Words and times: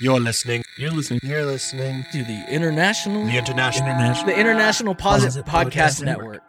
You're 0.00 0.20
listening. 0.20 0.64
You're 0.76 0.90
listening 0.90 1.20
You're 1.22 1.44
listening. 1.44 2.04
to 2.12 2.24
the 2.24 2.44
international, 2.48 3.24
The 3.26 3.36
international. 3.38 3.88
international. 3.88 4.26
the 4.26 4.38
International 4.40 4.94
Posit 4.94 5.26
Posit 5.26 5.46
Podcast, 5.46 5.70
Podcast 5.70 6.02
Network. 6.04 6.26
Network. 6.32 6.42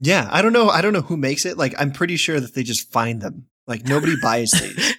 Yeah, 0.00 0.28
I 0.30 0.40
don't 0.42 0.52
know. 0.54 0.68
I 0.70 0.80
don't 0.80 0.92
know 0.94 1.02
who 1.02 1.16
makes 1.16 1.44
it. 1.44 1.58
Like, 1.58 1.74
I'm 1.78 1.92
pretty 1.92 2.16
sure 2.16 2.40
that 2.40 2.54
they 2.54 2.62
just 2.62 2.90
find 2.90 3.20
them. 3.20 3.46
Like, 3.66 3.84
nobody 3.86 4.14
buys 4.22 4.50
these. 4.52 4.96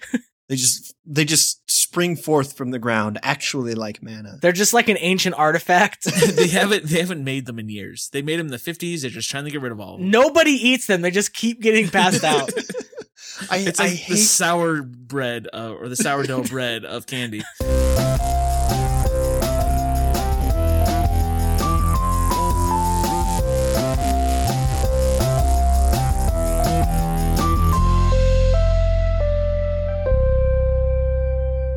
They 0.48 0.56
just 0.56 0.94
they 1.06 1.24
just 1.24 1.68
spring 1.70 2.14
forth 2.14 2.56
from 2.56 2.70
the 2.72 2.78
ground, 2.78 3.18
actually 3.22 3.74
like 3.74 4.02
mana. 4.02 4.38
They're 4.42 4.52
just 4.52 4.74
like 4.74 4.88
an 4.88 4.98
ancient 5.00 5.34
artifact. 5.36 6.04
they 6.36 6.46
haven't 6.48 6.84
they 6.84 7.00
haven't 7.00 7.24
made 7.24 7.46
them 7.46 7.58
in 7.58 7.68
years. 7.70 8.10
They 8.12 8.22
made 8.22 8.38
them 8.38 8.46
in 8.46 8.52
the 8.52 8.58
fifties. 8.58 9.02
They're 9.02 9.10
just 9.10 9.30
trying 9.30 9.44
to 9.44 9.50
get 9.50 9.62
rid 9.62 9.72
of 9.72 9.80
all. 9.80 9.94
of 9.94 10.00
them. 10.00 10.10
Nobody 10.10 10.50
eats 10.50 10.86
them. 10.86 11.00
They 11.00 11.10
just 11.10 11.32
keep 11.32 11.60
getting 11.62 11.88
passed 11.88 12.22
out. 12.22 12.50
I, 13.50 13.58
It's 13.58 13.80
I 13.80 13.88
like 13.88 14.06
the 14.06 14.16
sour 14.16 14.82
bread 14.82 15.48
uh, 15.52 15.74
or 15.78 15.88
the 15.88 15.96
sourdough 15.96 16.44
bread 16.44 16.84
of 16.84 17.06
candy. 17.06 17.42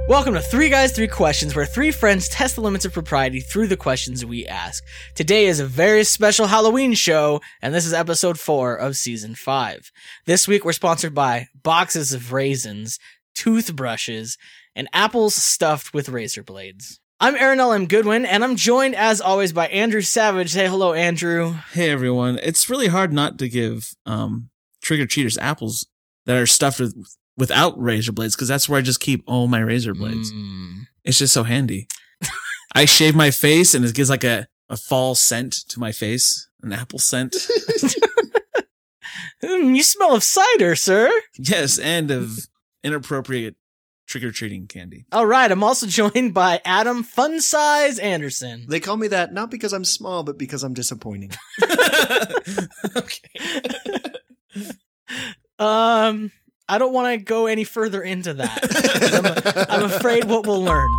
Welcome 0.08 0.36
to 0.36 0.42
Three 0.42 0.70
Guys, 0.70 0.92
Three 0.92 1.08
Questions, 1.08 1.56
where 1.56 1.66
three 1.66 1.90
friends 1.90 2.30
test 2.30 2.54
the 2.54 2.62
limits 2.62 2.86
of 2.86 2.94
propriety 2.94 3.40
through 3.40 3.66
the 3.66 3.76
questions 3.76 4.24
we 4.24 4.46
ask. 4.46 4.84
Today 5.16 5.48
is 5.48 5.60
a 5.60 5.66
very 5.66 6.04
special 6.04 6.46
Halloween 6.46 6.94
show, 6.94 7.42
and 7.60 7.74
this 7.74 7.88
is 7.88 7.94
episode 7.94 8.40
four 8.40 8.76
of 8.76 8.98
season 8.98 9.34
five. 9.34 9.92
This 10.28 10.48
week 10.48 10.64
we're 10.64 10.74
sponsored 10.74 11.16
by 11.16 11.48
boxes 11.64 12.14
of 12.14 12.32
raisins, 12.32 13.00
toothbrushes, 13.34 14.38
and 14.76 14.88
apples 14.94 15.34
stuffed 15.34 15.92
with 15.92 16.08
razor 16.08 16.44
blades. 16.44 17.00
I'm 17.20 17.36
Aaron 17.36 17.60
L. 17.60 17.74
M. 17.74 17.88
Goodwin, 17.88 18.28
and 18.28 18.44
I'm 18.44 18.58
joined 18.58 18.96
as 18.96 19.22
always 19.22 19.54
by 19.54 19.70
Andrew 19.70 20.02
Savage. 20.02 20.52
Say 20.52 20.68
hello, 20.68 20.94
Andrew. 20.94 21.56
Hey 21.72 21.90
everyone, 21.90 22.40
it's 22.44 22.70
really 22.70 22.90
hard 22.90 23.12
not 23.12 23.40
to 23.40 23.50
give 23.50 23.96
um, 24.06 24.52
trick 24.84 25.00
or 25.00 25.08
treaters 25.08 25.40
apples 25.40 25.88
that 26.28 26.38
are 26.38 26.46
stuffed 26.46 26.80
with 26.80 26.96
without 27.38 27.80
razor 27.82 28.12
blades 28.12 28.36
because 28.36 28.48
that's 28.48 28.68
where 28.70 28.80
I 28.80 28.82
just 28.82 29.00
keep 29.00 29.24
all 29.28 29.48
my 29.48 29.60
razor 29.60 29.94
blades. 29.94 30.32
Mm. 30.32 30.88
It's 31.04 31.20
just 31.20 31.34
so 31.34 31.44
handy. 31.44 31.88
I 32.74 32.86
shave 32.86 33.16
my 33.16 33.32
face 33.32 33.74
and 33.74 33.86
it 33.86 33.96
gives 33.96 34.10
like 34.10 34.24
a, 34.24 34.48
a 34.70 34.78
fall 34.78 35.16
scent 35.16 35.54
to 35.70 35.80
my 35.80 35.92
face, 35.92 36.48
an 36.62 36.74
apple 36.74 37.00
scent. 37.00 37.36
Mm, 39.44 39.76
you 39.76 39.84
smell 39.84 40.16
of 40.16 40.24
cider, 40.24 40.76
sir. 40.76 41.12
yes, 41.38 41.78
and 41.78 42.10
of 42.10 42.40
inappropriate 42.84 43.56
trick 44.08 44.24
or 44.24 44.32
treating 44.32 44.68
candy. 44.68 45.06
All 45.12 45.26
right, 45.26 45.52
I'm 45.52 45.64
also 45.64 45.86
joined 45.88 46.34
by 46.34 46.62
Adam 46.66 47.04
Fun 47.04 47.42
Size 47.42 48.00
Anderson. 48.00 48.66
They 48.70 48.80
call 48.80 48.98
me 48.98 49.08
that 49.10 49.34
not 49.34 49.52
because 49.52 49.74
I'm 49.74 49.86
small, 49.86 50.24
but 50.24 50.38
because 50.38 50.64
I'm 50.64 50.74
disappointing. 50.74 51.32
okay. 52.96 53.30
Um, 55.60 56.32
I 56.68 56.80
don't 56.80 56.94
want 56.94 57.14
to 57.14 57.24
go 57.24 57.46
any 57.46 57.64
further 57.64 58.02
into 58.02 58.34
that. 58.36 59.68
I'm, 59.70 59.84
I'm 59.84 59.92
afraid 59.92 60.26
what 60.26 60.48
we'll 60.48 60.64
learn. 60.64 60.90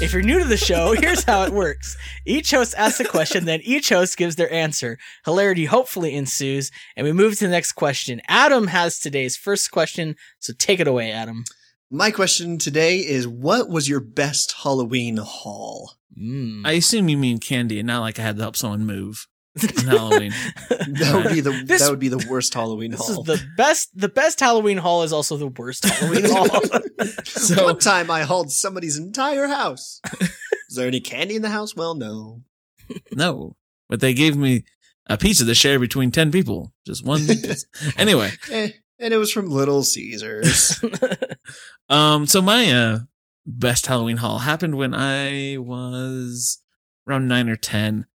If 0.00 0.12
you're 0.12 0.22
new 0.22 0.40
to 0.40 0.44
the 0.44 0.56
show, 0.56 0.92
here's 0.98 1.22
how 1.22 1.44
it 1.44 1.52
works. 1.52 1.96
Each 2.26 2.50
host 2.50 2.74
asks 2.76 2.98
a 2.98 3.04
question, 3.04 3.44
then 3.44 3.60
each 3.62 3.90
host 3.90 4.16
gives 4.16 4.34
their 4.34 4.52
answer. 4.52 4.98
Hilarity 5.24 5.66
hopefully 5.66 6.14
ensues, 6.14 6.72
and 6.96 7.06
we 7.06 7.12
move 7.12 7.38
to 7.38 7.44
the 7.44 7.50
next 7.50 7.72
question. 7.72 8.20
Adam 8.26 8.68
has 8.68 8.98
today's 8.98 9.36
first 9.36 9.70
question, 9.70 10.16
so 10.40 10.52
take 10.58 10.80
it 10.80 10.88
away, 10.88 11.12
Adam. 11.12 11.44
My 11.90 12.10
question 12.10 12.58
today 12.58 12.98
is: 12.98 13.28
What 13.28 13.68
was 13.68 13.88
your 13.88 14.00
best 14.00 14.54
Halloween 14.64 15.18
haul? 15.18 15.92
Mm. 16.18 16.66
I 16.66 16.72
assume 16.72 17.08
you 17.08 17.16
mean 17.16 17.38
candy 17.38 17.78
and 17.78 17.86
not 17.86 18.00
like 18.00 18.18
I 18.18 18.22
had 18.22 18.36
to 18.36 18.42
help 18.42 18.56
someone 18.56 18.84
move 18.84 19.28
on 19.28 19.33
Halloween. 19.56 20.32
That 20.68 21.12
would 21.24 21.32
be 21.32 21.40
the 21.40 21.50
This- 21.66 21.82
that 21.82 21.90
would 21.90 22.00
be 22.00 22.08
the 22.08 22.26
worst 22.28 22.52
Halloween 22.54 22.90
this 22.90 23.08
is 23.08 23.14
haul. 23.14 23.24
the 23.24 23.40
best. 23.56 23.90
The 23.94 24.08
best 24.08 24.40
Halloween 24.40 24.78
haul 24.78 25.02
is 25.04 25.12
also 25.12 25.36
the 25.36 25.46
worst 25.48 25.84
Halloween 25.84 26.24
haul. 26.28 26.48
So- 27.24 27.64
One 27.64 27.78
time 27.78 28.10
I 28.10 28.22
hauled 28.22 28.50
somebody's 28.50 28.96
entire 28.98 29.46
house. 29.46 30.00
is 30.68 30.76
there 30.76 30.86
any 30.88 31.00
candy 31.00 31.36
in 31.36 31.42
the 31.42 31.50
house? 31.50 31.76
Well, 31.76 31.94
no. 31.94 32.42
No, 33.12 33.56
but 33.88 34.00
they 34.00 34.12
gave 34.14 34.36
me 34.36 34.64
a 35.06 35.16
pizza 35.18 35.44
to 35.44 35.54
share 35.54 35.78
between 35.78 36.10
10 36.10 36.32
people. 36.32 36.72
Just 36.86 37.04
one. 37.04 37.26
anyway, 37.96 38.30
Eh, 38.50 38.70
and 38.98 39.12
it 39.14 39.16
was 39.18 39.30
from 39.32 39.50
Little 39.50 39.82
Caesars. 39.82 40.82
um, 41.88 42.26
so 42.26 42.40
my 42.42 42.70
uh, 42.72 42.98
best 43.46 43.86
Halloween 43.86 44.16
haul 44.18 44.38
happened 44.40 44.76
when 44.76 44.94
I 44.94 45.56
was 45.58 46.60
around 47.08 47.28
nine 47.28 47.48
or 47.48 47.56
10. 47.56 48.06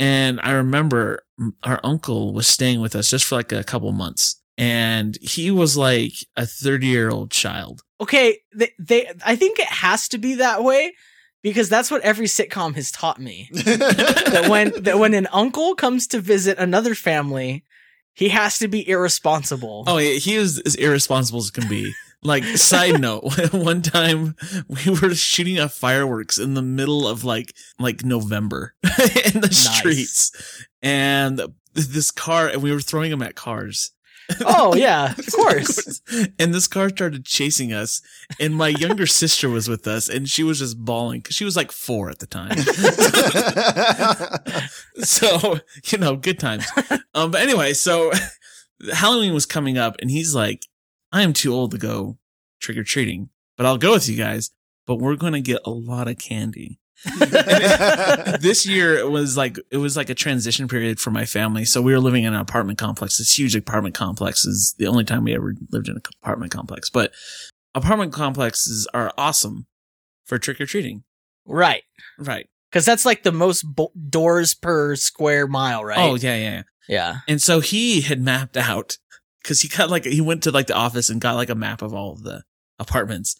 And 0.00 0.40
I 0.42 0.52
remember 0.52 1.22
our 1.62 1.78
uncle 1.84 2.32
was 2.32 2.48
staying 2.48 2.80
with 2.80 2.96
us 2.96 3.10
just 3.10 3.26
for 3.26 3.36
like 3.36 3.52
a 3.52 3.62
couple 3.62 3.92
months. 3.92 4.40
And 4.56 5.18
he 5.20 5.50
was 5.50 5.76
like 5.76 6.14
a 6.36 6.46
30 6.46 6.86
year 6.86 7.10
old 7.10 7.30
child. 7.30 7.82
okay, 8.00 8.38
they, 8.54 8.72
they. 8.78 9.12
I 9.24 9.36
think 9.36 9.58
it 9.58 9.66
has 9.68 10.08
to 10.08 10.18
be 10.18 10.36
that 10.36 10.64
way 10.64 10.94
because 11.42 11.68
that's 11.68 11.90
what 11.90 12.02
every 12.02 12.26
sitcom 12.26 12.74
has 12.74 12.90
taught 12.90 13.18
me. 13.18 13.50
that 13.52 14.46
when 14.48 14.82
that 14.82 14.98
when 14.98 15.14
an 15.14 15.28
uncle 15.32 15.74
comes 15.74 16.06
to 16.08 16.20
visit 16.20 16.58
another 16.58 16.94
family, 16.94 17.64
he 18.14 18.30
has 18.30 18.58
to 18.58 18.68
be 18.68 18.86
irresponsible. 18.88 19.84
Oh, 19.86 19.98
he 19.98 20.34
is 20.34 20.58
as 20.60 20.74
irresponsible 20.76 21.40
as 21.40 21.50
can 21.50 21.68
be. 21.68 21.92
Like, 22.22 22.44
side 22.44 23.00
note, 23.00 23.24
one 23.52 23.80
time 23.82 24.36
we 24.68 24.90
were 25.00 25.14
shooting 25.14 25.58
off 25.58 25.72
fireworks 25.72 26.38
in 26.38 26.54
the 26.54 26.62
middle 26.62 27.08
of 27.08 27.24
like, 27.24 27.54
like 27.78 28.04
November 28.04 28.74
in 28.84 29.40
the 29.40 29.48
Nice. 29.50 29.78
streets. 29.78 30.66
And 30.82 31.40
this 31.74 32.10
car, 32.10 32.48
and 32.48 32.62
we 32.62 32.72
were 32.72 32.80
throwing 32.80 33.10
them 33.10 33.22
at 33.22 33.36
cars. 33.36 33.92
Oh, 34.42 34.74
yeah, 34.76 35.12
of 35.18 35.32
course. 35.32 36.00
and 36.38 36.52
this 36.54 36.68
car 36.68 36.90
started 36.90 37.24
chasing 37.24 37.72
us. 37.72 38.00
And 38.38 38.54
my 38.54 38.68
younger 38.68 39.06
sister 39.06 39.48
was 39.48 39.68
with 39.68 39.86
us 39.88 40.08
and 40.08 40.28
she 40.28 40.42
was 40.44 40.58
just 40.60 40.78
bawling 40.78 41.20
because 41.20 41.34
she 41.36 41.44
was 41.44 41.56
like 41.56 41.72
four 41.72 42.10
at 42.10 42.18
the 42.20 42.26
time. 42.26 42.56
so 45.04 45.58
you 45.90 45.98
know 45.98 46.16
good 46.16 46.38
times 46.38 46.66
um 47.14 47.30
but 47.30 47.40
anyway 47.40 47.72
so 47.72 48.10
halloween 48.92 49.32
was 49.34 49.46
coming 49.46 49.78
up 49.78 49.96
and 50.00 50.10
he's 50.10 50.34
like 50.34 50.66
i 51.12 51.22
am 51.22 51.32
too 51.32 51.52
old 51.52 51.70
to 51.70 51.78
go 51.78 52.18
trick-or-treating 52.60 53.28
but 53.56 53.66
i'll 53.66 53.78
go 53.78 53.92
with 53.92 54.08
you 54.08 54.16
guys 54.16 54.50
but 54.90 54.96
we're 54.96 55.14
gonna 55.14 55.40
get 55.40 55.60
a 55.64 55.70
lot 55.70 56.08
of 56.08 56.18
candy. 56.18 56.80
This 58.40 58.66
year 58.66 58.96
it 58.96 59.08
was 59.08 59.36
like 59.36 59.56
it 59.70 59.76
was 59.76 59.96
like 59.96 60.10
a 60.10 60.14
transition 60.14 60.66
period 60.66 60.98
for 60.98 61.12
my 61.12 61.24
family. 61.24 61.64
So 61.64 61.80
we 61.80 61.92
were 61.92 62.00
living 62.00 62.24
in 62.24 62.34
an 62.34 62.40
apartment 62.40 62.78
complex. 62.78 63.18
This 63.18 63.38
huge 63.38 63.54
apartment 63.54 63.94
complex 63.94 64.44
is 64.44 64.74
the 64.78 64.88
only 64.88 65.04
time 65.04 65.22
we 65.22 65.34
ever 65.34 65.54
lived 65.70 65.88
in 65.88 65.94
an 65.94 66.02
apartment 66.20 66.50
complex. 66.50 66.90
But 66.90 67.12
apartment 67.72 68.12
complexes 68.12 68.88
are 68.92 69.12
awesome 69.16 69.66
for 70.26 70.38
trick-or-treating. 70.38 71.04
Right, 71.46 71.82
right. 72.18 72.48
Because 72.70 72.84
that's 72.84 73.04
like 73.06 73.22
the 73.22 73.32
most 73.32 73.62
bo- 73.62 73.92
doors 74.08 74.54
per 74.54 74.96
square 74.96 75.46
mile, 75.46 75.84
right? 75.84 75.98
oh 75.98 76.16
yeah 76.16 76.34
yeah, 76.34 76.50
yeah. 76.50 76.62
yeah. 76.88 77.16
And 77.28 77.40
so 77.40 77.60
he 77.60 78.00
had 78.00 78.20
mapped 78.20 78.56
out 78.56 78.98
because 79.42 79.60
he 79.60 79.68
got 79.68 79.90
like 79.90 80.04
he 80.04 80.20
went 80.20 80.42
to 80.44 80.50
like 80.50 80.66
the 80.66 80.74
office 80.74 81.10
and 81.10 81.20
got 81.20 81.36
like 81.36 81.50
a 81.50 81.54
map 81.54 81.82
of 81.82 81.94
all 81.94 82.12
of 82.12 82.22
the 82.22 82.42
apartments 82.78 83.36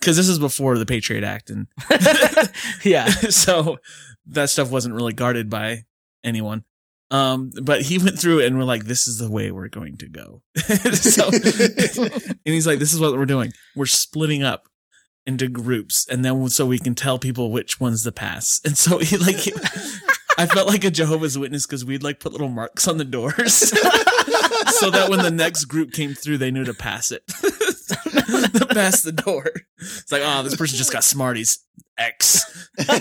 because 0.00 0.16
this 0.16 0.28
is 0.28 0.38
before 0.38 0.78
the 0.78 0.86
Patriot 0.86 1.24
Act 1.24 1.50
and 1.50 1.66
yeah. 2.82 3.06
so 3.06 3.78
that 4.26 4.50
stuff 4.50 4.70
wasn't 4.70 4.94
really 4.94 5.12
guarded 5.12 5.50
by 5.50 5.84
anyone. 6.24 6.64
Um, 7.10 7.50
but 7.62 7.82
he 7.82 7.98
went 7.98 8.18
through 8.18 8.40
it 8.40 8.46
and 8.46 8.56
we're 8.56 8.64
like, 8.64 8.84
this 8.84 9.06
is 9.06 9.18
the 9.18 9.30
way 9.30 9.50
we're 9.50 9.68
going 9.68 9.98
to 9.98 10.08
go. 10.08 10.42
so, 10.56 11.26
and 11.32 12.38
he's 12.44 12.66
like, 12.66 12.78
this 12.78 12.94
is 12.94 13.00
what 13.00 13.12
we're 13.12 13.26
doing. 13.26 13.52
We're 13.76 13.84
splitting 13.84 14.42
up 14.42 14.68
into 15.26 15.46
groups 15.46 16.06
and 16.08 16.24
then 16.24 16.48
so 16.48 16.66
we 16.66 16.78
can 16.78 16.94
tell 16.94 17.18
people 17.18 17.52
which 17.52 17.78
one's 17.78 18.02
the 18.02 18.12
pass. 18.12 18.60
And 18.64 18.78
so 18.78 18.98
he 18.98 19.18
like, 19.18 19.46
I 20.38 20.46
felt 20.46 20.68
like 20.68 20.84
a 20.84 20.90
Jehovah's 20.90 21.38
Witness 21.38 21.66
because 21.66 21.84
we'd 21.84 22.02
like 22.02 22.18
put 22.18 22.32
little 22.32 22.48
marks 22.48 22.88
on 22.88 22.96
the 22.96 23.04
doors 23.04 23.72
so 24.68 24.90
that 24.90 25.08
when 25.10 25.20
the 25.20 25.30
next 25.30 25.64
group 25.66 25.92
came 25.92 26.14
through, 26.14 26.38
they 26.38 26.50
knew 26.50 26.64
to 26.64 26.74
pass 26.74 27.10
it. 27.10 27.26
pass 28.70 29.02
the 29.02 29.12
door. 29.12 29.50
It's 29.78 30.10
like, 30.12 30.22
oh, 30.24 30.42
this 30.42 30.56
person 30.56 30.76
just 30.78 30.92
got 30.92 31.04
Smarties. 31.04 31.58
X. 31.98 32.42
and 32.78 32.88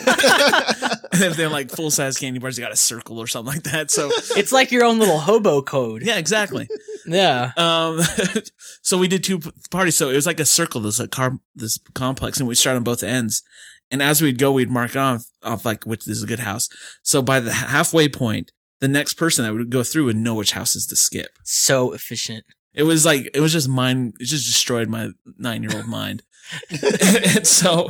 if 1.13 1.37
they're 1.37 1.49
like 1.49 1.69
full 1.71 1.89
size 1.91 2.17
candy 2.17 2.39
bars, 2.39 2.57
you 2.57 2.63
got 2.63 2.73
a 2.73 2.77
circle 2.77 3.19
or 3.19 3.27
something 3.27 3.53
like 3.53 3.63
that. 3.63 3.89
So 3.89 4.09
It's 4.35 4.51
like 4.51 4.71
your 4.71 4.83
own 4.83 4.99
little 4.99 5.17
hobo 5.17 5.61
code. 5.61 6.03
yeah, 6.03 6.17
exactly. 6.17 6.67
Yeah. 7.05 7.51
Um, 7.55 8.01
so 8.81 8.97
we 8.97 9.07
did 9.07 9.23
two 9.23 9.39
p- 9.39 9.49
parties. 9.71 9.95
So 9.95 10.09
it 10.09 10.15
was 10.15 10.25
like 10.27 10.41
a 10.41 10.45
circle, 10.45 10.81
this 10.81 10.99
like 10.99 11.09
car, 11.11 11.39
this 11.55 11.79
complex, 11.95 12.39
and 12.39 12.47
we 12.49 12.55
started 12.55 12.77
on 12.77 12.83
both 12.83 13.01
ends. 13.01 13.43
And 13.91 14.01
as 14.03 14.21
we'd 14.21 14.37
go, 14.37 14.51
we'd 14.51 14.69
mark 14.69 14.95
off, 14.95 15.25
off 15.41 15.65
like 15.65 15.85
which 15.85 16.05
this 16.05 16.17
is 16.17 16.23
a 16.23 16.27
good 16.27 16.39
house. 16.39 16.67
So 17.01 17.21
by 17.21 17.39
the 17.39 17.53
halfway 17.53 18.09
point, 18.09 18.51
the 18.81 18.87
next 18.87 19.13
person 19.13 19.45
that 19.45 19.53
would 19.53 19.69
go 19.69 19.83
through 19.83 20.05
would 20.05 20.17
know 20.17 20.35
which 20.35 20.51
houses 20.51 20.85
to 20.87 20.95
skip. 20.95 21.37
So 21.43 21.93
efficient. 21.93 22.43
It 22.73 22.83
was 22.83 23.05
like 23.05 23.29
it 23.33 23.39
was 23.39 23.53
just 23.53 23.69
mind. 23.69 24.15
It 24.19 24.25
just 24.25 24.45
destroyed 24.45 24.89
my 24.89 25.11
nine 25.37 25.63
year 25.63 25.75
old 25.75 25.87
mind. 25.87 26.23
and 26.69 27.47
so 27.47 27.89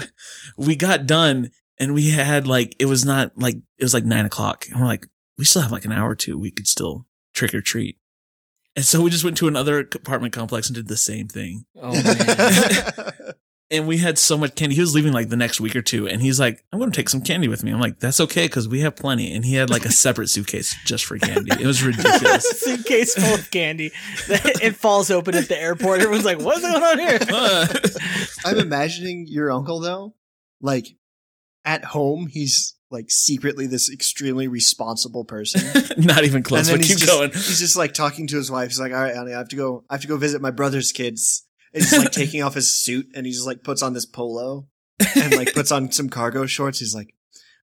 we 0.57 0.75
got 0.75 1.07
done, 1.07 1.49
and 1.79 1.93
we 1.93 2.11
had 2.11 2.45
like 2.45 2.75
it 2.77 2.85
was 2.85 3.05
not 3.05 3.31
like 3.37 3.55
it 3.77 3.83
was 3.83 3.93
like 3.93 4.05
nine 4.05 4.25
o'clock, 4.25 4.67
and 4.69 4.79
we're 4.79 4.87
like, 4.87 5.07
we 5.37 5.45
still 5.45 5.61
have 5.61 5.71
like 5.71 5.85
an 5.85 5.91
hour 5.91 6.09
or 6.09 6.15
two. 6.15 6.37
We 6.37 6.51
could 6.51 6.67
still 6.67 7.07
trick 7.33 7.53
or 7.53 7.61
treat. 7.61 7.97
And 8.75 8.85
so 8.85 9.01
we 9.01 9.09
just 9.09 9.23
went 9.23 9.37
to 9.37 9.47
another 9.47 9.79
apartment 9.79 10.33
complex 10.33 10.67
and 10.67 10.75
did 10.75 10.87
the 10.87 10.97
same 10.97 11.27
thing. 11.27 11.65
Oh 11.75 11.91
man. 11.91 13.33
And 13.71 13.87
we 13.87 13.99
had 13.99 14.19
so 14.19 14.37
much 14.37 14.55
candy. 14.55 14.75
He 14.75 14.81
was 14.81 14.93
leaving 14.93 15.13
like 15.13 15.29
the 15.29 15.37
next 15.37 15.61
week 15.61 15.75
or 15.77 15.81
two, 15.81 16.07
and 16.07 16.21
he's 16.21 16.39
like, 16.39 16.63
"I'm 16.73 16.79
going 16.79 16.91
to 16.91 16.95
take 16.95 17.07
some 17.07 17.21
candy 17.21 17.47
with 17.47 17.63
me." 17.63 17.71
I'm 17.71 17.79
like, 17.79 17.99
"That's 17.99 18.19
okay 18.19 18.45
because 18.45 18.67
we 18.67 18.81
have 18.81 18.97
plenty." 18.97 19.33
And 19.33 19.45
he 19.45 19.55
had 19.55 19.69
like 19.69 19.85
a 19.85 19.91
separate 20.05 20.29
suitcase 20.29 20.75
just 20.85 21.05
for 21.05 21.17
candy. 21.17 21.51
It 21.59 21.65
was 21.65 21.81
ridiculous. 21.81 22.43
Suitcase 22.59 23.15
full 23.15 23.33
of 23.33 23.49
candy. 23.49 23.91
It 24.27 24.75
falls 24.75 25.09
open 25.09 25.35
at 25.35 25.47
the 25.47 25.59
airport. 25.59 26.01
Everyone's 26.01 26.25
like, 26.25 26.39
"What's 26.39 26.61
going 26.61 26.83
on 26.83 26.99
here?" 26.99 27.19
Uh. 27.31 27.67
I'm 28.45 28.59
imagining 28.59 29.25
your 29.27 29.51
uncle 29.51 29.79
though, 29.79 30.15
like 30.61 30.87
at 31.63 31.85
home, 31.85 32.27
he's 32.27 32.75
like 32.89 33.09
secretly 33.09 33.67
this 33.67 33.89
extremely 33.89 34.47
responsible 34.47 35.23
person. 35.23 35.61
Not 35.97 36.25
even 36.25 36.43
close. 36.43 36.67
And 36.67 36.77
But 36.77 36.85
he's 36.85 36.95
keep 36.97 37.05
just, 37.05 37.11
going. 37.11 37.31
He's 37.31 37.59
just 37.59 37.77
like 37.77 37.93
talking 37.93 38.27
to 38.27 38.35
his 38.35 38.51
wife. 38.51 38.69
He's 38.69 38.79
like, 38.79 38.91
"All 38.91 38.99
right, 38.99 39.15
honey, 39.15 39.33
I 39.33 39.37
have 39.37 39.49
to 39.49 39.55
go. 39.55 39.85
I 39.89 39.93
have 39.93 40.01
to 40.01 40.07
go 40.07 40.17
visit 40.17 40.41
my 40.41 40.51
brother's 40.51 40.91
kids." 40.91 41.47
And 41.73 41.83
he's 41.83 41.97
like 41.97 42.11
taking 42.13 42.43
off 42.43 42.53
his 42.55 42.73
suit, 42.81 43.07
and 43.15 43.25
he 43.25 43.31
just 43.31 43.45
like 43.47 43.63
puts 43.63 43.81
on 43.81 43.93
this 43.93 44.05
polo 44.05 44.67
and 45.15 45.35
like 45.35 45.53
puts 45.53 45.71
on 45.71 45.91
some 45.91 46.09
cargo 46.09 46.45
shorts. 46.45 46.79
He's 46.79 46.93
like, 46.95 47.13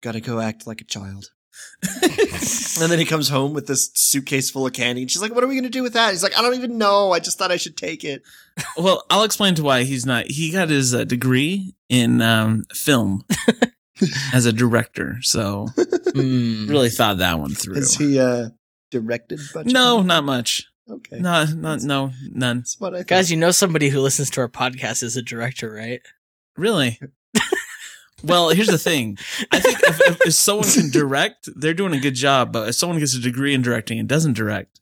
"Gotta 0.02 0.20
go 0.20 0.40
act 0.40 0.66
like 0.66 0.80
a 0.80 0.84
child." 0.84 1.26
And 2.80 2.90
then 2.90 2.98
he 2.98 3.04
comes 3.04 3.28
home 3.28 3.52
with 3.54 3.66
this 3.68 3.90
suitcase 3.94 4.50
full 4.50 4.66
of 4.66 4.72
candy, 4.72 5.02
and 5.02 5.10
she's 5.10 5.22
like, 5.22 5.32
"What 5.34 5.44
are 5.44 5.46
we 5.46 5.54
gonna 5.54 5.68
do 5.68 5.82
with 5.82 5.92
that?" 5.92 6.10
He's 6.10 6.22
like, 6.22 6.36
"I 6.36 6.42
don't 6.42 6.54
even 6.56 6.76
know. 6.78 7.12
I 7.12 7.20
just 7.20 7.38
thought 7.38 7.52
I 7.52 7.56
should 7.56 7.76
take 7.76 8.02
it." 8.04 8.22
Well, 8.76 9.04
I'll 9.10 9.22
explain 9.22 9.54
to 9.56 9.62
why 9.62 9.84
he's 9.84 10.04
not. 10.04 10.26
He 10.26 10.50
got 10.50 10.68
his 10.68 10.94
uh, 10.94 11.04
degree 11.04 11.74
in 11.88 12.20
um, 12.20 12.64
film 12.72 13.24
as 14.32 14.46
a 14.46 14.52
director, 14.52 15.18
so 15.22 15.68
Hmm. 16.12 16.66
really 16.68 16.90
thought 16.90 17.18
that 17.18 17.38
one 17.38 17.54
through. 17.54 17.76
Is 17.76 17.96
he 17.96 18.18
uh 18.18 18.48
directed? 18.90 19.40
Much? 19.54 19.66
No, 19.66 20.02
not 20.02 20.24
much. 20.24 20.66
Okay. 20.88 21.18
No, 21.18 21.44
not 21.46 21.80
no, 21.82 22.12
none. 22.30 22.58
That's 22.58 22.78
what 22.78 22.94
I 22.94 22.98
thought. 22.98 23.06
Guys, 23.08 23.30
you 23.30 23.36
know 23.38 23.50
somebody 23.50 23.88
who 23.88 24.00
listens 24.00 24.30
to 24.30 24.42
our 24.42 24.48
podcast 24.48 25.02
is 25.02 25.16
a 25.16 25.22
director, 25.22 25.72
right? 25.72 26.02
Really? 26.56 27.00
well, 28.22 28.50
here's 28.50 28.68
the 28.68 28.78
thing. 28.78 29.16
I 29.50 29.60
think 29.60 29.80
if, 29.82 30.00
if, 30.00 30.20
if 30.26 30.34
someone 30.34 30.68
can 30.68 30.90
direct, 30.92 31.48
they're 31.56 31.74
doing 31.74 31.94
a 31.94 32.00
good 32.00 32.14
job. 32.14 32.52
But 32.52 32.68
if 32.68 32.74
someone 32.74 32.98
gets 32.98 33.14
a 33.14 33.20
degree 33.20 33.54
in 33.54 33.62
directing 33.62 33.98
and 33.98 34.08
doesn't 34.08 34.34
direct, 34.34 34.80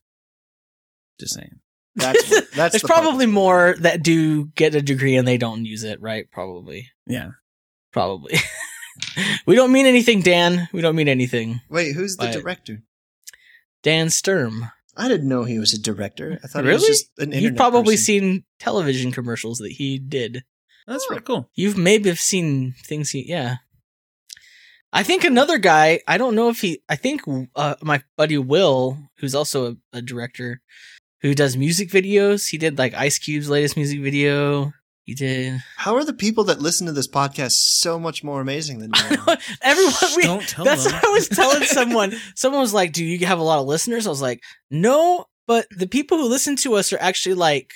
just 1.20 1.34
saying. 1.34 1.60
that's 1.94 2.28
what, 2.30 2.50
that's 2.54 2.72
There's 2.72 2.82
the 2.82 2.88
probably 2.88 3.26
that's- 3.26 3.34
more 3.34 3.76
that 3.78 4.02
do 4.02 4.46
get 4.46 4.74
a 4.74 4.82
degree 4.82 5.16
and 5.16 5.26
they 5.26 5.38
don't 5.38 5.64
use 5.64 5.84
it, 5.84 6.00
right? 6.00 6.28
Probably. 6.32 6.88
Yeah. 7.06 7.30
Probably. 7.92 8.34
we 9.46 9.54
don't 9.54 9.72
mean 9.72 9.86
anything, 9.86 10.20
Dan. 10.22 10.68
We 10.72 10.80
don't 10.80 10.96
mean 10.96 11.08
anything. 11.08 11.60
Wait, 11.68 11.94
who's 11.94 12.16
the 12.16 12.28
director? 12.30 12.82
Dan 13.82 14.10
Sturm. 14.10 14.70
I 14.96 15.08
didn't 15.08 15.28
know 15.28 15.44
he 15.44 15.58
was 15.58 15.72
a 15.72 15.80
director. 15.80 16.38
I 16.44 16.46
thought 16.46 16.64
he 16.64 16.70
was 16.70 16.82
Really? 16.82 16.92
just 16.92 17.10
an 17.18 17.24
internet 17.32 17.42
You've 17.42 17.56
probably 17.56 17.94
person. 17.94 18.04
seen 18.04 18.44
television 18.58 19.10
commercials 19.12 19.58
that 19.58 19.72
he 19.72 19.98
did. 19.98 20.44
That's 20.86 21.06
pretty 21.06 21.22
cool. 21.22 21.48
You've 21.54 21.78
maybe 21.78 22.08
have 22.08 22.18
seen 22.20 22.74
things 22.84 23.10
he, 23.10 23.24
yeah. 23.28 23.56
I 24.92 25.02
think 25.02 25.24
another 25.24 25.56
guy, 25.58 26.00
I 26.06 26.18
don't 26.18 26.34
know 26.34 26.50
if 26.50 26.60
he, 26.60 26.82
I 26.88 26.96
think 26.96 27.22
uh, 27.56 27.76
my 27.80 28.02
buddy 28.18 28.36
Will, 28.36 28.98
who's 29.18 29.34
also 29.34 29.72
a, 29.92 29.98
a 29.98 30.02
director, 30.02 30.60
who 31.22 31.34
does 31.34 31.56
music 31.56 31.88
videos. 31.88 32.50
He 32.50 32.58
did 32.58 32.76
like 32.76 32.92
Ice 32.92 33.18
Cube's 33.18 33.48
latest 33.48 33.76
music 33.76 34.00
video. 34.02 34.72
He 35.04 35.14
did. 35.14 35.58
How 35.76 35.96
are 35.96 36.04
the 36.04 36.12
people 36.12 36.44
that 36.44 36.60
listen 36.60 36.86
to 36.86 36.92
this 36.92 37.08
podcast 37.08 37.52
so 37.52 37.98
much 37.98 38.22
more 38.22 38.40
amazing 38.40 38.78
than 38.78 38.92
you? 39.10 39.16
Everyone, 39.60 39.92
we, 40.16 40.22
Don't 40.22 40.48
tell 40.48 40.64
that's 40.64 40.84
them. 40.84 40.92
what 40.92 41.04
I 41.04 41.08
was 41.08 41.28
telling 41.28 41.62
someone. 41.78 42.12
Someone 42.36 42.60
was 42.60 42.72
like, 42.72 42.92
"Do 42.92 43.04
you 43.04 43.26
have 43.26 43.40
a 43.40 43.42
lot 43.42 43.58
of 43.58 43.66
listeners?" 43.66 44.06
I 44.06 44.10
was 44.10 44.22
like, 44.22 44.40
"No, 44.70 45.26
but 45.48 45.66
the 45.76 45.88
people 45.88 46.18
who 46.18 46.28
listen 46.28 46.54
to 46.56 46.74
us 46.74 46.92
are 46.92 47.00
actually 47.00 47.34
like 47.34 47.72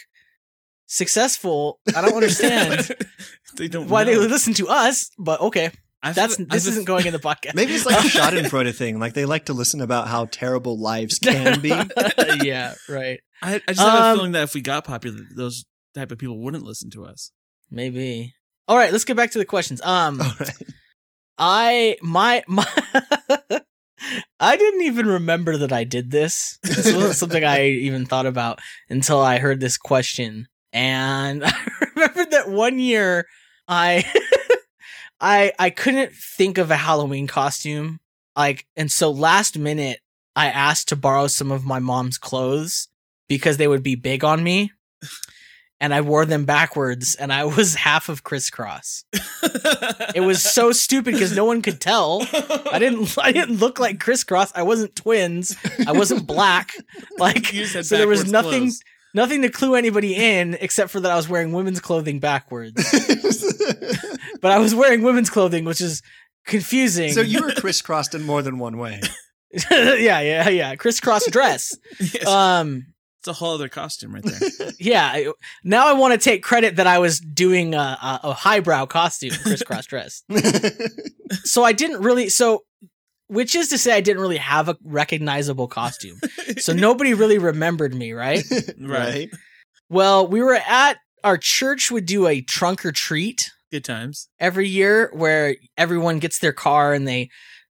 successful. 0.87 1.81
I 1.95 2.01
don't 2.03 2.15
understand 2.15 2.89
they 3.57 3.69
don't. 3.69 3.89
why 3.89 4.05
they 4.05 4.17
listen 4.17 4.55
to 4.55 4.69
us, 4.69 5.11
but 5.19 5.41
okay, 5.41 5.71
I've- 6.03 6.15
that's 6.15 6.35
I've- 6.39 6.45
this 6.45 6.67
isn't 6.67 6.87
going 6.87 7.07
in 7.07 7.13
the 7.13 7.19
podcast. 7.19 7.55
Maybe 7.55 7.75
it's 7.75 7.87
like 7.87 7.97
a 8.05 8.09
Schadenfreude 8.09 8.75
thing. 8.77 8.99
Like 8.99 9.15
they 9.15 9.25
like 9.25 9.47
to 9.47 9.53
listen 9.53 9.81
about 9.81 10.09
how 10.09 10.27
terrible 10.27 10.79
lives 10.79 11.19
can 11.19 11.61
be. 11.61 11.75
yeah, 12.45 12.75
right. 12.89 13.21
I, 13.43 13.57
I 13.69 13.73
just 13.73 13.81
have 13.81 13.89
Um, 14.03 14.13
a 14.13 14.17
feeling 14.17 14.33
that 14.33 14.45
if 14.45 14.55
we 14.55 14.61
got 14.61 14.85
popular, 14.85 15.19
those 15.35 15.65
type 15.97 16.13
of 16.13 16.19
people 16.19 16.39
wouldn't 16.39 16.65
listen 16.65 16.91
to 16.91 17.05
us. 17.05 17.33
Maybe. 17.71 18.35
All 18.69 18.77
right, 18.77 18.93
let's 18.93 19.05
get 19.05 19.17
back 19.17 19.31
to 19.33 19.39
the 19.39 19.45
questions. 19.45 19.81
Um, 19.83 20.19
right. 20.41 20.63
I 21.39 21.97
my 22.03 22.43
my 22.47 22.67
I 24.41 24.57
didn't 24.57 24.83
even 24.83 25.07
remember 25.07 25.57
that 25.59 25.73
I 25.73 25.85
did 25.85 26.11
this. 26.11 26.59
This 26.63 26.93
wasn't 26.93 27.15
something 27.17 27.45
I 27.45 27.67
even 27.67 28.07
thought 28.07 28.27
about 28.27 28.61
until 28.89 29.21
I 29.21 29.39
heard 29.39 29.61
this 29.61 29.79
question. 29.79 30.49
And 30.73 31.45
I 31.45 31.55
remembered 31.95 32.31
that 32.33 32.49
one 32.49 32.79
year 32.79 33.27
I 33.69 34.05
I 35.21 35.53
I 35.59 35.71
couldn't 35.71 36.13
think 36.13 36.59
of 36.59 36.71
a 36.71 36.77
Halloween 36.77 37.27
costume. 37.27 37.99
Like 38.37 38.67
and 38.77 38.91
so 38.91 39.11
last 39.11 39.59
minute 39.59 40.01
I 40.35 40.47
asked 40.47 40.89
to 40.89 40.97
borrow 40.97 41.27
some 41.27 41.51
of 41.51 41.65
my 41.65 41.79
mom's 41.79 42.19
clothes 42.19 42.89
because 43.29 43.57
they 43.57 43.69
would 43.69 43.83
be 43.83 43.95
big 43.95 44.25
on 44.25 44.43
me. 44.43 44.73
And 45.79 45.93
I 45.93 46.01
wore 46.01 46.25
them 46.25 46.47
backwards 46.47 47.17
and 47.17 47.31
I 47.31 47.45
was 47.45 47.75
half 47.87 48.09
of 48.09 48.25
Kris 48.25 48.51
Kross. 48.51 49.05
It 50.15 50.21
was 50.23 50.43
so 50.43 50.73
stupid 50.73 51.13
because 51.13 51.37
no 51.37 51.45
one 51.45 51.61
could 51.61 51.81
tell. 51.83 52.27
I 52.73 52.79
didn't 52.79 53.15
I 53.23 53.31
didn't 53.33 53.59
look 53.59 53.79
like 53.79 54.01
Kris 54.01 54.25
Kross. 54.25 54.51
I 54.55 54.63
wasn't 54.63 54.97
twins. 54.97 55.55
I 55.87 55.93
wasn't 55.93 56.27
black. 56.27 56.73
Like 57.19 57.47
so 57.47 57.83
there 57.83 58.09
was 58.09 58.31
nothing 58.31 58.65
clothes. 58.65 58.81
nothing 59.15 59.43
to 59.43 59.49
clue 59.51 59.75
anybody 59.75 60.15
in 60.15 60.57
except 60.61 60.91
for 60.91 61.01
that 61.01 61.11
I 61.11 61.17
was 61.17 61.29
wearing 61.29 61.53
women's 61.53 61.81
clothing 61.81 62.21
backwards. 62.21 62.75
But 64.43 64.53
I 64.53 64.59
was 64.59 64.75
wearing 64.75 65.03
women's 65.03 65.31
clothing, 65.31 65.65
which 65.65 65.81
is 65.81 66.03
confusing. 66.47 67.13
so 67.13 67.21
you 67.23 67.43
were 67.43 67.53
crisscrossed 67.53 68.15
in 68.15 68.23
more 68.23 68.43
than 68.43 68.59
one 68.59 68.77
way. 68.79 69.01
yeah, 69.71 70.21
yeah, 70.21 70.49
yeah. 70.49 70.75
Crisscross 70.77 71.31
dress. 71.31 71.77
Yes. 72.01 72.27
Um 72.27 72.87
it's 73.29 73.37
a 73.37 73.45
whole 73.45 73.55
other 73.55 73.69
costume 73.69 74.15
right 74.15 74.23
there. 74.23 74.71
yeah. 74.79 75.11
I- 75.13 75.33
Now 75.65 75.89
I 75.89 75.95
want 75.95 76.13
to 76.13 76.19
take 76.19 76.43
credit 76.43 76.77
that 76.77 76.87
I 76.87 76.99
was 76.99 77.19
doing 77.21 77.75
a, 77.75 77.79
a, 77.79 78.21
a 78.25 78.33
highbrow 78.33 78.87
costume, 78.87 79.33
crisscross 79.43 79.87
dress. 79.87 80.23
So 81.45 81.65
I 81.65 81.73
didn't 81.73 82.03
really 82.03 82.29
so 82.29 82.63
which 83.29 83.57
is 83.57 83.69
to 83.71 83.79
say 83.79 83.97
I 83.97 84.01
didn't 84.01 84.23
really 84.23 84.37
have 84.37 84.69
a 84.69 84.77
recognizable 84.85 85.67
costume. 85.67 86.21
So 86.59 86.73
nobody 86.89 87.15
really 87.15 87.39
remembered 87.39 87.93
me, 87.93 88.13
right? 88.13 88.45
right. 88.81 89.29
Well, 89.91 90.29
we 90.29 90.41
were 90.41 90.55
at 90.55 90.99
our 91.25 91.37
church 91.37 91.91
would 91.91 92.07
do 92.07 92.29
a 92.29 92.41
trunk 92.43 92.87
or 92.87 92.93
treat 92.93 93.51
Good 93.73 93.85
times. 93.85 94.29
every 94.39 94.69
year 94.69 95.11
where 95.13 95.57
everyone 95.77 96.21
gets 96.21 96.39
their 96.39 96.53
car 96.53 96.93
and 96.93 97.09
they 97.09 97.31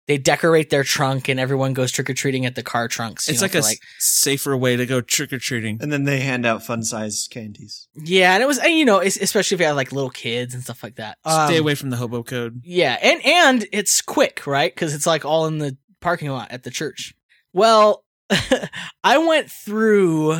they 0.09 0.17
decorate 0.17 0.69
their 0.71 0.83
trunk 0.83 1.29
and 1.29 1.39
everyone 1.39 1.73
goes 1.73 1.91
trick 1.91 2.09
or 2.09 2.13
treating 2.15 2.45
at 2.45 2.55
the 2.55 2.63
car 2.63 2.87
trunks. 2.89 3.27
you 3.27 3.31
It's 3.33 3.41
know, 3.41 3.45
like 3.45 3.53
a 3.55 3.59
a 3.59 3.61
s- 3.61 3.77
safer 3.99 4.57
way 4.57 4.75
to 4.75 4.85
go 4.85 5.01
trick 5.01 5.31
or 5.31 5.37
treating. 5.37 5.77
And 5.81 5.93
then 5.93 6.03
they 6.03 6.19
hand 6.19 6.45
out 6.45 6.63
fun 6.65 6.83
sized 6.83 7.29
candies. 7.29 7.87
yeah, 7.95 8.33
and 8.33 8.41
it 8.43 8.47
was 8.47 8.57
and, 8.57 8.73
you 8.73 8.83
know 8.85 8.99
especially 8.99 9.55
if 9.55 9.61
you 9.61 9.67
have 9.67 9.75
like 9.75 9.91
little 9.91 10.09
kids 10.09 10.53
and 10.55 10.63
stuff 10.63 10.81
like 10.83 10.95
that. 10.95 11.17
Stay 11.25 11.55
Um, 11.57 11.61
away 11.63 11.75
from 11.75 11.91
the 11.91 11.97
hobo 11.97 12.23
code. 12.23 12.61
Yeah, 12.65 12.97
and 13.01 13.23
and 13.25 13.67
it's 13.71 14.01
quick, 14.01 14.45
right? 14.47 14.73
Because 14.73 14.93
it's 14.95 15.05
like 15.07 15.23
all 15.25 15.45
in 15.45 15.59
the 15.59 15.77
parking 16.01 16.29
lot 16.31 16.51
at 16.51 16.63
the 16.63 16.71
church. 16.71 17.13
Well, 17.53 18.03
I 19.03 19.17
went 19.19 19.49
through 19.51 20.39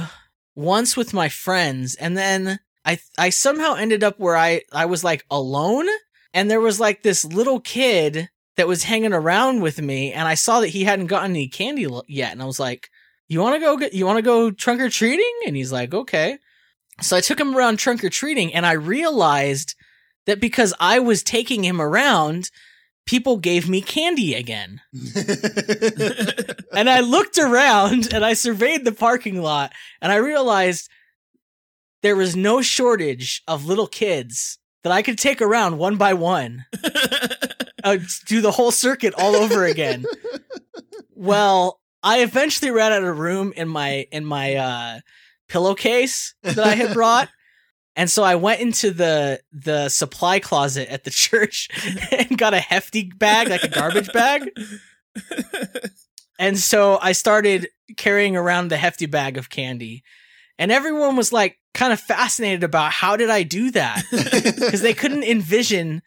once 0.56 0.98
with 0.98 1.14
my 1.14 1.30
friends, 1.30 1.96
and 1.96 2.18
then 2.18 2.60
I 2.86 3.00
I 3.18 3.30
somehow 3.30 3.76
ended 3.76 4.04
up 4.04 4.20
where 4.20 4.36
I 4.36 4.62
I 4.72 4.86
was 4.86 5.04
like 5.04 5.26
alone, 5.30 5.88
and 6.34 6.50
there 6.50 6.60
was 6.62 6.80
like 6.80 7.04
this 7.04 7.24
little 7.24 7.60
kid 7.60 8.30
that 8.60 8.68
was 8.68 8.84
hanging 8.84 9.14
around 9.14 9.62
with 9.62 9.82
me, 9.82 10.12
and 10.12 10.28
I 10.28 10.34
saw 10.34 10.60
that 10.60 10.68
he 10.68 10.84
hadn't 10.84 11.08
gotten 11.08 11.32
any 11.32 11.48
candy 11.48 11.88
yet, 12.10 12.34
and 12.34 12.42
I 12.42 12.46
was 12.46 12.60
like, 12.60 12.90
"You 13.30 13.40
want 13.40 13.56
to 13.56 13.62
go 13.62 13.78
get? 13.78 13.94
You 13.94 14.06
want 14.06 14.18
to 14.18 14.22
go 14.22 14.52
trunk 14.52 14.82
or 14.82 14.90
treating?" 14.90 15.34
And 15.48 15.56
he's 15.56 15.72
like, 15.72 15.94
"Okay." 15.94 16.40
So 17.00 17.16
I 17.16 17.22
took 17.22 17.40
him 17.40 17.56
around 17.56 17.78
trunk 17.78 18.04
or 18.04 18.10
treating, 18.10 18.54
and 18.54 18.66
I 18.66 18.74
realized 18.74 19.76
that 20.26 20.42
because 20.42 20.74
I 20.78 21.00
was 21.00 21.24
taking 21.24 21.64
him 21.64 21.80
around, 21.80 22.52
people 23.06 23.38
gave 23.38 23.70
me 23.70 23.82
candy 23.82 24.36
again. 24.36 24.82
And 26.72 26.88
I 26.90 27.00
looked 27.00 27.40
around 27.40 28.14
and 28.14 28.24
I 28.24 28.34
surveyed 28.34 28.86
the 28.86 28.92
parking 28.92 29.42
lot 29.42 29.74
and 30.02 30.12
I 30.12 30.18
realized 30.18 30.88
there 32.04 32.16
was 32.16 32.36
no 32.36 32.62
shortage 32.62 33.42
of 33.48 33.66
little 33.66 33.88
kids 33.88 34.60
that 34.84 34.94
I 34.94 35.02
could 35.02 35.18
take 35.18 35.42
around 35.42 35.78
one 35.78 35.98
by 35.98 36.14
one, 36.14 36.66
uh, 37.84 37.98
do 38.26 38.42
the 38.42 38.52
whole 38.52 38.72
circuit 38.72 39.14
all 39.18 39.36
over 39.36 39.66
again. 39.66 40.06
Well, 41.22 41.82
I 42.02 42.22
eventually 42.22 42.72
ran 42.72 42.94
out 42.94 43.04
of 43.04 43.20
room 43.20 43.52
in 43.58 43.68
my 43.68 44.08
in 44.10 44.24
my 44.24 44.56
uh 44.56 45.00
pillowcase 45.50 46.34
that 46.44 46.60
I 46.60 46.76
had 46.76 46.94
brought. 46.94 47.28
And 47.96 48.10
so 48.10 48.24
I 48.24 48.36
went 48.36 48.62
into 48.62 48.92
the 48.92 49.42
the 49.52 49.90
supply 49.90 50.40
closet 50.40 50.88
at 50.88 51.04
the 51.04 51.10
church 51.26 51.68
and 52.10 52.38
got 52.38 52.54
a 52.54 52.60
hefty 52.60 53.12
bag, 53.14 53.50
like 53.50 53.64
a 53.64 53.68
garbage 53.68 54.14
bag. 54.14 54.50
And 56.40 56.58
so 56.58 56.98
I 57.02 57.12
started 57.12 57.68
carrying 57.98 58.38
around 58.38 58.70
the 58.70 58.78
hefty 58.78 59.06
bag 59.06 59.38
of 59.38 59.50
candy. 59.50 60.04
And 60.58 60.72
everyone 60.72 61.18
was 61.18 61.34
like 61.34 61.58
kind 61.74 61.92
of 61.92 62.00
fascinated 62.00 62.64
about 62.64 62.94
how 62.94 63.18
did 63.18 63.30
I 63.30 63.44
do 63.44 63.72
that? 63.72 64.04
Because 64.12 64.82
they 64.82 64.94
couldn't 64.94 65.24
envision 65.24 66.02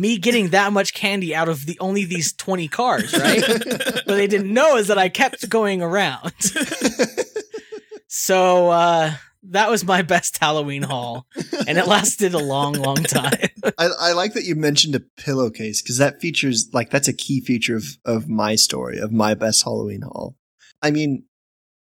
me 0.00 0.18
getting 0.18 0.50
that 0.50 0.72
much 0.72 0.94
candy 0.94 1.34
out 1.34 1.48
of 1.48 1.66
the 1.66 1.78
only 1.80 2.04
these 2.04 2.32
20 2.32 2.68
cars, 2.68 3.12
right? 3.12 3.46
what 3.48 4.06
they 4.06 4.26
didn't 4.26 4.52
know 4.52 4.76
is 4.76 4.88
that 4.88 4.98
I 4.98 5.08
kept 5.08 5.48
going 5.48 5.82
around. 5.82 6.32
so 8.08 8.70
uh 8.70 9.12
that 9.50 9.70
was 9.70 9.84
my 9.84 10.02
best 10.02 10.38
Halloween 10.38 10.82
haul. 10.82 11.26
And 11.66 11.78
it 11.78 11.86
lasted 11.86 12.34
a 12.34 12.38
long, 12.38 12.74
long 12.74 13.02
time. 13.02 13.48
I, 13.78 13.88
I 13.98 14.12
like 14.12 14.34
that 14.34 14.44
you 14.44 14.54
mentioned 14.54 14.94
a 14.94 15.00
pillowcase 15.16 15.80
because 15.80 15.98
that 15.98 16.20
features 16.20 16.68
like 16.72 16.90
that's 16.90 17.08
a 17.08 17.12
key 17.12 17.40
feature 17.40 17.76
of 17.76 17.84
of 18.04 18.28
my 18.28 18.56
story 18.56 18.98
of 18.98 19.12
my 19.12 19.34
best 19.34 19.64
Halloween 19.64 20.02
haul. 20.02 20.36
I 20.82 20.90
mean, 20.90 21.24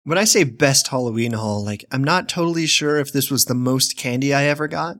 when 0.03 0.17
I 0.17 0.23
say 0.23 0.43
best 0.43 0.87
Halloween 0.87 1.33
haul, 1.33 1.63
like 1.63 1.85
I'm 1.91 2.03
not 2.03 2.29
totally 2.29 2.65
sure 2.65 2.97
if 2.97 3.11
this 3.11 3.29
was 3.29 3.45
the 3.45 3.55
most 3.55 3.97
candy 3.97 4.33
I 4.33 4.45
ever 4.45 4.67
got, 4.67 4.97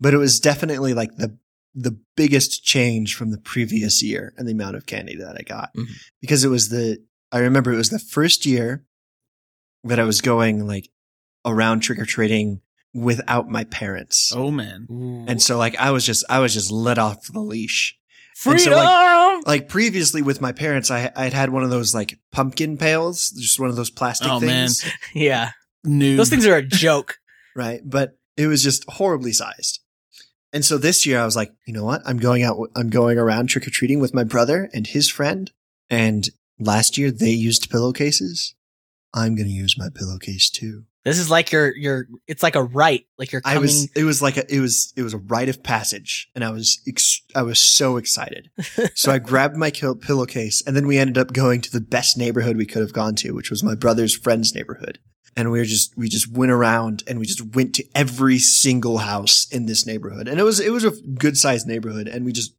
but 0.00 0.14
it 0.14 0.18
was 0.18 0.40
definitely 0.40 0.94
like 0.94 1.16
the 1.16 1.36
the 1.74 1.98
biggest 2.16 2.64
change 2.64 3.14
from 3.14 3.30
the 3.30 3.38
previous 3.38 4.02
year 4.02 4.32
and 4.36 4.46
the 4.48 4.52
amount 4.52 4.76
of 4.76 4.86
candy 4.86 5.16
that 5.16 5.36
I 5.38 5.42
got 5.42 5.70
Mhm. 5.76 5.86
because 6.20 6.44
it 6.44 6.48
was 6.48 6.68
the 6.70 6.98
I 7.30 7.38
remember 7.40 7.72
it 7.72 7.76
was 7.76 7.90
the 7.90 7.98
first 7.98 8.46
year 8.46 8.84
that 9.84 10.00
I 10.00 10.04
was 10.04 10.20
going 10.20 10.66
like 10.66 10.88
around 11.44 11.80
trick 11.80 11.98
or 11.98 12.04
treating 12.06 12.60
without 12.94 13.48
my 13.48 13.64
parents. 13.64 14.32
oh 14.34 14.50
man. 14.50 14.86
And 15.28 15.40
so 15.42 15.56
like 15.58 15.76
I 15.76 15.90
was 15.90 16.04
just 16.04 16.24
I 16.28 16.38
was 16.40 16.54
just 16.54 16.70
let 16.70 16.98
off 16.98 17.26
the 17.32 17.40
leash. 17.40 17.96
freedom. 18.34 18.60
so, 18.60 18.70
like- 18.72 19.46
Like 19.46 19.68
previously 19.68 20.20
with 20.22 20.40
my 20.40 20.52
parents, 20.52 20.90
I 20.90 21.12
I'd 21.14 21.32
had 21.32 21.50
one 21.50 21.62
of 21.64 21.70
those 21.70 21.94
like 21.94 22.18
pumpkin 22.32 22.76
pails, 22.76 23.30
just 23.30 23.60
one 23.60 23.70
of 23.70 23.76
those 23.76 23.90
plastic 23.90 24.28
Oh, 24.28 24.40
man. 24.40 24.68
things, 24.68 24.84
yeah, 25.14 25.52
Noob. 25.86 26.16
those 26.16 26.28
things 26.30 26.44
are 26.46 26.56
a 26.56 26.62
joke. 26.62 27.18
right? 27.56 27.80
But 27.84 28.18
it 28.36 28.46
was 28.48 28.62
just 28.62 28.84
horribly 28.88 29.32
sized. 29.32 29.80
And 30.52 30.64
so 30.64 30.78
this 30.78 31.04
year 31.04 31.20
I 31.20 31.24
was 31.24 31.36
like, 31.36 31.52
you 31.66 31.72
know 31.72 31.84
what? 31.84 32.02
I'm 32.06 32.18
going 32.18 32.42
out. 32.42 32.56
I'm 32.74 32.90
going 32.90 33.18
around 33.18 33.48
trick 33.48 33.66
or 33.66 33.70
treating 33.70 34.00
with 34.00 34.14
my 34.14 34.24
brother 34.24 34.70
and 34.72 34.86
his 34.86 35.08
friend. 35.08 35.50
And 35.90 36.28
last 36.58 36.96
year 36.96 37.10
they 37.10 37.30
used 37.30 37.70
pillowcases. 37.70 38.54
I'm 39.14 39.34
going 39.34 39.48
to 39.48 39.52
use 39.52 39.76
my 39.78 39.88
pillowcase 39.94 40.50
too. 40.50 40.84
This 41.04 41.18
is 41.18 41.30
like 41.30 41.52
your 41.52 41.74
your. 41.74 42.06
It's 42.26 42.42
like 42.42 42.54
a 42.54 42.62
right. 42.62 43.06
Like 43.16 43.32
you're 43.32 43.40
I 43.44 43.54
coming. 43.54 43.62
was, 43.62 43.90
it 43.96 44.04
was 44.04 44.20
like 44.20 44.36
a, 44.36 44.54
it 44.54 44.60
was, 44.60 44.92
it 44.94 45.02
was 45.02 45.14
a 45.14 45.18
rite 45.18 45.48
of 45.48 45.62
passage, 45.62 46.28
and 46.34 46.44
I 46.44 46.50
was, 46.50 46.82
ex- 46.86 47.22
I 47.34 47.42
was 47.42 47.58
so 47.58 47.96
excited. 47.96 48.50
so 48.94 49.10
I 49.10 49.18
grabbed 49.18 49.56
my 49.56 49.70
kill- 49.70 49.94
pillowcase, 49.94 50.62
and 50.66 50.76
then 50.76 50.86
we 50.86 50.98
ended 50.98 51.16
up 51.16 51.32
going 51.32 51.62
to 51.62 51.72
the 51.72 51.80
best 51.80 52.18
neighborhood 52.18 52.58
we 52.58 52.66
could 52.66 52.82
have 52.82 52.92
gone 52.92 53.14
to, 53.16 53.32
which 53.32 53.48
was 53.48 53.62
my 53.62 53.74
brother's 53.74 54.14
friend's 54.14 54.54
neighborhood. 54.54 54.98
And 55.38 55.50
we 55.50 55.58
were 55.58 55.64
just, 55.64 55.96
we 55.96 56.08
just 56.08 56.30
went 56.30 56.52
around, 56.52 57.04
and 57.06 57.18
we 57.18 57.24
just 57.24 57.54
went 57.54 57.74
to 57.76 57.84
every 57.94 58.38
single 58.38 58.98
house 58.98 59.46
in 59.50 59.64
this 59.64 59.86
neighborhood, 59.86 60.28
and 60.28 60.38
it 60.38 60.42
was, 60.42 60.60
it 60.60 60.72
was 60.72 60.84
a 60.84 60.90
good 60.90 61.38
sized 61.38 61.66
neighborhood, 61.66 62.08
and 62.08 62.26
we 62.26 62.32
just. 62.32 62.54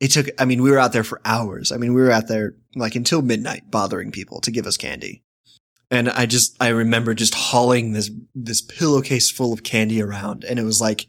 It 0.00 0.10
took, 0.10 0.26
I 0.36 0.46
mean, 0.46 0.62
we 0.62 0.72
were 0.72 0.80
out 0.80 0.92
there 0.92 1.04
for 1.04 1.20
hours. 1.24 1.70
I 1.70 1.76
mean, 1.76 1.94
we 1.94 2.02
were 2.02 2.10
out 2.10 2.26
there 2.26 2.56
like 2.74 2.96
until 2.96 3.22
midnight 3.22 3.70
bothering 3.70 4.10
people 4.10 4.40
to 4.40 4.50
give 4.50 4.66
us 4.66 4.76
candy. 4.76 5.22
And 5.92 6.08
I 6.08 6.26
just, 6.26 6.56
I 6.60 6.70
remember 6.70 7.14
just 7.14 7.36
hauling 7.36 7.92
this, 7.92 8.10
this 8.34 8.60
pillowcase 8.60 9.30
full 9.30 9.52
of 9.52 9.62
candy 9.62 10.02
around. 10.02 10.42
And 10.42 10.58
it 10.58 10.64
was 10.64 10.80
like, 10.80 11.06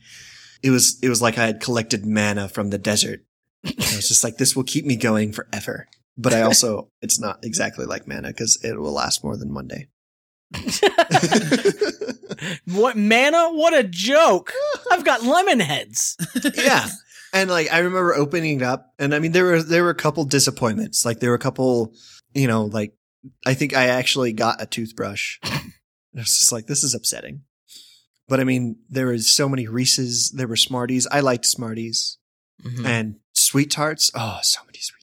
it 0.61 0.69
was, 0.69 0.99
it 1.01 1.09
was 1.09 1.23
like 1.23 1.39
I 1.39 1.47
had 1.47 1.59
collected 1.59 2.05
manna 2.05 2.47
from 2.47 2.69
the 2.69 2.77
desert. 2.77 3.25
And 3.63 3.73
I 3.79 3.95
was 3.95 4.09
just 4.09 4.23
like, 4.23 4.37
this 4.37 4.55
will 4.55 4.63
keep 4.63 4.85
me 4.85 4.95
going 4.95 5.33
forever. 5.33 5.87
But 6.15 6.33
I 6.33 6.41
also, 6.41 6.91
it's 7.01 7.19
not 7.19 7.39
exactly 7.43 7.85
like 7.85 8.07
manna 8.07 8.27
because 8.27 8.59
it 8.63 8.79
will 8.79 8.93
last 8.93 9.23
more 9.23 9.37
than 9.37 9.55
one 9.55 9.67
day. 9.67 9.87
what 12.65 12.95
manna? 12.97 13.49
What 13.51 13.73
a 13.73 13.83
joke! 13.83 14.53
I've 14.91 15.05
got 15.05 15.23
lemon 15.23 15.59
heads. 15.59 16.17
yeah. 16.55 16.87
And 17.33 17.49
like, 17.49 17.71
I 17.73 17.79
remember 17.79 18.13
opening 18.13 18.57
it 18.57 18.63
up 18.63 18.93
and 18.99 19.15
I 19.15 19.19
mean, 19.19 19.31
there 19.31 19.45
were, 19.45 19.63
there 19.63 19.83
were 19.83 19.89
a 19.89 19.95
couple 19.95 20.23
disappointments. 20.25 21.03
Like 21.03 21.19
there 21.19 21.31
were 21.31 21.35
a 21.35 21.39
couple, 21.39 21.93
you 22.35 22.47
know, 22.47 22.65
like 22.65 22.93
I 23.45 23.55
think 23.55 23.75
I 23.75 23.87
actually 23.87 24.33
got 24.33 24.61
a 24.61 24.67
toothbrush. 24.67 25.39
I 25.43 25.61
was 26.13 26.37
just 26.37 26.51
like, 26.51 26.67
this 26.67 26.83
is 26.83 26.93
upsetting. 26.93 27.41
But 28.27 28.39
I 28.39 28.43
mean, 28.43 28.77
there 28.87 29.07
was 29.07 29.35
so 29.35 29.49
many 29.49 29.67
Reese's, 29.67 30.29
there 30.31 30.47
were 30.47 30.55
Smarties. 30.55 31.07
I 31.11 31.21
liked 31.21 31.45
Smarties 31.45 32.17
Mhm. 32.63 32.85
and 32.85 33.15
sweet 33.33 33.71
tarts. 33.71 34.11
Oh, 34.13 34.39
so 34.43 34.61
many 34.65 34.77
sweet 34.79 35.02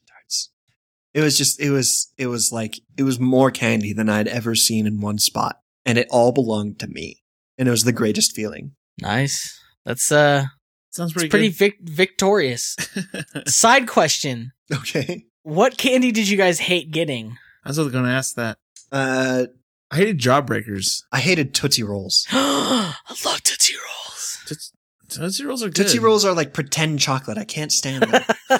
It 1.13 1.21
was 1.21 1.37
just, 1.37 1.59
it 1.59 1.71
was, 1.71 2.11
it 2.17 2.27
was 2.27 2.51
like, 2.51 2.79
it 2.97 3.03
was 3.03 3.19
more 3.19 3.51
candy 3.51 3.93
than 3.93 4.09
I'd 4.09 4.27
ever 4.27 4.55
seen 4.55 4.87
in 4.87 5.01
one 5.01 5.17
spot. 5.17 5.57
And 5.85 5.97
it 5.97 6.07
all 6.09 6.31
belonged 6.31 6.79
to 6.79 6.87
me. 6.87 7.21
And 7.57 7.67
it 7.67 7.71
was 7.71 7.83
the 7.83 7.91
greatest 7.91 8.33
feeling. 8.35 8.71
Nice. 9.01 9.59
That's 9.85 10.11
uh, 10.11 10.45
Sounds 10.91 11.11
it's 11.11 11.13
pretty, 11.13 11.29
pretty 11.29 11.47
good. 11.49 11.55
vic- 11.57 11.77
victorious. 11.81 12.75
Side 13.47 13.87
question: 13.87 14.51
Okay. 14.73 15.25
What 15.43 15.77
candy 15.77 16.11
did 16.11 16.27
you 16.29 16.37
guys 16.37 16.59
hate 16.59 16.91
getting? 16.91 17.37
I 17.65 17.69
was 17.69 17.77
going 17.77 17.91
to 17.91 18.09
ask 18.09 18.35
that. 18.35 18.57
Uh, 18.91 19.45
I 19.89 19.95
hated 19.97 20.19
Jawbreakers. 20.19 21.03
I 21.11 21.19
hated 21.19 21.53
Tootsie 21.53 21.83
Rolls. 21.83 22.25
I 22.31 22.95
love 23.25 23.41
Tootsie 23.43 23.73
Rolls. 23.75 24.37
Toots- 24.45 24.73
Tootsie 25.09 25.45
Rolls 25.45 25.63
are 25.63 25.67
good. 25.67 25.75
Tootsie 25.75 25.99
Rolls 25.99 26.23
are 26.25 26.33
like 26.33 26.53
pretend 26.53 26.99
chocolate. 26.99 27.37
I 27.37 27.43
can't 27.43 27.71
stand 27.71 28.03
them. 28.03 28.23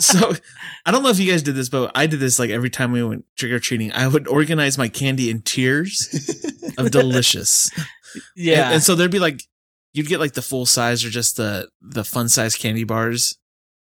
So 0.00 0.32
I 0.84 0.90
don't 0.90 1.02
know 1.02 1.08
if 1.08 1.18
you 1.18 1.30
guys 1.30 1.42
did 1.42 1.54
this, 1.54 1.68
but 1.68 1.92
I 1.94 2.06
did 2.06 2.20
this 2.20 2.38
like 2.38 2.50
every 2.50 2.70
time 2.70 2.92
we 2.92 3.02
went 3.02 3.24
trick 3.36 3.52
or 3.52 3.58
treating. 3.58 3.92
I 3.92 4.08
would 4.08 4.28
organize 4.28 4.78
my 4.78 4.88
candy 4.88 5.30
in 5.30 5.42
tiers 5.42 6.34
of 6.78 6.90
delicious. 6.90 7.70
yeah. 8.34 8.66
And, 8.66 8.74
and 8.74 8.82
so 8.82 8.94
there'd 8.94 9.10
be 9.10 9.18
like, 9.18 9.42
you'd 9.92 10.08
get 10.08 10.20
like 10.20 10.34
the 10.34 10.42
full 10.42 10.66
size 10.66 11.04
or 11.04 11.10
just 11.10 11.36
the, 11.36 11.68
the 11.80 12.04
fun 12.04 12.28
size 12.28 12.56
candy 12.56 12.84
bars. 12.84 13.38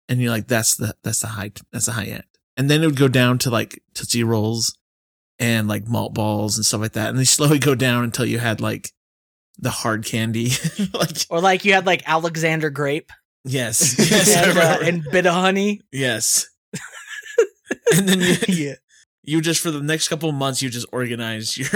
And 0.09 0.21
you're 0.21 0.31
like, 0.31 0.47
that's 0.47 0.75
the, 0.75 0.95
that's 1.03 1.21
the 1.21 1.27
high, 1.27 1.51
that's 1.71 1.85
the 1.85 1.93
high 1.93 2.05
end. 2.05 2.25
And 2.57 2.69
then 2.69 2.83
it 2.83 2.85
would 2.85 2.97
go 2.97 3.07
down 3.07 3.37
to 3.39 3.49
like 3.49 3.81
Tootsie 3.93 4.23
Rolls 4.23 4.77
and 5.39 5.67
like 5.67 5.87
malt 5.87 6.13
balls 6.13 6.57
and 6.57 6.65
stuff 6.65 6.81
like 6.81 6.93
that. 6.93 7.09
And 7.09 7.17
they 7.17 7.23
slowly 7.23 7.59
go 7.59 7.75
down 7.75 8.03
until 8.03 8.25
you 8.25 8.39
had 8.39 8.61
like 8.61 8.91
the 9.57 9.69
hard 9.69 10.05
candy. 10.05 10.51
like, 10.93 11.25
or 11.29 11.41
like 11.41 11.65
you 11.65 11.73
had 11.73 11.85
like 11.85 12.03
Alexander 12.05 12.69
grape 12.69 13.11
yes. 13.43 13.95
Yes. 14.11 14.35
And, 14.35 14.57
uh, 14.57 14.77
and 14.81 15.03
Bit-O-Honey. 15.11 15.81
yes. 15.91 16.47
and 17.95 18.07
then 18.07 18.19
you, 18.19 18.35
yeah. 18.47 18.73
you 19.23 19.41
just, 19.41 19.61
for 19.61 19.71
the 19.71 19.81
next 19.81 20.07
couple 20.07 20.29
of 20.29 20.35
months, 20.35 20.61
you 20.61 20.69
just 20.69 20.87
organize 20.91 21.57
your, 21.57 21.69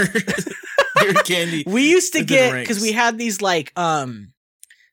your 1.02 1.14
candy. 1.22 1.64
We 1.66 1.90
used 1.90 2.12
to 2.14 2.24
get 2.24 2.52
because 2.54 2.80
we 2.80 2.92
had 2.92 3.18
these 3.18 3.40
like 3.42 3.72
um 3.76 4.32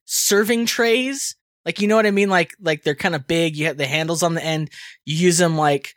serving 0.06 0.66
trays. 0.66 1.36
Like 1.66 1.82
you 1.82 1.88
know 1.88 1.96
what 1.96 2.06
I 2.06 2.12
mean? 2.12 2.30
Like 2.30 2.54
like 2.62 2.84
they're 2.84 2.96
kind 2.96 3.16
of 3.16 3.28
big. 3.28 3.56
You 3.56 3.66
have 3.66 3.78
the 3.78 3.88
handles 3.88 4.24
on 4.24 4.36
the 4.36 4.44
end. 4.44 4.70
You 5.06 5.16
use 5.16 5.38
them 5.38 5.58
like 5.58 5.94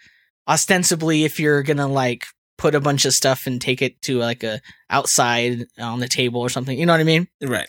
ostensibly 0.48 1.24
if 1.24 1.38
you're 1.38 1.62
gonna 1.62 1.88
like 1.88 2.24
put 2.56 2.74
a 2.74 2.80
bunch 2.80 3.04
of 3.04 3.14
stuff 3.14 3.46
and 3.46 3.60
take 3.60 3.82
it 3.82 4.00
to 4.02 4.18
like 4.18 4.42
a 4.42 4.60
outside 4.90 5.66
on 5.78 6.00
the 6.00 6.08
table 6.08 6.40
or 6.40 6.48
something. 6.48 6.78
You 6.78 6.86
know 6.86 6.92
what 6.92 7.00
I 7.00 7.04
mean? 7.04 7.28
Right. 7.42 7.68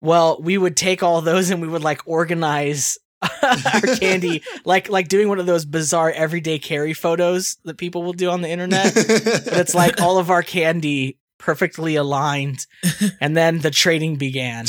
Well, 0.00 0.40
we 0.40 0.58
would 0.58 0.76
take 0.76 1.02
all 1.02 1.20
those 1.20 1.50
and 1.50 1.60
we 1.60 1.68
would 1.68 1.82
like 1.82 2.02
organize 2.06 2.98
our 3.42 3.80
candy 3.98 4.42
like 4.64 4.88
like 4.90 5.08
doing 5.08 5.28
one 5.28 5.38
of 5.38 5.46
those 5.46 5.64
bizarre 5.64 6.10
everyday 6.10 6.58
carry 6.58 6.92
photos 6.92 7.56
that 7.64 7.78
people 7.78 8.02
will 8.02 8.12
do 8.12 8.30
on 8.30 8.42
the 8.42 8.48
internet. 8.48 8.94
But 8.94 9.56
it's 9.56 9.74
like 9.74 10.00
all 10.00 10.18
of 10.18 10.30
our 10.30 10.42
candy 10.42 11.18
perfectly 11.38 11.96
aligned 11.96 12.66
and 13.20 13.36
then 13.36 13.60
the 13.60 13.70
trading 13.70 14.16
began. 14.16 14.66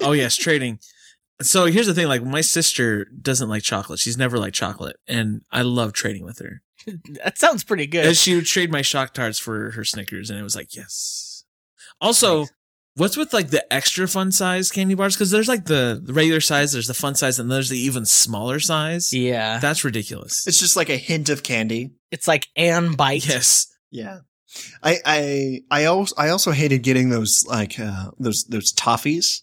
Oh 0.00 0.12
yes, 0.12 0.36
trading. 0.36 0.78
So 1.42 1.66
here's 1.66 1.86
the 1.86 1.94
thing: 1.94 2.08
like 2.08 2.22
my 2.22 2.40
sister 2.40 3.06
doesn't 3.06 3.48
like 3.48 3.62
chocolate. 3.62 3.98
She's 3.98 4.16
never 4.16 4.38
liked 4.38 4.56
chocolate, 4.56 4.96
and 5.06 5.42
I 5.50 5.62
love 5.62 5.92
trading 5.92 6.24
with 6.24 6.38
her. 6.38 6.62
That 7.22 7.38
sounds 7.38 7.64
pretty 7.64 7.86
good. 7.86 8.06
And 8.06 8.16
she 8.16 8.34
would 8.34 8.46
trade 8.46 8.70
my 8.70 8.82
shock 8.82 9.14
tarts 9.14 9.38
for 9.38 9.72
her 9.72 9.84
Snickers, 9.84 10.30
and 10.30 10.38
it 10.38 10.42
was 10.42 10.54
like 10.54 10.74
yes. 10.74 11.44
Also, 12.00 12.40
Nice. 12.40 12.50
What's 12.96 13.16
with 13.16 13.32
like 13.32 13.50
the 13.50 13.72
extra 13.72 14.06
fun 14.08 14.32
size 14.32 14.70
candy 14.70 14.94
bars? 14.94 15.14
Because 15.14 15.30
there's 15.30 15.48
like 15.48 15.64
the, 15.66 16.00
the 16.02 16.12
regular 16.12 16.40
size, 16.40 16.72
there's 16.72 16.86
the 16.86 16.94
fun 16.94 17.14
size, 17.14 17.38
and 17.38 17.50
there's 17.50 17.68
the 17.68 17.78
even 17.78 18.04
smaller 18.06 18.60
size. 18.60 19.12
Yeah. 19.12 19.58
That's 19.58 19.84
ridiculous. 19.84 20.46
it's 20.46 20.58
just 20.58 20.76
like 20.76 20.88
a 20.90 20.96
hint 20.96 21.28
of 21.28 21.42
candy. 21.42 21.92
It's 22.10 22.28
like 22.28 22.48
Anne 22.56 22.92
bite. 22.92 23.26
yes. 23.26 23.66
Yeah. 23.90 24.20
I 24.82 24.98
I 25.04 25.60
I 25.70 25.84
also 25.86 26.14
I 26.16 26.28
also 26.28 26.52
hated 26.52 26.82
getting 26.82 27.08
those 27.08 27.44
like 27.48 27.78
uh 27.80 28.10
those 28.18 28.44
those 28.44 28.72
toffees. 28.72 29.42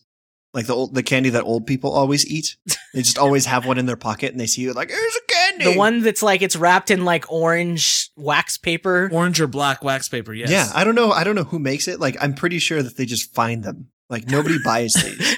Like 0.53 0.67
the 0.67 0.75
old 0.75 0.93
the 0.96 1.03
candy 1.03 1.29
that 1.31 1.43
old 1.43 1.65
people 1.65 1.91
always 1.91 2.25
eat. 2.29 2.55
They 2.93 3.01
just 3.01 3.17
always 3.25 3.46
have 3.46 3.65
one 3.65 3.77
in 3.77 3.86
their 3.86 3.98
pocket 3.98 4.31
and 4.31 4.39
they 4.39 4.48
see 4.48 4.62
you 4.62 4.74
like, 4.74 4.89
here's 4.89 5.15
a 5.15 5.34
candy 5.34 5.41
candy. 5.60 5.74
The 5.74 5.77
one 5.77 6.01
that's 6.01 6.24
like 6.24 6.41
it's 6.41 6.55
wrapped 6.55 6.91
in 6.91 7.05
like 7.05 7.31
orange 7.31 8.10
wax 8.15 8.58
paper. 8.58 9.10
Orange 9.12 9.39
or 9.41 9.48
black 9.48 9.84
wax 9.84 10.10
paper. 10.10 10.34
Yes. 10.34 10.50
Yeah, 10.50 10.70
I 10.74 10.84
don't 10.84 10.96
know. 10.96 11.12
I 11.12 11.24
don't 11.24 11.36
know 11.36 11.43
who 11.43 11.60
makes 11.60 11.88
it. 11.88 12.00
Like, 12.00 12.17
I'm 12.22 12.34
pretty 12.34 12.60
sure 12.60 12.81
that 12.81 12.98
they 12.98 13.05
just 13.05 13.34
find 13.34 13.63
them. 13.63 13.88
Like, 14.10 14.27
nobody 14.27 14.58
buys 14.63 14.93
these. 15.03 15.38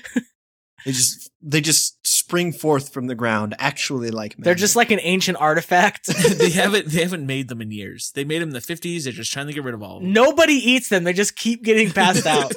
They 0.85 0.91
just 0.91 1.31
they 1.41 1.61
just 1.61 2.05
spring 2.05 2.51
forth 2.51 2.91
from 2.91 3.07
the 3.07 3.15
ground. 3.15 3.55
Actually, 3.57 4.11
like 4.11 4.35
They're 4.37 4.53
just 4.53 4.75
like 4.75 4.91
an 4.91 4.99
ancient 5.01 5.37
artifact. 5.39 6.07
they 6.37 6.49
haven't 6.51 6.87
they 6.87 7.01
haven't 7.01 7.25
made 7.25 7.47
them 7.47 7.61
in 7.61 7.71
years. 7.71 8.11
They 8.15 8.25
made 8.25 8.41
them 8.41 8.49
in 8.49 8.53
the 8.53 8.59
fifties. 8.61 9.05
They're 9.05 9.13
just 9.13 9.31
trying 9.31 9.47
to 9.47 9.53
get 9.53 9.63
rid 9.63 9.75
of 9.75 9.81
all 9.81 9.97
of 9.97 10.03
them. 10.03 10.11
Nobody 10.11 10.55
eats 10.55 10.89
them. 10.89 11.05
They 11.05 11.13
just 11.13 11.37
keep 11.37 11.63
getting 11.63 11.89
passed 11.91 12.25
out. 12.25 12.53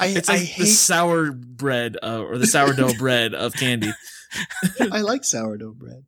I, 0.00 0.06
It's 0.08 0.28
I 0.28 0.32
like 0.34 0.40
the 0.40 0.46
hate. 0.46 0.66
sour 0.66 1.30
bread 1.30 1.96
uh, 2.02 2.20
or 2.20 2.36
the 2.36 2.46
sourdough 2.48 2.94
bread 2.94 3.32
of 3.34 3.54
candy. 3.54 3.92
I 4.80 5.00
like 5.00 5.22
sourdough 5.24 5.74
bread. 5.74 6.04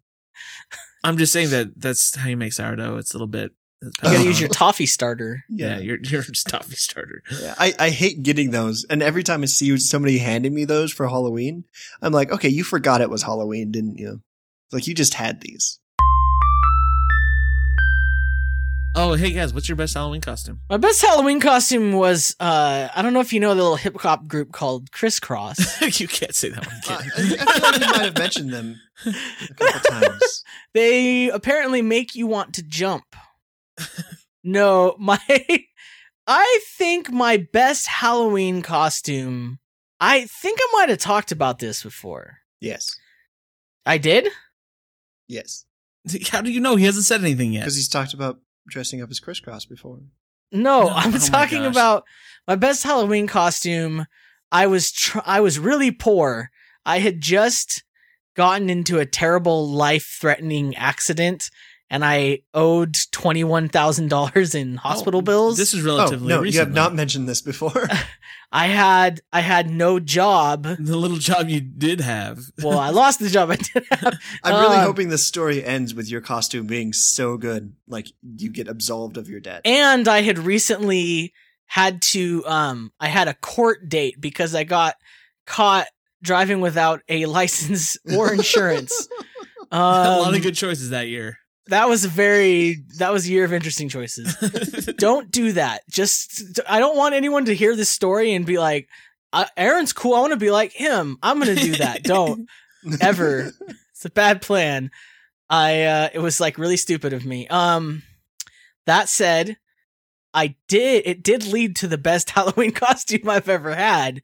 I'm 1.05 1.17
just 1.17 1.33
saying 1.33 1.51
that 1.51 1.81
that's 1.81 2.15
how 2.17 2.29
you 2.29 2.37
make 2.37 2.53
sourdough. 2.53 2.97
It's 2.99 3.13
a 3.13 3.17
little 3.17 3.27
bit. 3.27 3.53
You 3.83 3.91
gotta 4.01 4.17
Uh-huh. 4.17 4.25
use 4.27 4.39
your 4.41 4.49
toffee 4.49 4.87
starter. 4.87 5.43
yeah, 5.49 5.79
you're 5.79 5.99
you're 6.03 6.23
toffee 6.49 6.77
starter. 6.77 7.23
Yeah, 7.41 7.55
I, 7.59 7.75
I 7.79 7.91
hate 7.91 8.23
getting 8.23 8.53
those. 8.53 8.87
And 8.89 9.03
every 9.03 9.25
time 9.25 9.43
I 9.43 9.47
see 9.47 9.77
somebody 9.79 10.19
handing 10.19 10.55
me 10.55 10.65
those 10.65 10.93
for 10.93 11.09
Halloween, 11.09 11.65
I'm 12.01 12.13
like, 12.13 12.31
okay, 12.31 12.49
you 12.49 12.63
forgot 12.63 13.01
it 13.01 13.11
was 13.11 13.25
Halloween, 13.25 13.73
didn't 13.73 13.99
you? 13.99 14.23
Like, 14.71 14.87
you 14.87 14.95
just 14.95 15.15
had 15.15 15.41
these. 15.41 15.81
Oh, 18.95 19.15
hey 19.15 19.33
guys, 19.33 19.55
what's 19.55 19.69
your 19.71 19.77
best 19.77 19.95
Halloween 19.95 20.21
costume? 20.21 20.61
My 20.69 20.77
best 20.77 21.01
Halloween 21.01 21.41
costume 21.41 21.93
was 21.93 22.37
uh 22.39 22.89
I 22.95 23.01
don't 23.01 23.15
know 23.15 23.21
if 23.21 23.33
you 23.33 23.41
know 23.41 23.55
the 23.55 23.63
little 23.63 23.77
hip 23.77 23.99
hop 23.99 24.27
group 24.27 24.53
called 24.53 24.93
Kris 24.93 25.19
Kross. 25.19 25.59
you 26.01 26.07
can't 26.07 26.35
say 26.35 26.51
that 26.51 26.67
one. 26.67 26.77
Uh, 26.87 27.01
I, 27.01 27.37
I 27.41 27.59
feel 27.59 27.71
like 27.71 27.81
you 27.81 27.93
might 27.93 28.05
have 28.05 28.19
mentioned 28.19 28.53
them 28.53 28.81
a 29.07 29.55
couple 29.55 29.81
times. 30.01 30.45
they 30.75 31.31
apparently 31.31 31.81
make 31.81 32.15
you 32.15 32.27
want 32.27 32.55
to 32.55 32.63
jump. 32.63 33.05
no, 34.45 34.95
my 34.99 35.19
I 36.27 36.61
think 36.77 37.11
my 37.11 37.39
best 37.39 37.87
Halloween 37.87 38.61
costume 38.61 39.59
I 40.01 40.27
think 40.27 40.59
I 40.61 40.69
might 40.75 40.89
have 40.91 40.99
talked 40.99 41.33
about 41.33 41.61
this 41.61 41.83
before. 41.83 42.39
Yes. 42.61 42.95
I 43.87 43.99
did? 43.99 44.29
Yes. 45.29 45.65
How 46.31 46.43
do 46.43 46.51
you 46.53 46.61
know 46.61 46.77
he 46.77 46.85
hasn't 46.85 47.05
said 47.05 47.21
anything 47.21 47.53
yet? 47.53 47.61
Because 47.61 47.77
he's 47.77 47.89
talked 47.89 48.13
about 48.13 48.41
dressing 48.69 49.03
up 49.03 49.11
as 49.11 49.21
Kris 49.21 49.41
Kross 49.41 49.69
before. 49.69 49.99
No, 50.51 50.83
No, 50.85 50.89
I'm 50.95 51.15
oh 51.15 51.19
talking 51.19 51.63
gosh. 51.63 51.73
about 51.73 52.05
my 52.47 52.55
best 52.57 52.83
Halloween 52.83 53.27
costume. 53.27 54.07
I 54.51 54.67
was 54.67 54.93
tr- 54.93 55.19
I 55.25 55.41
was 55.41 55.59
really 55.59 55.91
poor. 55.91 56.51
I 56.85 56.99
had 56.99 57.21
just 57.21 57.85
gotten 58.37 58.69
into 58.71 58.99
a 58.99 59.07
terrible 59.07 59.69
life-threatening 59.69 60.75
accident 60.77 61.51
and 61.93 62.05
I 62.05 62.41
owed 62.55 62.95
$21,000 62.95 64.55
in 64.55 64.77
hospital 64.77 65.19
Oh, 65.19 65.23
bills. 65.23 65.57
This 65.57 65.75
is 65.75 65.83
relatively 65.83 65.93
Oh, 65.93 65.99
relatively 66.01 66.29
no, 66.29 66.41
recent. 66.41 66.55
you 66.55 66.61
have 66.61 66.73
not 66.75 66.95
mentioned 66.95 67.29
this 67.29 67.41
before. 67.41 67.89
I 68.55 68.67
had 68.67 69.21
I 69.33 69.41
had 69.41 69.71
no 69.71 69.99
job. 69.99 70.65
The 70.65 70.97
little 70.97 71.17
job 71.17 71.49
you 71.49 71.61
did 71.61 72.01
have. 72.01 72.39
Well, 72.63 72.79
I 72.79 72.91
lost 72.91 73.19
the 73.19 73.29
job 73.31 73.51
I 73.51 73.57
did 73.57 73.85
have. 73.91 74.19
I'm 74.45 74.61
really 74.63 74.77
Uh, 74.77 74.83
hoping 74.83 75.09
this 75.09 75.27
story 75.27 75.65
ends 75.65 75.95
with 75.95 76.11
your 76.11 76.21
costume 76.21 76.67
being 76.67 76.93
so 76.93 77.37
good, 77.39 77.75
like 77.89 78.09
you 78.37 78.51
get 78.51 78.69
absolved 78.69 79.17
of 79.17 79.29
your 79.29 79.41
debt. 79.41 79.63
and 79.65 80.07
I 80.09 80.21
had 80.23 80.39
recently 80.39 81.33
had 81.67 82.03
to 82.03 82.45
um 82.47 82.93
I 83.01 83.09
had 83.09 83.29
a 83.29 83.35
court 83.35 83.89
date 83.89 84.21
because 84.21 84.55
I 84.55 84.65
got 84.65 84.97
caught 85.47 85.87
driving 86.23 86.61
without 86.61 87.01
a 87.09 87.25
license 87.39 87.97
or 88.15 88.33
insurance. 88.35 89.09
a 89.71 89.79
lot 89.79 90.27
Um, 90.29 90.35
of 90.35 90.43
good 90.43 90.55
choices 90.57 90.91
that 90.91 91.09
year. 91.09 91.39
That 91.69 91.89
was 91.89 92.05
a 92.05 92.09
very 92.09 92.83
that 92.99 93.13
was 93.13 93.27
a 93.27 93.31
year 93.31 93.45
of 93.45 93.53
interesting 93.53 93.89
choices. 93.89 94.35
don't 94.99 95.31
do 95.31 95.53
that. 95.53 95.83
Just 95.89 96.61
I 96.69 96.81
don't 96.81 96.97
want 96.97 97.15
anyone 97.15 97.45
to 97.45 97.55
hear 97.55 97.77
this 97.77 97.91
story 97.91 98.33
and 98.33 98.45
be 98.45 98.59
like, 98.59 98.89
uh, 99.33 99.47
"Aaron's 99.57 99.93
cool. 99.93 100.15
I 100.15 100.21
want 100.21 100.33
to 100.33 100.39
be 100.39 100.51
like 100.51 100.73
him. 100.73 101.19
I'm 101.23 101.39
gonna 101.39 101.55
do 101.55 101.77
that." 101.77 102.03
don't 102.03 102.49
ever. 103.01 103.53
It's 103.93 104.05
a 104.05 104.11
bad 104.11 104.43
plan. 104.43 104.91
I 105.49 105.83
uh 105.83 106.09
it 106.13 106.19
was 106.19 106.41
like 106.41 106.59
really 106.59 106.77
stupid 106.77 107.13
of 107.13 107.25
me. 107.25 107.47
Um 107.47 108.03
that 108.87 109.09
said, 109.09 109.57
I 110.35 110.57
did 110.67 111.07
it 111.07 111.23
did 111.23 111.47
lead 111.47 111.77
to 111.77 111.87
the 111.87 111.99
best 111.99 112.31
Halloween 112.31 112.73
costume 112.73 113.29
I've 113.29 113.49
ever 113.49 113.75
had, 113.75 114.23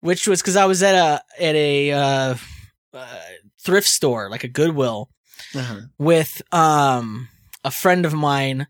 which 0.00 0.26
was 0.26 0.40
cuz 0.40 0.56
I 0.56 0.64
was 0.64 0.82
at 0.82 0.94
a 0.94 1.22
at 1.38 1.54
a 1.54 1.92
uh, 1.92 2.34
uh 2.94 3.20
thrift 3.60 3.88
store, 3.88 4.30
like 4.30 4.44
a 4.44 4.48
Goodwill 4.48 5.10
Uh-huh. 5.54 5.80
with 5.98 6.42
um 6.52 7.28
a 7.64 7.70
friend 7.70 8.04
of 8.04 8.12
mine 8.12 8.66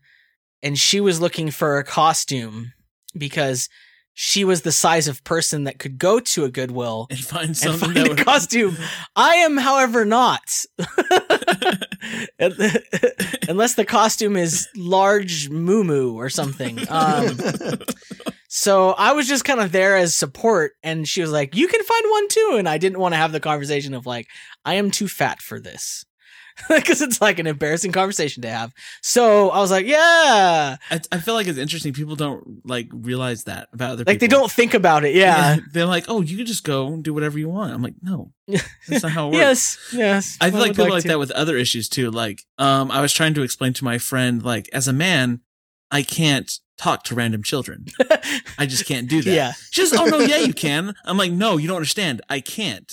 and 0.63 0.77
she 0.77 0.99
was 0.99 1.21
looking 1.21 1.51
for 1.51 1.77
a 1.77 1.83
costume 1.83 2.73
because 3.17 3.69
she 4.17 4.45
was 4.45 4.61
the 4.61 4.71
size 4.71 5.09
of 5.09 5.23
person 5.25 5.65
that 5.65 5.77
could 5.77 5.99
go 5.99 6.21
to 6.21 6.45
a 6.45 6.49
Goodwill 6.49 7.07
and 7.09 7.19
find 7.19 7.47
and 7.49 7.57
something 7.57 7.93
find 7.93 7.97
that 7.97 8.05
a 8.05 8.09
would 8.09 8.25
costume. 8.25 8.77
I 9.15 9.35
am, 9.35 9.57
however, 9.57 10.05
not. 10.05 10.65
Unless 13.49 13.75
the 13.75 13.85
costume 13.85 14.37
is 14.37 14.69
large 14.75 15.49
moo 15.49 16.13
or 16.13 16.29
something. 16.29 16.79
Um, 16.89 17.37
so 18.47 18.91
I 18.91 19.11
was 19.11 19.27
just 19.27 19.43
kind 19.43 19.59
of 19.59 19.73
there 19.73 19.97
as 19.97 20.15
support, 20.15 20.71
and 20.81 21.05
she 21.05 21.19
was 21.19 21.31
like, 21.31 21.55
"You 21.55 21.67
can 21.67 21.83
find 21.83 22.05
one 22.09 22.27
too." 22.29 22.55
And 22.57 22.69
I 22.69 22.77
didn't 22.77 22.99
want 22.99 23.13
to 23.13 23.17
have 23.17 23.33
the 23.33 23.41
conversation 23.41 23.93
of 23.93 24.05
like, 24.05 24.27
"I 24.63 24.75
am 24.75 24.91
too 24.91 25.09
fat 25.09 25.41
for 25.41 25.59
this," 25.59 26.05
because 26.69 27.01
it's 27.01 27.21
like 27.21 27.39
an 27.39 27.47
embarrassing 27.47 27.91
conversation 27.91 28.41
to 28.43 28.49
have. 28.49 28.73
So 29.01 29.49
I 29.49 29.59
was 29.59 29.71
like, 29.71 29.85
"Yeah," 29.85 30.77
I, 30.89 31.01
I 31.11 31.19
feel 31.19 31.33
like 31.33 31.47
it's 31.47 31.57
interesting. 31.57 31.93
People 31.93 32.15
don't 32.15 32.65
like 32.65 32.87
realize 32.91 33.43
that 33.43 33.67
about 33.73 33.91
other 33.91 34.03
like 34.05 34.19
they 34.19 34.27
don't 34.27 34.51
think 34.51 34.73
about 34.73 35.03
it. 35.03 35.15
Yeah. 35.15 35.57
They're 35.73 35.85
like, 35.85 36.05
oh, 36.07 36.21
you 36.21 36.37
can 36.37 36.45
just 36.45 36.63
go 36.63 36.87
and 36.87 37.03
do 37.03 37.13
whatever 37.13 37.37
you 37.37 37.49
want. 37.49 37.73
I'm 37.73 37.81
like, 37.81 37.95
no, 38.01 38.31
that's 38.47 39.03
not 39.03 39.11
how 39.11 39.27
it 39.27 39.31
works. 39.33 39.37
yes. 39.91 39.93
Yes. 39.93 40.37
I 40.39 40.51
feel 40.51 40.59
like 40.59 40.71
people 40.71 40.89
like 40.89 41.03
to. 41.03 41.09
that 41.09 41.19
with 41.19 41.31
other 41.31 41.57
issues 41.57 41.89
too. 41.89 42.11
Like, 42.11 42.41
um, 42.57 42.91
I 42.91 43.01
was 43.01 43.11
trying 43.13 43.33
to 43.33 43.43
explain 43.43 43.73
to 43.73 43.83
my 43.83 43.97
friend, 43.97 44.43
like, 44.43 44.69
as 44.71 44.87
a 44.87 44.93
man, 44.93 45.41
I 45.91 46.03
can't 46.03 46.51
talk 46.77 47.03
to 47.05 47.15
random 47.15 47.43
children. 47.43 47.85
I 48.57 48.65
just 48.65 48.85
can't 48.85 49.09
do 49.09 49.21
that. 49.21 49.31
Yeah. 49.31 49.53
She's, 49.71 49.93
oh 49.93 50.05
no, 50.05 50.19
yeah, 50.19 50.39
you 50.39 50.53
can. 50.53 50.93
I'm 51.05 51.17
like, 51.17 51.31
no, 51.31 51.57
you 51.57 51.67
don't 51.67 51.77
understand. 51.77 52.21
I 52.29 52.39
can't. 52.39 52.89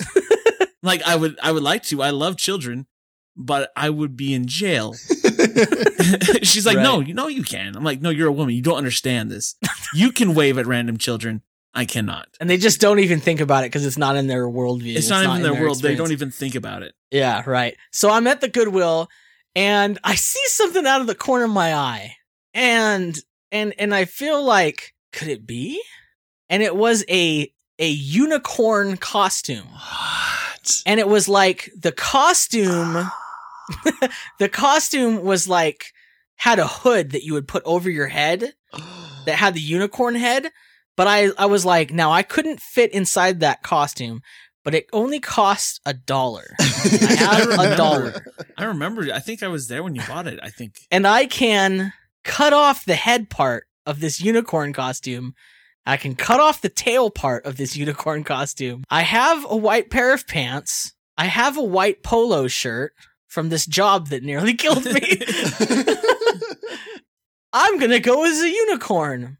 like, 0.81 1.01
I 1.03 1.15
would, 1.15 1.37
I 1.41 1.51
would 1.51 1.63
like 1.63 1.83
to. 1.83 2.01
I 2.01 2.11
love 2.11 2.37
children, 2.37 2.87
but 3.35 3.71
I 3.75 3.89
would 3.89 4.15
be 4.15 4.33
in 4.33 4.47
jail. 4.47 4.93
She's 6.43 6.65
like, 6.65 6.77
no, 6.77 6.99
Right. 6.99 7.07
you 7.07 7.13
know 7.13 7.27
you 7.27 7.43
can. 7.43 7.75
I'm 7.75 7.83
like, 7.83 8.01
no, 8.01 8.09
you're 8.09 8.27
a 8.27 8.31
woman. 8.31 8.55
You 8.55 8.61
don't 8.61 8.77
understand 8.77 9.31
this. 9.31 9.55
You 9.93 10.11
can 10.11 10.35
wave 10.35 10.57
at 10.57 10.65
random 10.65 10.97
children. 10.97 11.41
I 11.75 11.85
cannot. 11.85 12.27
and 12.39 12.47
they 12.47 12.57
just 12.57 12.79
don't 12.79 12.99
even 12.99 13.19
think 13.19 13.39
about 13.41 13.63
it 13.63 13.67
because 13.71 13.83
it's 13.83 13.97
not 13.97 14.15
in 14.15 14.27
their 14.27 14.47
worldview. 14.47 14.95
It's, 14.95 15.09
not 15.09 15.25
even 15.25 15.41
their, 15.41 15.59
world. 15.59 15.81
They 15.81 15.95
don't 15.95 16.11
even 16.11 16.29
think 16.29 16.53
about 16.53 16.83
it. 16.83 16.93
Yeah, 17.09 17.41
right. 17.47 17.75
So 17.91 18.11
I'm 18.11 18.27
at 18.27 18.41
the 18.41 18.47
Goodwill 18.47 19.09
and 19.55 19.97
I 20.03 20.13
see 20.13 20.45
something 20.47 20.85
out 20.85 21.01
of 21.01 21.07
the 21.07 21.15
corner 21.15 21.45
of 21.45 21.49
my 21.51 21.73
eye. 21.73 22.15
And 22.53 23.17
and 23.51 23.73
and 23.79 23.95
I 23.95 24.05
feel 24.05 24.43
like 24.43 24.93
could 25.13 25.29
it 25.29 25.47
be? 25.47 25.81
And 26.47 26.61
it 26.61 26.75
was 26.75 27.03
a 27.09 27.51
a 27.79 27.87
unicorn 27.89 28.97
costume. 28.97 29.65
what? 29.65 30.81
And 30.85 30.99
it 30.99 31.07
was 31.07 31.27
like 31.27 31.71
the 31.75 31.91
costume 31.91 32.69
ah. 32.97 33.19
the 34.39 34.49
costume 34.49 35.23
was 35.23 35.47
like 35.47 35.93
had 36.35 36.59
a 36.59 36.67
hood 36.67 37.11
that 37.11 37.23
you 37.23 37.33
would 37.33 37.47
put 37.47 37.63
over 37.65 37.89
your 37.89 38.07
head 38.07 38.53
that 39.25 39.35
had 39.35 39.53
the 39.53 39.61
unicorn 39.61 40.15
head. 40.15 40.49
But 40.95 41.07
I, 41.07 41.29
I 41.37 41.47
was 41.47 41.65
like, 41.65 41.91
now 41.91 42.11
I 42.11 42.21
couldn't 42.21 42.59
fit 42.59 42.91
inside 42.93 43.39
that 43.39 43.63
costume, 43.63 44.21
but 44.63 44.75
it 44.75 44.85
only 44.93 45.19
cost 45.19 45.81
a 45.85 45.93
dollar. 45.93 46.55
I 46.59 47.15
have 47.17 47.49
a 47.49 47.75
dollar. 47.75 48.25
I 48.57 48.65
remember. 48.65 49.07
I 49.11 49.19
think 49.19 49.41
I 49.41 49.47
was 49.47 49.67
there 49.67 49.81
when 49.83 49.95
you 49.95 50.01
bought 50.07 50.27
it. 50.27 50.39
I 50.43 50.49
think. 50.49 50.75
And 50.91 51.07
I 51.07 51.25
can 51.25 51.93
cut 52.23 52.53
off 52.53 52.85
the 52.85 52.95
head 52.95 53.29
part 53.29 53.65
of 53.85 53.99
this 53.99 54.21
unicorn 54.21 54.71
costume. 54.71 55.33
I 55.85 55.97
can 55.97 56.15
cut 56.15 56.39
off 56.39 56.61
the 56.61 56.69
tail 56.69 57.09
part 57.09 57.45
of 57.45 57.57
this 57.57 57.75
unicorn 57.75 58.23
costume. 58.23 58.83
I 58.89 59.01
have 59.01 59.45
a 59.49 59.57
white 59.57 59.89
pair 59.89 60.13
of 60.13 60.27
pants. 60.27 60.93
I 61.17 61.25
have 61.25 61.57
a 61.57 61.63
white 61.63 62.03
polo 62.03 62.47
shirt 62.47 62.93
from 63.33 63.49
this 63.49 63.65
job 63.65 64.09
that 64.09 64.23
nearly 64.23 64.53
killed 64.63 64.85
me. 64.85 65.19
I'm 67.53 67.79
gonna 67.79 67.99
go 67.99 68.25
as 68.25 68.39
a 68.41 68.49
unicorn. 68.49 69.37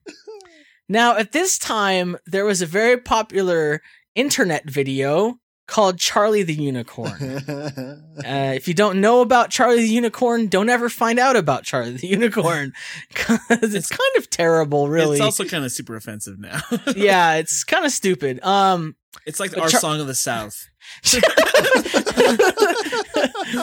Now, 0.90 1.16
at 1.16 1.32
this 1.32 1.58
time, 1.58 2.18
there 2.26 2.46
was 2.46 2.62
a 2.62 2.66
very 2.66 2.98
popular 2.98 3.82
internet 4.16 4.70
video 4.70 5.40
called 5.68 5.98
Charlie 5.98 6.44
the 6.44 6.54
Unicorn. 6.54 7.42
Uh, 8.14 8.54
if 8.56 8.68
you 8.68 8.76
don't 8.76 9.02
know 9.02 9.22
about 9.22 9.50
Charlie 9.50 9.82
the 9.82 9.88
Unicorn, 9.88 10.46
don't 10.46 10.70
ever 10.70 10.88
find 10.88 11.18
out 11.18 11.36
about 11.36 11.64
Charlie 11.64 11.98
the 11.98 12.08
Unicorn 12.08 12.72
because 13.10 13.74
it's 13.74 13.90
kind 13.90 14.18
of 14.18 14.30
terrible, 14.30 14.88
really. 14.88 15.18
It's 15.18 15.26
also 15.26 15.46
kind 15.46 15.66
of 15.66 15.72
super 15.72 15.96
offensive 15.96 16.40
now. 16.40 16.62
yeah, 16.96 17.36
it's 17.36 17.64
kind 17.64 17.86
of 17.86 17.92
stupid. 17.92 18.42
Um, 18.44 18.96
It's 19.26 19.40
like 19.40 19.58
our 19.58 19.70
Char- 19.70 19.80
song 19.80 20.02
of 20.02 20.08
the 20.08 20.16
South. 20.16 20.68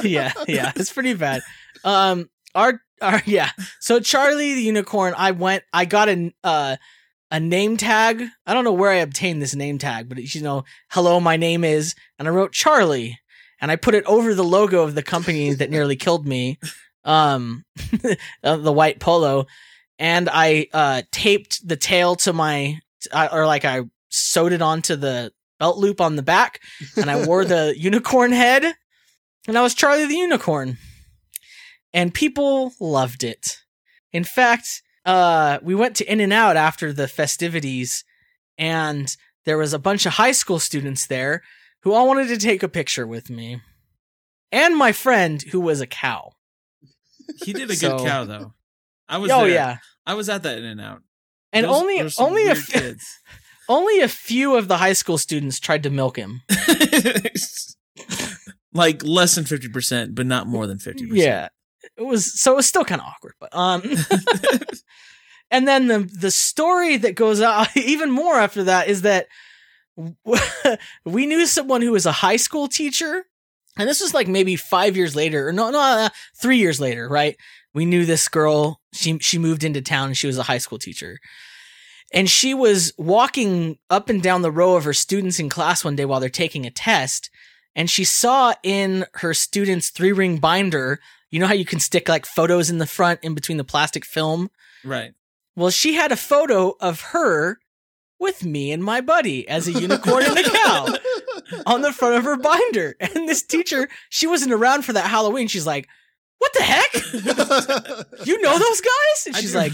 yeah, 0.05 0.33
yeah, 0.49 0.73
it's 0.77 0.93
pretty 0.93 1.15
bad. 1.15 1.43
Um, 1.85 2.31
our, 2.55 2.81
our, 3.01 3.23
yeah. 3.27 3.51
So 3.81 4.01
Charlie 4.01 4.55
the 4.55 4.63
unicorn, 4.63 5.15
I 5.17 5.33
went, 5.33 5.65
I 5.73 5.85
got 5.85 6.09
a, 6.09 6.33
uh, 6.43 6.77
a 7.31 7.41
name 7.41 7.77
tag. 7.77 8.25
I 8.47 8.55
don't 8.55 8.65
know 8.65 8.73
where 8.73 8.91
I 8.91 8.97
obtained 8.97 9.41
this 9.41 9.55
name 9.55 9.79
tag, 9.79 10.09
but 10.09 10.19
it's, 10.19 10.35
you 10.35 10.43
know, 10.43 10.65
hello, 10.91 11.21
my 11.21 11.37
name 11.37 11.65
is, 11.65 11.95
and 12.19 12.27
I 12.27 12.31
wrote 12.31 12.53
Charlie, 12.53 13.19
and 13.61 13.71
I 13.71 13.77
put 13.77 13.95
it 13.95 14.05
over 14.07 14.35
the 14.35 14.45
logo 14.45 14.83
of 14.83 14.95
the 14.95 15.03
company 15.03 15.53
that 15.53 15.71
nearly 15.71 15.97
killed 15.97 16.27
me, 16.27 16.59
um, 17.05 17.65
uh, 18.43 18.57
the 18.57 18.73
white 18.73 19.01
polo, 19.01 19.47
and 19.99 20.29
I 20.33 20.69
uh 20.73 21.03
taped 21.13 21.67
the 21.67 21.77
tail 21.77 22.17
to 22.17 22.33
my, 22.33 22.81
uh, 23.13 23.29
or 23.31 23.47
like 23.47 23.65
I 23.65 23.83
sewed 24.09 24.53
it 24.53 24.63
onto 24.63 24.97
the 24.97 25.33
belt 25.61 25.77
loop 25.79 26.01
on 26.01 26.16
the 26.16 26.23
back, 26.23 26.61
and 26.96 27.09
I 27.09 27.25
wore 27.25 27.44
the 27.44 27.75
unicorn 27.79 28.33
head, 28.33 28.75
and 29.46 29.57
I 29.57 29.62
was 29.62 29.75
Charlie 29.75 30.07
the 30.07 30.16
unicorn, 30.16 30.79
and 31.94 32.12
people 32.12 32.73
loved 32.81 33.23
it. 33.23 33.59
In 34.12 34.25
fact, 34.25 34.83
uh, 35.05 35.59
we 35.62 35.75
went 35.77 35.94
to 35.96 36.12
In-N-Out 36.12 36.57
after 36.57 36.92
the 36.92 37.07
festivities, 37.07 38.05
and 38.59 39.14
there 39.44 39.59
was 39.59 39.73
a 39.73 39.79
bunch 39.79 40.07
of 40.07 40.14
high 40.14 40.33
school 40.33 40.59
students 40.59 41.07
there 41.07 41.42
who 41.83 41.92
all 41.92 42.09
wanted 42.09 42.29
to 42.29 42.37
take 42.38 42.62
a 42.62 42.68
picture 42.68 43.07
with 43.07 43.31
me, 43.31 43.61
and 44.51 44.77
my 44.77 44.90
friend 44.92 45.42
who 45.53 45.61
was 45.61 45.81
a 45.81 45.87
cow. 45.87 46.33
He 47.44 47.53
did 47.53 47.70
a 47.70 47.77
So- 47.77 47.99
good 47.99 48.07
cow 48.09 48.25
though. 48.25 48.55
I 49.09 49.18
was 49.18 49.31
oh 49.33 49.40
there. 49.40 49.49
yeah, 49.51 49.77
I 50.07 50.14
was 50.14 50.29
at 50.29 50.42
that 50.44 50.59
In-N-Out. 50.59 51.03
and 51.53 51.66
Those- 51.66 51.75
only 51.81 52.01
those 52.03 52.18
only 52.18 52.42
a 52.42 52.46
weird 52.46 52.59
f- 52.59 52.68
kids. 52.68 53.07
only 53.70 54.00
a 54.00 54.09
few 54.09 54.56
of 54.56 54.68
the 54.68 54.76
high 54.76 54.92
school 54.92 55.16
students 55.16 55.61
tried 55.61 55.85
to 55.85 55.90
milk 55.90 56.16
him. 56.16 56.42
like 58.74 59.02
less 59.02 59.37
than 59.37 59.44
fifty 59.44 59.68
percent, 59.68 60.14
but 60.14 60.26
not 60.26 60.46
more 60.46 60.66
than 60.66 60.78
fifty 60.78 61.06
percent. 61.06 61.26
Yeah, 61.26 61.48
it 61.96 62.02
was 62.02 62.38
so 62.38 62.52
it 62.52 62.56
was 62.56 62.66
still 62.66 62.85
kind 62.85 63.00
of 63.00 63.06
awkward, 63.06 63.35
but 63.40 63.54
um. 63.54 63.83
and 65.50 65.66
then 65.66 65.87
the 65.87 66.11
the 66.18 66.30
story 66.30 66.96
that 66.96 67.14
goes 67.14 67.40
out 67.40 67.68
even 67.76 68.11
more 68.11 68.37
after 68.37 68.64
that 68.64 68.88
is 68.88 69.02
that 69.02 69.26
we 71.04 71.26
knew 71.26 71.46
someone 71.46 71.83
who 71.83 71.92
was 71.92 72.06
a 72.06 72.12
high 72.12 72.37
school 72.37 72.68
teacher 72.68 73.24
and 73.76 73.88
this 73.88 74.00
was 74.00 74.14
like 74.14 74.28
maybe 74.28 74.56
five 74.56 74.96
years 74.96 75.14
later 75.14 75.48
or 75.48 75.52
no 75.52 75.70
no 75.70 75.80
uh, 75.80 76.09
three 76.40 76.56
years 76.56 76.80
later 76.80 77.09
right 77.09 77.37
we 77.74 77.85
knew 77.85 78.06
this 78.06 78.28
girl 78.28 78.80
she 78.94 79.18
she 79.18 79.38
moved 79.38 79.62
into 79.62 79.83
town 79.83 80.06
and 80.06 80.16
she 80.16 80.26
was 80.26 80.38
a 80.38 80.44
high 80.44 80.59
school 80.59 80.78
teacher 80.78 81.18
and 82.12 82.29
she 82.29 82.55
was 82.55 82.92
walking 82.99 83.79
up 83.88 84.09
and 84.09 84.23
down 84.23 84.42
the 84.42 84.51
row 84.51 84.77
of 84.77 84.85
her 84.85 84.92
students 84.92 85.38
in 85.38 85.49
class 85.49 85.85
one 85.85 85.96
day 85.96 86.05
while 86.05 86.20
they're 86.20 86.29
taking 86.29 86.66
a 86.66 86.70
test 86.70 87.31
and 87.77 87.88
she 87.88 88.05
saw 88.05 88.53
in 88.62 89.07
her 89.14 89.33
students 89.35 89.90
three 89.90 90.12
ring 90.12 90.38
binder 90.38 90.99
you 91.31 91.38
know 91.38 91.46
how 91.46 91.55
you 91.55 91.64
can 91.64 91.79
stick 91.81 92.09
like 92.09 92.27
photos 92.27 92.70
in 92.70 92.79
the 92.79 92.87
front 92.87 93.20
in 93.23 93.35
between 93.35 93.59
the 93.59 93.64
plastic 93.64 94.05
film 94.05 94.51
Right. 94.85 95.12
well, 95.57 95.70
she 95.70 95.94
had 95.94 96.11
a 96.11 96.16
photo 96.16 96.75
of 96.81 97.01
her 97.12 97.59
with 98.18 98.44
me 98.44 98.73
and 98.73 98.83
my 98.83 99.01
buddy 99.01 99.46
as 99.49 99.68
a 99.68 99.73
unicorn 99.73 100.25
and 100.25 100.38
a 100.38 100.42
cow 100.42 100.87
on 101.66 101.83
the 101.83 101.92
front 101.92 102.16
of 102.16 102.25
her 102.25 102.37
binder. 102.37 102.96
And 103.01 103.29
this 103.29 103.42
teacher, 103.42 103.88
she 104.09 104.27
wasn't 104.27 104.53
around 104.53 104.85
for 104.85 104.92
that 104.92 105.07
Halloween. 105.11 105.49
She's 105.49 105.66
like, 105.66 105.87
"What 106.40 106.53
the 106.55 106.62
heck? 106.62 106.90
You 108.26 108.40
know 108.42 108.59
those 108.59 108.81
guys?" 108.81 109.26
And 109.26 109.37
she's 109.37 109.55
like, 109.55 109.72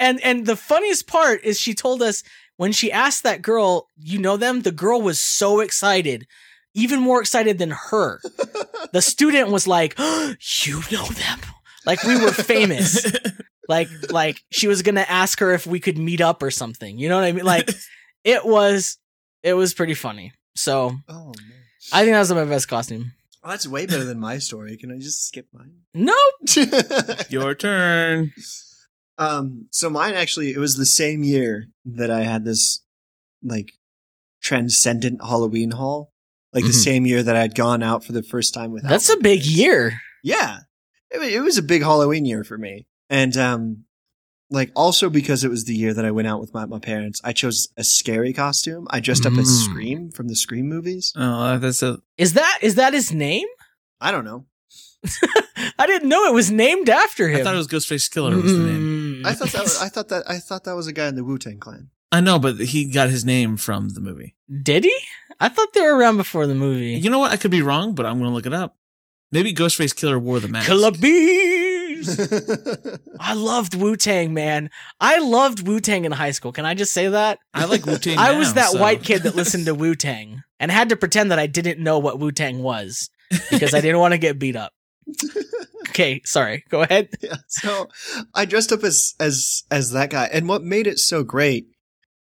and 0.00 0.20
and 0.22 0.46
the 0.46 0.56
funniest 0.56 1.06
part 1.06 1.44
is 1.44 1.58
she 1.60 1.74
told 1.74 2.02
us 2.02 2.22
when 2.56 2.72
she 2.72 2.90
asked 2.90 3.22
that 3.22 3.42
girl, 3.42 3.88
"You 3.96 4.18
know 4.18 4.36
them?" 4.36 4.62
The 4.62 4.72
girl 4.72 5.00
was 5.00 5.20
so 5.20 5.60
excited. 5.60 6.26
Even 6.74 7.00
more 7.00 7.20
excited 7.20 7.58
than 7.58 7.70
her. 7.90 8.20
The 8.92 9.02
student 9.12 9.50
was 9.50 9.66
like, 9.66 9.96
"You 10.64 10.82
know 10.90 11.06
them." 11.06 11.40
Like 11.86 12.02
we 12.04 12.20
were 12.20 12.32
famous 12.32 13.04
like 13.68 13.88
like 14.10 14.40
she 14.50 14.68
was 14.68 14.82
gonna 14.82 15.06
ask 15.08 15.38
her 15.40 15.52
if 15.52 15.66
we 15.66 15.80
could 15.80 15.98
meet 15.98 16.20
up 16.20 16.42
or 16.42 16.50
something 16.50 16.98
you 16.98 17.08
know 17.08 17.16
what 17.16 17.24
i 17.24 17.32
mean 17.32 17.44
like 17.44 17.70
it 18.24 18.44
was 18.44 18.98
it 19.42 19.54
was 19.54 19.74
pretty 19.74 19.94
funny 19.94 20.32
so 20.54 20.92
oh 21.08 21.24
man, 21.26 21.52
i 21.92 22.02
think 22.02 22.12
that 22.14 22.20
was 22.20 22.32
my 22.32 22.44
best 22.44 22.68
costume 22.68 23.12
well, 23.42 23.50
that's 23.52 23.66
way 23.66 23.86
better 23.86 24.04
than 24.04 24.18
my 24.20 24.38
story. 24.38 24.76
Can 24.76 24.90
I 24.92 24.98
just 24.98 25.26
skip 25.26 25.46
mine? 25.52 25.72
nope 25.94 27.26
Your 27.30 27.54
turn. 27.54 28.32
um, 29.18 29.66
so 29.70 29.90
mine 29.90 30.14
actually, 30.14 30.52
it 30.52 30.58
was 30.58 30.76
the 30.76 30.86
same 30.86 31.22
year 31.24 31.66
that 31.84 32.10
I 32.10 32.22
had 32.22 32.44
this 32.44 32.84
like 33.42 33.72
transcendent 34.42 35.20
Halloween 35.22 35.72
haul. 35.72 36.12
Like 36.54 36.64
the 36.64 36.70
Mhm. 36.70 36.84
same 36.84 37.06
year 37.06 37.22
that 37.22 37.34
I 37.34 37.40
had 37.40 37.54
gone 37.54 37.82
out 37.82 38.04
for 38.04 38.12
the 38.12 38.22
first 38.22 38.52
time 38.52 38.72
without. 38.72 38.90
that's 38.90 39.08
a 39.08 39.16
big 39.16 39.40
parents. 39.40 39.48
year 39.56 40.00
Yeah, 40.22 40.58
it, 41.10 41.20
it 41.32 41.40
was 41.40 41.56
a 41.56 41.62
big 41.62 41.82
Halloween 41.82 42.26
year 42.26 42.44
for 42.44 42.58
me, 42.58 42.86
and 43.08 43.34
um, 43.38 43.84
like 44.52 44.70
also 44.76 45.08
because 45.10 45.42
it 45.44 45.50
was 45.50 45.64
the 45.64 45.74
year 45.74 45.92
that 45.94 46.04
I 46.04 46.10
went 46.10 46.28
out 46.28 46.40
with 46.40 46.52
my 46.54 46.64
my 46.66 46.78
parents, 46.78 47.20
I 47.24 47.32
chose 47.32 47.68
a 47.76 47.84
scary 47.84 48.32
costume. 48.32 48.86
I 48.90 49.00
dressed 49.00 49.26
up 49.26 49.32
as 49.32 49.48
Mm. 49.48 49.64
Scream 49.64 50.10
from 50.10 50.28
the 50.28 50.36
Scream 50.36 50.68
movies. 50.68 51.12
Oh, 51.16 51.58
that's 51.58 51.82
a 51.82 51.98
is 52.18 52.34
that 52.34 52.58
is 52.62 52.74
that 52.76 52.92
his 52.92 53.12
name 53.12 53.48
I 54.00 54.10
don't 54.12 54.24
know. 54.24 54.46
i 55.78 55.86
didn't 55.86 56.08
know 56.08 56.24
it 56.26 56.32
was 56.34 56.50
named 56.50 56.88
after 56.88 57.28
him 57.28 57.40
I 57.40 57.42
thought 57.44 57.54
it 57.54 57.58
was 57.58 57.66
Ghostface 57.68 58.08
Killah 58.08 58.40
was 58.40 58.52
the 58.56 58.64
name. 58.64 59.22
Mm. 59.24 59.26
I 59.26 59.32
thought 59.34 59.48
that 59.48 59.62
was, 59.62 59.80
I 59.82 59.88
thought 59.94 60.08
that 60.10 60.22
I 60.30 60.38
thought 60.38 60.64
that 60.64 60.76
was 60.76 60.86
a 60.86 60.92
guy 60.92 61.08
in 61.08 61.16
the 61.16 61.24
Wu 61.24 61.38
Tang 61.38 61.58
Clan. 61.58 61.90
I 62.12 62.20
know, 62.20 62.38
but 62.38 62.56
he 62.60 62.84
got 62.84 63.08
his 63.10 63.24
name 63.24 63.56
from 63.56 63.88
the 63.90 64.00
movie. 64.00 64.34
did 64.70 64.84
he 64.84 64.96
i 65.40 65.48
thought 65.48 65.72
they 65.72 65.80
were 65.80 65.96
around 65.96 66.18
before 66.18 66.46
the 66.46 66.54
movie 66.54 66.92
You 67.04 67.10
know 67.10 67.18
what? 67.18 67.32
I 67.32 67.36
could 67.36 67.50
be 67.50 67.62
wrong, 67.62 67.94
but 67.94 68.06
I'm 68.06 68.18
going 68.18 68.30
to 68.30 68.34
look 68.34 68.46
it 68.46 68.52
up. 68.54 68.76
Maybe 69.32 69.54
Ghostface 69.54 69.94
Killah 69.94 70.20
wore 70.20 70.38
the 70.40 70.48
mask. 70.48 70.66
Killer 70.68 70.90
bees. 72.06 72.98
I 73.20 73.34
loved 73.34 73.74
Wu 73.74 73.96
Tang, 73.96 74.34
man. 74.34 74.70
I 75.00 75.18
loved 75.18 75.66
Wu 75.66 75.80
Tang 75.80 76.04
in 76.04 76.12
high 76.12 76.30
school. 76.32 76.52
Can 76.52 76.66
I 76.66 76.74
just 76.74 76.92
say 76.92 77.08
that? 77.08 77.38
I 77.54 77.64
like 77.64 77.86
Wu 77.86 77.98
Tang. 77.98 78.18
I 78.18 78.36
was 78.36 78.54
that 78.54 78.74
white 78.74 79.02
kid 79.02 79.22
that 79.22 79.34
listened 79.34 79.66
to 79.66 79.74
Wu 79.76 79.94
Tang 79.94 80.42
and 80.60 80.70
had 80.70 80.88
to 80.90 80.96
pretend 80.96 81.30
that 81.30 81.38
I 81.38 81.46
didn't 81.46 81.82
know 81.82 81.98
what 81.98 82.18
Wu 82.18 82.32
Tang 82.32 82.62
was 82.62 83.10
because 83.50 83.74
I 83.74 83.80
didn't 83.80 84.00
want 84.00 84.12
to 84.12 84.18
get 84.18 84.38
beat 84.38 84.56
up. 84.56 84.72
Okay, 85.88 86.22
sorry. 86.24 86.64
Go 86.68 86.82
ahead. 86.82 87.08
yeah. 87.20 87.36
So 87.48 87.88
I 88.34 88.44
dressed 88.44 88.72
up 88.72 88.82
as 88.82 89.14
as 89.20 89.64
as 89.70 89.90
that 89.92 90.10
guy, 90.10 90.28
and 90.32 90.48
what 90.48 90.62
made 90.62 90.86
it 90.86 90.98
so 90.98 91.22
great, 91.22 91.66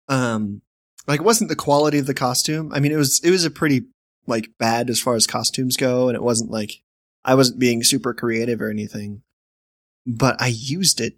um, 0.07 0.61
like 1.07 1.19
it 1.19 1.25
wasn't 1.25 1.49
the 1.49 1.55
quality 1.55 1.99
of 1.99 2.07
the 2.07 2.13
costume. 2.13 2.71
I 2.73 2.79
mean, 2.79 2.91
it 2.91 2.97
was 2.97 3.21
it 3.23 3.29
was 3.29 3.45
a 3.45 3.51
pretty 3.51 3.83
like 4.25 4.51
bad 4.57 4.89
as 4.89 4.99
far 4.99 5.15
as 5.15 5.27
costumes 5.27 5.77
go, 5.77 6.07
and 6.07 6.15
it 6.15 6.23
wasn't 6.23 6.51
like 6.51 6.81
I 7.23 7.35
wasn't 7.35 7.59
being 7.59 7.83
super 7.83 8.13
creative 8.13 8.61
or 8.61 8.69
anything, 8.69 9.21
but 10.05 10.41
I 10.41 10.47
used 10.47 10.99
it 11.01 11.15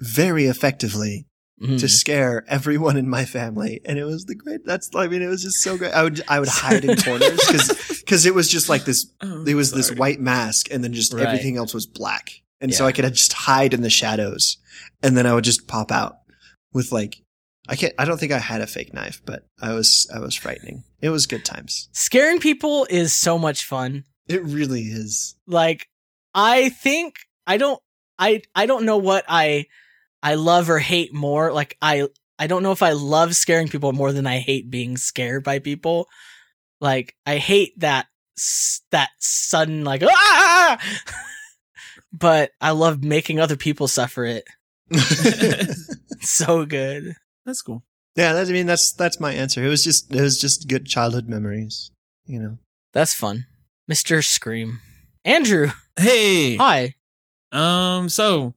very 0.00 0.46
effectively 0.46 1.26
Mhm. 1.60 1.80
to 1.80 1.88
scare 1.88 2.44
everyone 2.46 2.96
in 2.96 3.08
my 3.08 3.24
family, 3.24 3.80
and 3.84 3.98
it 3.98 4.04
was 4.04 4.26
the 4.26 4.36
great. 4.36 4.64
That's 4.64 4.88
I 4.94 5.08
mean, 5.08 5.22
it 5.22 5.26
was 5.26 5.42
just 5.42 5.56
so 5.60 5.76
great. 5.76 5.92
I 5.92 6.04
would 6.04 6.22
I 6.28 6.38
would 6.38 6.48
hide 6.48 6.84
in 6.84 6.96
corners 6.96 7.40
because 7.48 7.98
because 8.00 8.26
it 8.30 8.34
was 8.34 8.48
just 8.48 8.68
like 8.68 8.84
this 8.84 9.06
Oh, 9.20 9.44
it 9.44 9.54
was 9.54 9.72
this 9.72 9.90
white 9.92 10.20
mask 10.20 10.70
and 10.70 10.84
then 10.84 10.92
just 10.92 11.12
Right. 11.12 11.26
everything 11.26 11.56
else 11.56 11.74
was 11.74 11.86
black. 11.86 12.30
And 12.60 12.72
so 12.74 12.86
I 12.86 12.92
could 12.92 13.04
just 13.14 13.32
hide 13.32 13.74
in 13.74 13.82
the 13.82 13.90
shadows 13.90 14.56
and 15.02 15.16
then 15.16 15.26
I 15.26 15.34
would 15.34 15.44
just 15.44 15.66
pop 15.66 15.90
out 15.90 16.18
with 16.72 16.92
like 16.92 17.16
I 17.68 17.74
can't 17.76 17.92
I 17.98 18.04
don't 18.04 18.18
think 18.18 18.30
I 18.32 18.38
had 18.38 18.60
a 18.60 18.66
fake 18.68 18.94
knife, 18.94 19.20
but 19.26 19.44
I 19.60 19.72
was 19.72 20.08
I 20.14 20.20
was 20.20 20.36
frightening. 20.36 20.84
It 21.02 21.10
was 21.10 21.26
good 21.26 21.44
times. 21.44 21.88
Scaring 21.92 22.38
people 22.38 22.86
is 22.88 23.12
so 23.14 23.36
much 23.36 23.64
fun. 23.64 24.04
It 24.28 24.44
really 24.44 24.82
is. 24.82 25.34
Like 25.48 25.88
I 26.34 26.68
think 26.68 27.16
I 27.48 27.56
don't 27.56 27.80
I 28.18 28.42
I 28.54 28.66
don't 28.66 28.84
know 28.84 28.98
what 28.98 29.24
I 29.28 29.66
I 30.22 30.34
love 30.34 30.68
or 30.70 30.78
hate 30.78 31.12
more. 31.14 31.52
Like 31.52 31.76
I 31.80 32.08
I 32.38 32.46
don't 32.46 32.62
know 32.62 32.72
if 32.72 32.82
I 32.82 32.92
love 32.92 33.34
scaring 33.36 33.68
people 33.68 33.92
more 33.92 34.12
than 34.12 34.26
I 34.26 34.38
hate 34.38 34.70
being 34.70 34.96
scared 34.96 35.44
by 35.44 35.58
people. 35.58 36.08
Like 36.80 37.14
I 37.26 37.36
hate 37.38 37.78
that 37.80 38.06
that 38.90 39.10
sudden 39.18 39.84
like 39.84 40.02
ah! 40.04 40.78
but 42.12 42.52
I 42.60 42.70
love 42.70 43.02
making 43.02 43.40
other 43.40 43.56
people 43.56 43.88
suffer 43.88 44.24
it. 44.24 44.44
So 46.20 46.64
good. 46.66 47.14
That's 47.46 47.62
cool. 47.62 47.84
yeah, 48.16 48.32
that, 48.32 48.48
I 48.48 48.50
mean 48.50 48.66
that's 48.66 48.92
that's 48.92 49.20
my 49.20 49.32
answer. 49.32 49.64
It 49.64 49.68
was 49.68 49.84
just 49.84 50.12
it 50.12 50.20
was 50.20 50.40
just 50.40 50.66
good 50.68 50.84
childhood 50.86 51.28
memories, 51.28 51.92
you 52.26 52.40
know. 52.40 52.58
That's 52.92 53.14
fun. 53.14 53.46
Mr. 53.90 54.24
Scream. 54.24 54.80
Andrew, 55.24 55.70
Hey. 55.96 56.56
hi. 56.56 56.94
Um. 57.52 58.08
So, 58.08 58.54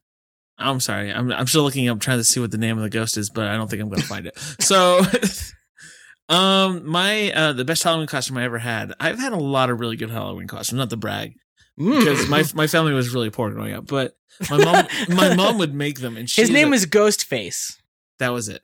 I'm 0.58 0.80
sorry. 0.80 1.12
I'm 1.12 1.32
I'm 1.32 1.48
still 1.48 1.64
looking 1.64 1.88
up 1.90 2.00
trying 2.00 2.18
to 2.20 2.24
see 2.24 2.40
what 2.40 2.52
the 2.52 2.58
name 2.58 2.78
of 2.78 2.84
the 2.84 2.90
ghost 2.90 3.18
is, 3.18 3.30
but 3.30 3.48
I 3.48 3.56
don't 3.56 3.70
think 3.70 3.82
I'm 3.82 3.90
going 3.90 4.02
to 4.02 4.08
find 4.08 4.26
it. 4.28 4.38
So, 4.60 5.02
um, 6.30 6.86
my 6.88 7.32
uh 7.32 7.54
the 7.54 7.66
best 7.66 7.84
Halloween 7.84 8.08
costume 8.08 8.38
I 8.38 8.44
ever 8.44 8.58
had. 8.60 8.94
I've 9.00 9.20
had 9.20 9.34
a 9.34 9.38
lot 9.38 9.70
of 9.70 9.80
really 9.80 9.96
good 9.98 10.10
Halloween 10.10 10.48
costumes. 10.48 10.78
Not 10.78 10.90
to 10.92 10.98
brag, 10.98 11.34
Mm. 11.80 12.00
because 12.00 12.28
my 12.30 12.44
my 12.54 12.68
family 12.68 12.94
was 12.94 13.14
really 13.14 13.30
poor 13.30 13.50
growing 13.52 13.74
up, 13.74 13.88
but 13.88 14.16
my 14.50 14.58
mom 14.58 14.88
my 15.16 15.34
mom 15.36 15.58
would 15.58 15.74
make 15.74 16.00
them, 16.00 16.18
and 16.18 16.30
she 16.30 16.42
His 16.42 16.50
name 16.50 16.74
a- 16.74 16.76
is 16.76 16.86
Ghostface. 16.86 17.78
that 18.20 18.30
was 18.30 18.50
it. 18.50 18.62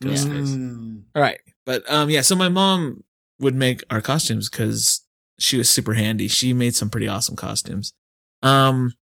Yeah. 0.00 0.12
Ghostface. 0.12 0.56
Mm. 0.56 1.02
All 1.14 1.22
right. 1.22 1.38
But 1.66 1.82
um, 1.90 2.08
yeah. 2.10 2.22
So 2.22 2.34
my 2.34 2.48
mom 2.48 3.04
would 3.38 3.54
make 3.54 3.82
our 3.90 4.00
costumes 4.00 4.48
because 4.48 5.02
she 5.38 5.56
was 5.58 5.68
super 5.70 5.92
handy. 5.94 6.28
She 6.28 6.52
made 6.52 6.74
some 6.74 6.90
pretty 6.90 7.08
awesome 7.08 7.36
costumes. 7.36 7.92
Um, 8.42 8.94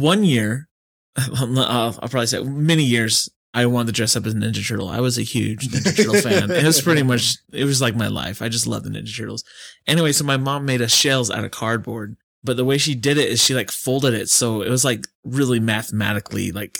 one 0.00 0.24
year, 0.24 0.68
I'll, 1.16 1.58
I'll 1.58 1.92
probably 2.08 2.26
say 2.26 2.42
many 2.42 2.84
years. 2.84 3.28
I 3.54 3.64
wanted 3.64 3.86
to 3.86 3.92
dress 3.92 4.14
up 4.16 4.26
as 4.26 4.34
a 4.34 4.36
Ninja 4.36 4.66
Turtle. 4.68 4.88
I 4.88 5.00
was 5.00 5.16
a 5.16 5.22
huge 5.22 5.68
Ninja 5.68 5.96
Turtle 5.96 6.20
fan. 6.20 6.50
It 6.50 6.64
was 6.64 6.82
pretty 6.82 7.02
much, 7.02 7.36
it 7.52 7.64
was 7.64 7.80
like 7.80 7.96
my 7.96 8.08
life. 8.08 8.42
I 8.42 8.50
just 8.50 8.66
loved 8.66 8.84
the 8.84 8.90
Ninja 8.90 9.16
Turtles. 9.16 9.44
Anyway, 9.86 10.12
so 10.12 10.24
my 10.24 10.36
mom 10.36 10.66
made 10.66 10.82
us 10.82 10.92
shells 10.92 11.30
out 11.30 11.42
of 11.44 11.52
cardboard, 11.52 12.16
but 12.44 12.58
the 12.58 12.66
way 12.66 12.76
she 12.76 12.94
did 12.94 13.16
it 13.16 13.30
is 13.30 13.42
she 13.42 13.54
like 13.54 13.70
folded 13.70 14.12
it. 14.12 14.28
So 14.28 14.60
it 14.60 14.68
was 14.68 14.84
like 14.84 15.06
really 15.24 15.58
mathematically 15.58 16.52
like 16.52 16.78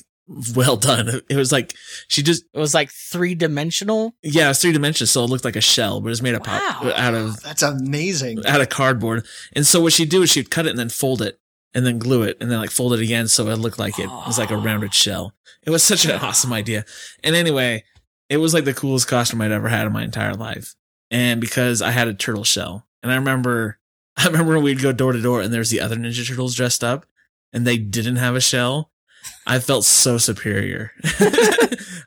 well 0.55 0.77
done. 0.77 1.23
It 1.31 1.37
was 1.37 1.51
like 1.51 1.73
she 2.09 2.23
just, 2.23 2.45
It 2.53 2.59
was 2.59 2.75
like 2.75 2.91
three 2.91 3.35
dimensional. 3.35 4.15
yeah, 4.23 4.45
it 4.45 4.49
was 4.49 4.59
three 4.61 4.73
dimensional. 4.73 5.07
So 5.07 5.25
it 5.25 5.31
looked 5.31 5.47
like 5.47 5.57
a 5.57 5.63
shell, 5.63 6.03
but 6.03 6.09
it 6.09 6.11
was 6.11 6.21
made 6.21 6.35
up 6.35 6.47
Wow. 6.47 6.93
out 6.95 7.15
of, 7.15 7.41
That's 7.43 7.63
amazing. 7.63 8.45
out 8.45 8.61
of 8.61 8.69
cardboard. 8.69 9.25
And 9.55 9.67
so 9.67 9.81
what 9.81 9.95
she'd 9.95 10.11
do 10.11 10.21
is 10.23 10.29
she'd 10.31 10.51
cut 10.51 10.67
it 10.67 10.71
and 10.71 10.79
then 10.79 10.91
fold 10.91 11.23
it 11.23 11.39
and 11.77 11.85
then 11.85 11.99
glue 11.99 12.23
it 12.23 12.39
and 12.41 12.51
then 12.51 12.59
like 12.59 12.71
fold 12.71 12.95
it 12.95 13.01
again. 13.01 13.29
So 13.29 13.47
it 13.49 13.57
looked 13.57 13.79
like 13.79 13.99
it 13.99 14.09
was 14.09 14.39
like 14.39 14.51
a 14.51 14.57
rounded 14.57 14.95
shell. 14.95 15.35
It 15.63 15.69
was 15.69 15.83
such 15.83 16.07
an 16.07 16.13
awesome 16.23 16.53
idea. 16.55 16.87
And 17.23 17.37
anyway, 17.37 17.85
it 18.31 18.39
was 18.39 18.55
like 18.55 18.65
the 18.65 18.73
coolest 18.73 19.09
costume 19.09 19.43
I'd 19.43 19.53
ever 19.53 19.69
had 19.69 19.87
in 19.87 19.93
my 19.93 20.03
entire 20.03 20.35
life. 20.35 20.75
And 21.11 21.39
because 21.39 21.83
I 21.83 21.91
had 21.91 22.09
a 22.09 22.15
turtle 22.15 22.45
shell 22.45 22.87
and 23.03 23.13
I 23.13 23.17
remember, 23.17 23.79
I 24.17 24.25
remember 24.25 24.55
when 24.55 24.65
we'd 24.65 24.81
go 24.81 24.93
door 24.93 25.13
to 25.13 25.21
door 25.21 25.43
and 25.43 25.53
there's 25.53 25.69
the 25.69 25.83
other 25.83 25.97
Ninja 25.97 26.27
Turtles 26.27 26.55
dressed 26.55 26.83
up 26.83 27.05
and 27.53 27.67
they 27.67 27.77
didn't 27.77 28.17
have 28.17 28.35
a 28.35 28.41
shell. 28.41 28.91
I 29.47 29.59
felt 29.59 29.85
so 29.85 30.17
superior. 30.17 30.93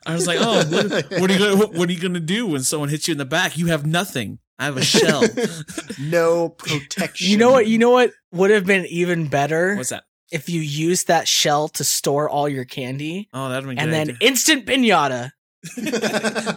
I 0.06 0.14
was 0.14 0.26
like, 0.26 0.38
"Oh, 0.40 0.64
what, 0.64 1.20
what 1.20 1.30
are 1.30 1.32
you 1.34 1.38
gonna, 1.38 1.56
what, 1.56 1.74
what 1.74 1.88
are 1.88 1.92
you 1.92 2.00
gonna 2.00 2.18
do 2.18 2.46
when 2.46 2.62
someone 2.62 2.88
hits 2.88 3.06
you 3.06 3.12
in 3.12 3.18
the 3.18 3.26
back? 3.26 3.58
You 3.58 3.66
have 3.66 3.84
nothing. 3.84 4.38
I 4.60 4.64
have 4.66 4.76
a 4.76 4.82
shell. 4.84 5.24
no 5.98 6.50
protection. 6.50 7.30
You 7.30 7.36
know 7.38 7.50
what? 7.50 7.66
You 7.66 7.78
know 7.78 7.90
what 7.90 8.12
would 8.32 8.50
have 8.50 8.66
been 8.66 8.84
even 8.86 9.26
better 9.26 9.74
What's 9.74 9.88
that? 9.88 10.04
if 10.30 10.48
you 10.50 10.60
used 10.60 11.08
that 11.08 11.26
shell 11.26 11.68
to 11.68 11.82
store 11.84 12.28
all 12.28 12.48
your 12.48 12.64
candy, 12.66 13.28
Oh, 13.32 13.48
that'd 13.48 13.68
be 13.68 13.74
good. 13.74 13.82
and 13.82 13.92
then 13.92 14.16
instant 14.20 14.66
pinata. 14.66 15.30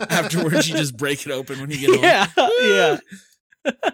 afterwards 0.10 0.70
you 0.70 0.76
just 0.76 0.96
break 0.98 1.26
it 1.26 1.32
open 1.32 1.60
when 1.60 1.70
you 1.72 1.78
get 1.78 1.90
home. 2.36 2.44
Yeah, 2.62 2.98
yeah. 3.66 3.90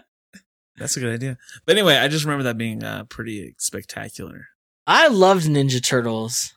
That's 0.76 0.96
a 0.96 1.00
good 1.00 1.12
idea. 1.14 1.36
But 1.66 1.76
anyway, 1.76 1.96
I 1.96 2.08
just 2.08 2.24
remember 2.24 2.44
that 2.44 2.56
being 2.58 2.82
uh, 2.82 3.04
pretty 3.04 3.54
spectacular. 3.58 4.46
I 4.86 5.08
loved 5.08 5.46
Ninja 5.46 5.82
Turtles. 5.82 6.52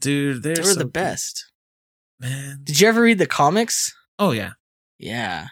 Dude, 0.00 0.42
they're 0.42 0.54
They 0.54 0.60
were 0.62 0.66
so 0.68 0.74
the 0.78 0.84
good, 0.84 0.92
best. 0.92 1.50
man. 2.20 2.60
Did 2.62 2.80
you 2.80 2.88
ever 2.88 3.02
read 3.02 3.18
the 3.18 3.26
comics? 3.26 3.92
Oh 4.18 4.30
yeah, 4.30 4.52
Yeah, 4.98 5.48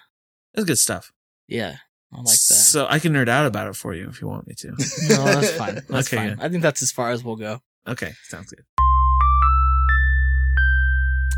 that's 0.54 0.64
good 0.66 0.78
stuff. 0.78 1.11
Yeah. 1.48 1.76
I 2.12 2.16
like 2.18 2.26
that. 2.26 2.30
So 2.36 2.86
I 2.90 2.98
can 2.98 3.14
nerd 3.14 3.28
out 3.28 3.46
about 3.46 3.68
it 3.68 3.76
for 3.76 3.94
you 3.94 4.06
if 4.08 4.20
you 4.20 4.28
want 4.28 4.46
me 4.46 4.54
to. 4.58 4.68
No, 5.08 5.24
that's 5.24 5.50
fine. 5.52 5.74
That's 5.88 6.08
Okay, 6.12 6.16
fine. 6.16 6.28
yeah. 6.38 6.44
I 6.44 6.48
think 6.50 6.62
that's 6.62 6.82
as 6.82 6.92
far 6.92 7.10
as 7.10 7.24
we'll 7.24 7.36
go. 7.36 7.60
Okay, 7.88 8.12
sounds 8.28 8.50
good. 8.50 8.64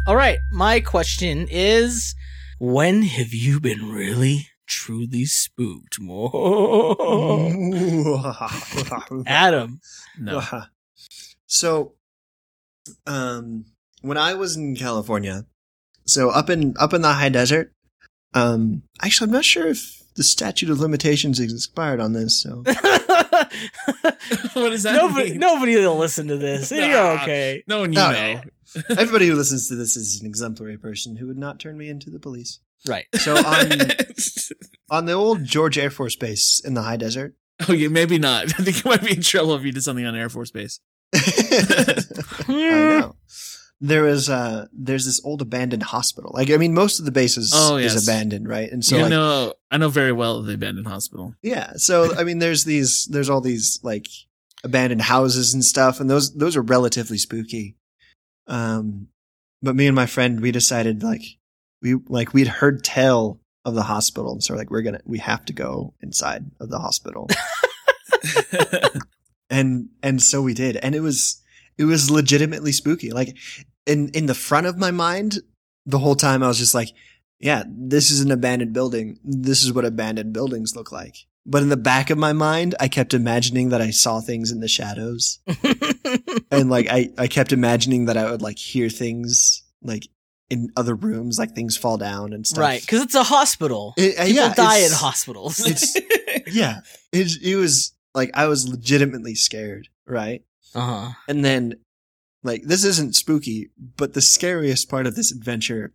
All 0.07 0.17
right. 0.17 0.39
My 0.53 0.81
question 0.81 1.47
is 1.51 2.15
when 2.59 3.03
have 3.03 3.33
you 3.33 3.61
been 3.61 3.89
really, 3.91 4.49
truly 4.67 5.25
spooked? 5.27 5.99
Adam. 9.27 9.81
No, 10.19 10.43
so, 11.47 11.95
um, 13.07 13.65
when 14.03 14.19
I 14.19 14.35
was 14.35 14.57
in 14.57 14.77
California, 14.77 15.47
so 16.07 16.31
up 16.31 16.51
in 16.51 16.75
up 16.79 16.93
in 16.93 17.03
the 17.03 17.13
high 17.13 17.29
desert, 17.29 17.73
um, 18.35 18.83
actually, 19.03 19.27
I'm 19.29 19.33
not 19.33 19.45
sure 19.45 19.69
if 19.69 20.03
the 20.17 20.25
statute 20.25 20.71
of 20.71 20.81
limitations 20.81 21.41
is 21.41 21.53
expired 21.53 22.01
on 22.01 22.13
this. 22.13 22.41
So, 22.43 22.59
what 22.65 22.77
does 24.71 24.83
that 24.85 24.97
nobody, 24.97 25.31
mean? 25.33 25.41
nobody 25.41 25.77
will 25.77 25.97
listen 25.97 26.29
to 26.29 26.37
this. 26.37 26.71
You're 26.71 27.19
okay. 27.21 27.63
no 27.67 27.81
one 27.81 27.93
you 27.93 27.99
No. 27.99 28.13
know. 28.13 28.41
everybody 28.91 29.29
who 29.29 29.35
listens 29.35 29.69
to 29.69 29.77
this 29.77 29.97
is 29.97 30.21
an 30.21 30.27
exemplary 30.27 30.77
person 30.77 31.17
who 31.17 31.27
would 31.29 31.39
not 31.39 31.61
turn 31.61 31.77
me 31.79 31.89
into 31.89 32.11
the 32.11 32.19
police. 32.19 32.61
Right. 32.87 33.07
So 33.15 33.37
on 33.37 33.71
on 34.91 35.07
the 35.07 35.13
old 35.13 35.45
George 35.45 35.79
Air 35.79 35.91
Force 35.91 36.17
Base 36.17 36.61
in 36.65 36.75
the 36.75 36.83
high 36.83 36.97
desert. 36.97 37.35
oh 37.69 37.73
yeah, 37.73 37.89
maybe 37.89 38.19
not. 38.19 38.45
I 38.59 38.63
think 38.63 38.85
you 38.85 38.91
might 38.91 39.03
be 39.03 39.13
in 39.15 39.23
trouble 39.23 39.55
if 39.55 39.63
you 39.65 39.73
did 39.73 39.85
something 39.85 40.05
on 40.05 40.15
Air 40.17 40.29
Force 40.29 40.51
Base. 40.51 40.81
I 41.15 42.03
know. 42.49 43.17
There 43.81 44.07
is 44.07 44.31
uh 44.31 44.67
there's 44.73 45.05
this 45.05 45.21
old 45.25 45.43
abandoned 45.43 45.83
hospital. 45.83 46.31
Like 46.35 46.51
I 46.51 46.57
mean 46.57 46.75
most 46.75 46.99
of 46.99 47.05
the 47.05 47.11
base 47.11 47.37
is, 47.37 47.53
Oh, 47.55 47.77
is 47.77 48.09
abandoned, 48.09 48.49
right? 48.49 48.71
And 48.71 48.85
so 48.85 48.97
you 48.97 49.03
like 49.03 49.11
know, 49.11 49.55
I 49.71 49.77
know 49.77 49.89
very 49.89 50.13
well 50.13 50.43
the 50.43 50.55
abandoned 50.55 50.87
hospital. 50.87 51.35
yeah, 51.43 51.73
so 51.77 52.17
I 52.17 52.25
mean 52.25 52.39
there's 52.39 52.65
these 52.65 53.07
there's 53.11 53.29
all 53.29 53.41
these 53.41 53.81
like 53.83 54.07
abandoned 54.63 55.03
houses 55.03 55.53
and 55.53 55.65
stuff 55.65 56.01
and 56.01 56.09
those 56.09 56.35
those 56.35 56.57
are 56.57 56.63
relatively 56.63 57.19
spooky. 57.19 57.77
Um 58.47 59.09
but 59.61 59.77
me 59.77 59.87
and 59.87 59.97
my 59.97 60.07
friend 60.07 60.41
we 60.41 60.53
decided 60.53 61.03
like 61.03 61.23
we 61.83 61.95
like 62.09 62.33
we'd 62.33 62.49
heard 62.49 62.85
tell 62.85 63.41
of 63.67 63.75
the 63.75 63.83
hospital 63.83 64.33
and 64.33 64.43
so 64.43 64.55
we're 64.55 64.59
like 64.59 64.71
we're 64.71 64.83
to 64.83 65.01
we 65.05 65.19
have 65.19 65.45
to 65.47 65.53
go 65.53 65.93
inside 66.01 66.45
of 66.61 66.71
the 66.71 66.79
hospital. 66.79 67.29
and 69.51 69.89
and 70.03 70.23
so 70.23 70.43
we 70.43 70.55
did 70.55 70.77
and 70.77 70.95
it 70.95 71.01
was 71.01 71.43
it 71.79 71.85
was 71.85 72.11
legitimately 72.11 72.73
spooky 72.73 73.11
like 73.11 73.37
in 73.87 74.09
in 74.11 74.27
the 74.27 74.35
front 74.35 74.67
of 74.67 74.79
my 74.79 74.91
mind 74.91 75.39
the 75.87 75.99
whole 75.99 76.15
time 76.15 76.43
i 76.43 76.49
was 76.49 76.59
just 76.59 76.75
like 76.75 76.89
yeah 77.41 77.65
this 77.69 78.11
is 78.11 78.21
an 78.21 78.31
abandoned 78.31 78.73
building 78.73 79.19
this 79.25 79.63
is 79.65 79.73
what 79.73 79.85
abandoned 79.85 80.33
buildings 80.33 80.75
look 80.77 80.91
like 80.93 81.17
but 81.47 81.63
in 81.63 81.69
the 81.69 81.77
back 81.77 82.11
of 82.11 82.17
my 82.19 82.33
mind 82.33 82.75
i 82.81 82.89
kept 82.89 83.13
imagining 83.15 83.69
that 83.71 83.81
i 83.83 83.91
saw 83.91 84.21
things 84.21 84.51
in 84.51 84.61
the 84.61 84.69
shadows 84.69 85.41
and 86.51 86.71
like 86.71 86.87
i 86.91 87.11
i 87.19 87.27
kept 87.27 87.53
imagining 87.53 88.07
that 88.07 88.17
i 88.17 88.31
would 88.31 88.43
like 88.43 88.59
hear 88.59 88.89
things 88.89 89.63
like 89.83 90.07
in 90.51 90.69
other 90.77 90.95
rooms 90.95 91.39
like 91.39 91.55
things 91.55 91.77
fall 91.77 91.97
down 91.97 92.33
and 92.33 92.47
stuff 92.47 92.61
right. 92.61 92.81
Because 92.83 93.01
it's 93.01 93.15
a 93.15 93.23
hospital. 93.25 93.95
It- 93.97 94.19
uh, 94.19 94.25
People 94.27 94.43
yeah, 94.43 94.55
die 94.55 94.79
in 94.81 94.93
hospitals. 94.93 95.59
it's 95.67 95.97
yeah 96.55 96.81
it, 97.13 97.29
it 97.43 97.57
was 97.57 97.95
like 98.15 98.31
i 98.35 98.47
was 98.47 98.69
legitimately 98.69 99.35
scared 99.35 99.89
right 100.07 100.43
uh 100.75 100.81
huh. 100.81 101.13
And 101.29 101.45
then, 101.45 101.75
like, 102.43 102.63
this 102.65 102.85
isn't 102.85 103.15
spooky, 103.15 103.71
but 103.97 104.15
the 104.15 104.23
scariest 104.23 104.89
part 104.89 105.07
of 105.07 105.17
this 105.17 105.33
adventure 105.33 105.93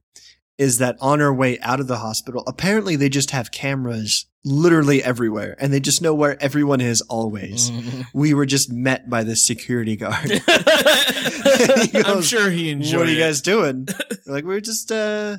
is 0.57 0.77
that 0.79 0.97
on 0.99 1.21
our 1.21 1.33
way 1.33 1.57
out 1.59 1.79
of 1.79 1.87
the 1.87 1.97
hospital, 1.99 2.43
apparently 2.45 2.95
they 2.95 3.07
just 3.09 3.31
have 3.31 3.51
cameras 3.51 4.25
literally 4.45 5.01
everywhere 5.03 5.55
and 5.59 5.71
they 5.71 5.79
just 5.79 6.01
know 6.01 6.13
where 6.13 6.41
everyone 6.41 6.81
is 6.81 7.01
always. 7.03 7.71
We 8.13 8.33
were 8.33 8.45
just 8.45 8.69
met 8.71 9.09
by 9.09 9.23
this 9.23 9.45
security 9.45 9.95
guard. 9.95 10.31
He 11.91 11.97
I'm 12.03 12.21
sure 12.21 12.49
he 12.49 12.69
enjoyed 12.69 12.99
what 12.99 13.07
are 13.07 13.11
you 13.11 13.17
it. 13.17 13.21
guys 13.21 13.41
doing? 13.41 13.87
Like, 14.25 14.43
we're 14.43 14.59
just, 14.61 14.91
uh, 14.91 15.37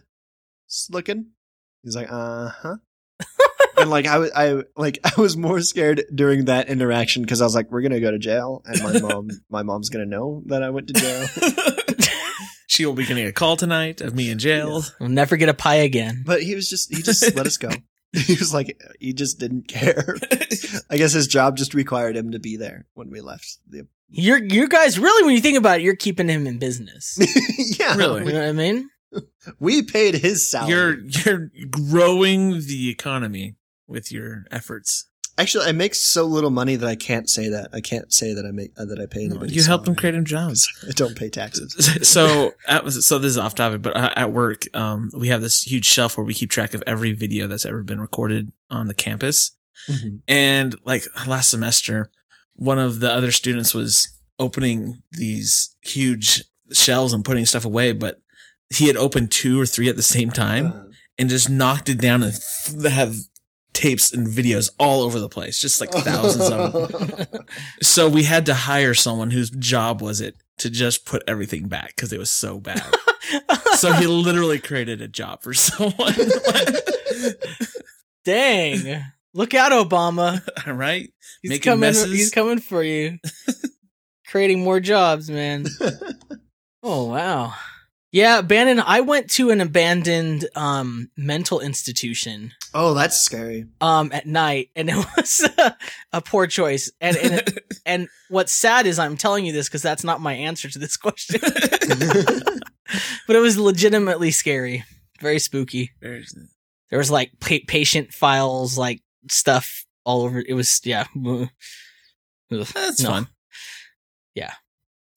just 0.68 0.92
looking. 0.92 1.26
He's 1.84 1.94
like, 1.94 2.08
uh 2.10 2.48
huh. 2.48 2.76
And 3.80 3.90
like, 3.90 4.06
I 4.06 4.18
was, 4.18 4.30
I, 4.34 4.62
like, 4.76 4.98
I 5.04 5.20
was 5.20 5.36
more 5.36 5.60
scared 5.60 6.04
during 6.14 6.46
that 6.46 6.68
interaction 6.68 7.22
because 7.22 7.40
I 7.40 7.44
was 7.44 7.54
like, 7.54 7.70
we're 7.70 7.82
going 7.82 7.92
to 7.92 8.00
go 8.00 8.10
to 8.10 8.18
jail 8.18 8.62
and 8.66 8.82
my 8.82 9.00
mom, 9.08 9.30
my 9.48 9.62
mom's 9.62 9.88
going 9.88 10.04
to 10.04 10.10
know 10.10 10.42
that 10.46 10.62
I 10.62 10.70
went 10.70 10.88
to 10.88 10.94
jail. 10.94 11.26
she 12.66 12.86
will 12.86 12.94
be 12.94 13.06
getting 13.06 13.26
a 13.26 13.32
call 13.32 13.56
tonight 13.56 14.00
of 14.00 14.14
me 14.14 14.30
in 14.30 14.38
jail. 14.38 14.82
We'll 14.98 15.08
never 15.08 15.36
get 15.36 15.48
a 15.48 15.54
pie 15.54 15.76
again. 15.76 16.22
But 16.24 16.42
he 16.42 16.54
was 16.54 16.68
just, 16.68 16.94
he 16.94 17.02
just 17.02 17.34
let 17.34 17.46
us 17.46 17.56
go. 17.56 17.70
He 18.12 18.34
was 18.34 18.52
like, 18.52 18.80
he 18.98 19.12
just 19.12 19.38
didn't 19.38 19.68
care. 19.68 20.16
I 20.90 20.96
guess 20.96 21.12
his 21.12 21.28
job 21.28 21.56
just 21.56 21.74
required 21.74 22.16
him 22.16 22.32
to 22.32 22.40
be 22.40 22.56
there 22.56 22.86
when 22.94 23.08
we 23.08 23.20
left. 23.20 23.58
The, 23.68 23.86
You're 24.08 24.42
you 24.42 24.68
guys 24.68 24.98
really, 24.98 25.24
when 25.24 25.34
you 25.34 25.40
think 25.40 25.56
about 25.56 25.78
it, 25.78 25.84
you're 25.84 25.94
keeping 25.94 26.28
him 26.28 26.46
in 26.48 26.58
business. 26.58 27.16
yeah, 27.78 27.94
Really? 27.94 28.24
You 28.26 28.32
know 28.32 28.40
what 28.40 28.48
I 28.48 28.52
mean? 28.52 28.90
We 29.58 29.82
paid 29.82 30.14
his 30.14 30.50
salary. 30.50 30.70
You're 30.70 30.98
you're 31.04 31.50
growing 31.70 32.60
the 32.60 32.90
economy 32.90 33.56
with 33.90 34.10
your 34.12 34.44
efforts. 34.50 35.06
Actually, 35.38 35.66
I 35.66 35.72
make 35.72 35.94
so 35.94 36.24
little 36.26 36.50
money 36.50 36.76
that 36.76 36.86
I 36.88 36.96
can't 36.96 37.28
say 37.30 37.48
that. 37.48 37.68
I 37.72 37.80
can't 37.80 38.12
say 38.12 38.34
that 38.34 38.44
I 38.44 38.50
make 38.50 38.72
uh, 38.76 38.84
that 38.84 38.98
I 39.00 39.06
pay 39.06 39.24
anybody. 39.24 39.54
you 39.54 39.62
help 39.62 39.84
them 39.86 39.94
create 39.94 40.12
them 40.12 40.24
jobs. 40.24 40.68
I 40.88 40.92
don't 40.92 41.16
pay 41.16 41.30
taxes. 41.30 41.72
so 42.08 42.52
at, 42.68 42.90
so 42.92 43.18
this 43.18 43.30
is 43.30 43.38
off 43.38 43.54
topic, 43.54 43.80
but 43.80 43.96
uh, 43.96 44.10
at 44.16 44.32
work, 44.32 44.64
um, 44.74 45.10
we 45.16 45.28
have 45.28 45.40
this 45.40 45.62
huge 45.62 45.86
shelf 45.86 46.18
where 46.18 46.24
we 46.26 46.34
keep 46.34 46.50
track 46.50 46.74
of 46.74 46.82
every 46.86 47.12
video 47.12 47.46
that's 47.46 47.64
ever 47.64 47.82
been 47.82 48.00
recorded 48.00 48.52
on 48.70 48.86
the 48.88 48.94
campus. 48.94 49.52
And 50.28 50.74
like 50.84 51.04
last 51.26 51.48
semester, 51.48 52.10
one 52.54 52.78
of 52.78 53.00
the 53.00 53.10
other 53.10 53.32
students 53.32 53.72
was 53.72 54.08
opening 54.38 55.02
these 55.12 55.74
huge 55.82 56.44
shelves 56.72 57.14
and 57.14 57.24
putting 57.24 57.46
stuff 57.46 57.64
away, 57.64 57.92
but 57.92 58.20
he 58.68 58.88
had 58.88 58.96
opened 58.96 59.30
two 59.30 59.58
or 59.60 59.64
three 59.66 59.88
at 59.88 59.96
the 59.96 60.02
same 60.02 60.30
time 60.30 60.66
Uh, 60.66 60.82
and 61.18 61.28
just 61.30 61.48
knocked 61.50 61.88
it 61.88 61.98
down 61.98 62.22
and 62.22 62.34
th- 62.66 62.92
have 62.92 63.16
tapes 63.72 64.12
and 64.12 64.26
videos 64.26 64.70
all 64.78 65.02
over 65.02 65.18
the 65.20 65.28
place, 65.28 65.58
just 65.58 65.80
like 65.80 65.90
thousands 65.90 66.50
of 66.50 66.72
them. 66.72 67.26
So 67.82 68.08
we 68.08 68.24
had 68.24 68.46
to 68.46 68.54
hire 68.54 68.94
someone 68.94 69.30
whose 69.30 69.50
job 69.50 70.02
was 70.02 70.20
it 70.20 70.36
to 70.58 70.70
just 70.70 71.06
put 71.06 71.22
everything 71.26 71.68
back 71.68 71.94
because 71.96 72.12
it 72.12 72.18
was 72.18 72.30
so 72.30 72.58
bad. 72.60 72.84
so 73.76 73.92
he 73.92 74.06
literally 74.08 74.58
created 74.58 75.00
a 75.00 75.08
job 75.08 75.42
for 75.42 75.54
someone. 75.54 76.14
Dang. 78.24 79.04
Look 79.32 79.54
out, 79.54 79.72
Obama. 79.72 80.42
right? 80.66 81.12
He's 81.42 81.50
Making 81.50 81.62
coming 81.64 81.80
messes. 81.80 82.12
he's 82.12 82.30
coming 82.30 82.58
for 82.58 82.82
you. 82.82 83.18
Creating 84.28 84.62
more 84.62 84.80
jobs, 84.80 85.30
man. 85.30 85.66
Oh 86.82 87.04
wow. 87.04 87.54
Yeah, 88.12 88.40
Bannon, 88.42 88.80
I 88.80 89.02
went 89.02 89.30
to 89.32 89.50
an 89.50 89.60
abandoned 89.60 90.48
um 90.56 91.10
mental 91.16 91.60
institution 91.60 92.52
oh, 92.74 92.92
that's 92.94 93.16
scary. 93.16 93.66
um 93.80 94.10
at 94.12 94.26
night 94.26 94.70
and 94.74 94.90
it 94.90 94.96
was 95.16 95.48
a 96.12 96.20
poor 96.20 96.46
choice. 96.48 96.90
And 97.00 97.16
and 97.16 97.58
and 97.86 98.08
what's 98.28 98.52
sad 98.52 98.86
is 98.86 98.98
I'm 98.98 99.16
telling 99.16 99.46
you 99.46 99.52
this 99.52 99.68
cuz 99.68 99.82
that's 99.82 100.02
not 100.04 100.20
my 100.20 100.32
answer 100.34 100.68
to 100.68 100.78
this 100.78 100.96
question. 101.06 101.40
but 101.40 103.36
it 103.36 103.40
was 103.40 103.56
legitimately 103.58 104.30
scary. 104.32 104.84
Very 105.20 105.38
spooky. 105.38 105.92
There 106.00 106.98
was 106.98 107.10
like 107.10 107.30
pa- 107.40 107.64
patient 107.68 108.12
files 108.12 108.76
like 108.76 109.02
stuff 109.30 109.84
all 110.04 110.22
over. 110.22 110.42
It 110.44 110.54
was 110.54 110.80
yeah. 110.84 111.04
That's 112.50 113.00
No. 113.02 113.08
fun. 113.10 113.28
Yeah. 114.34 114.54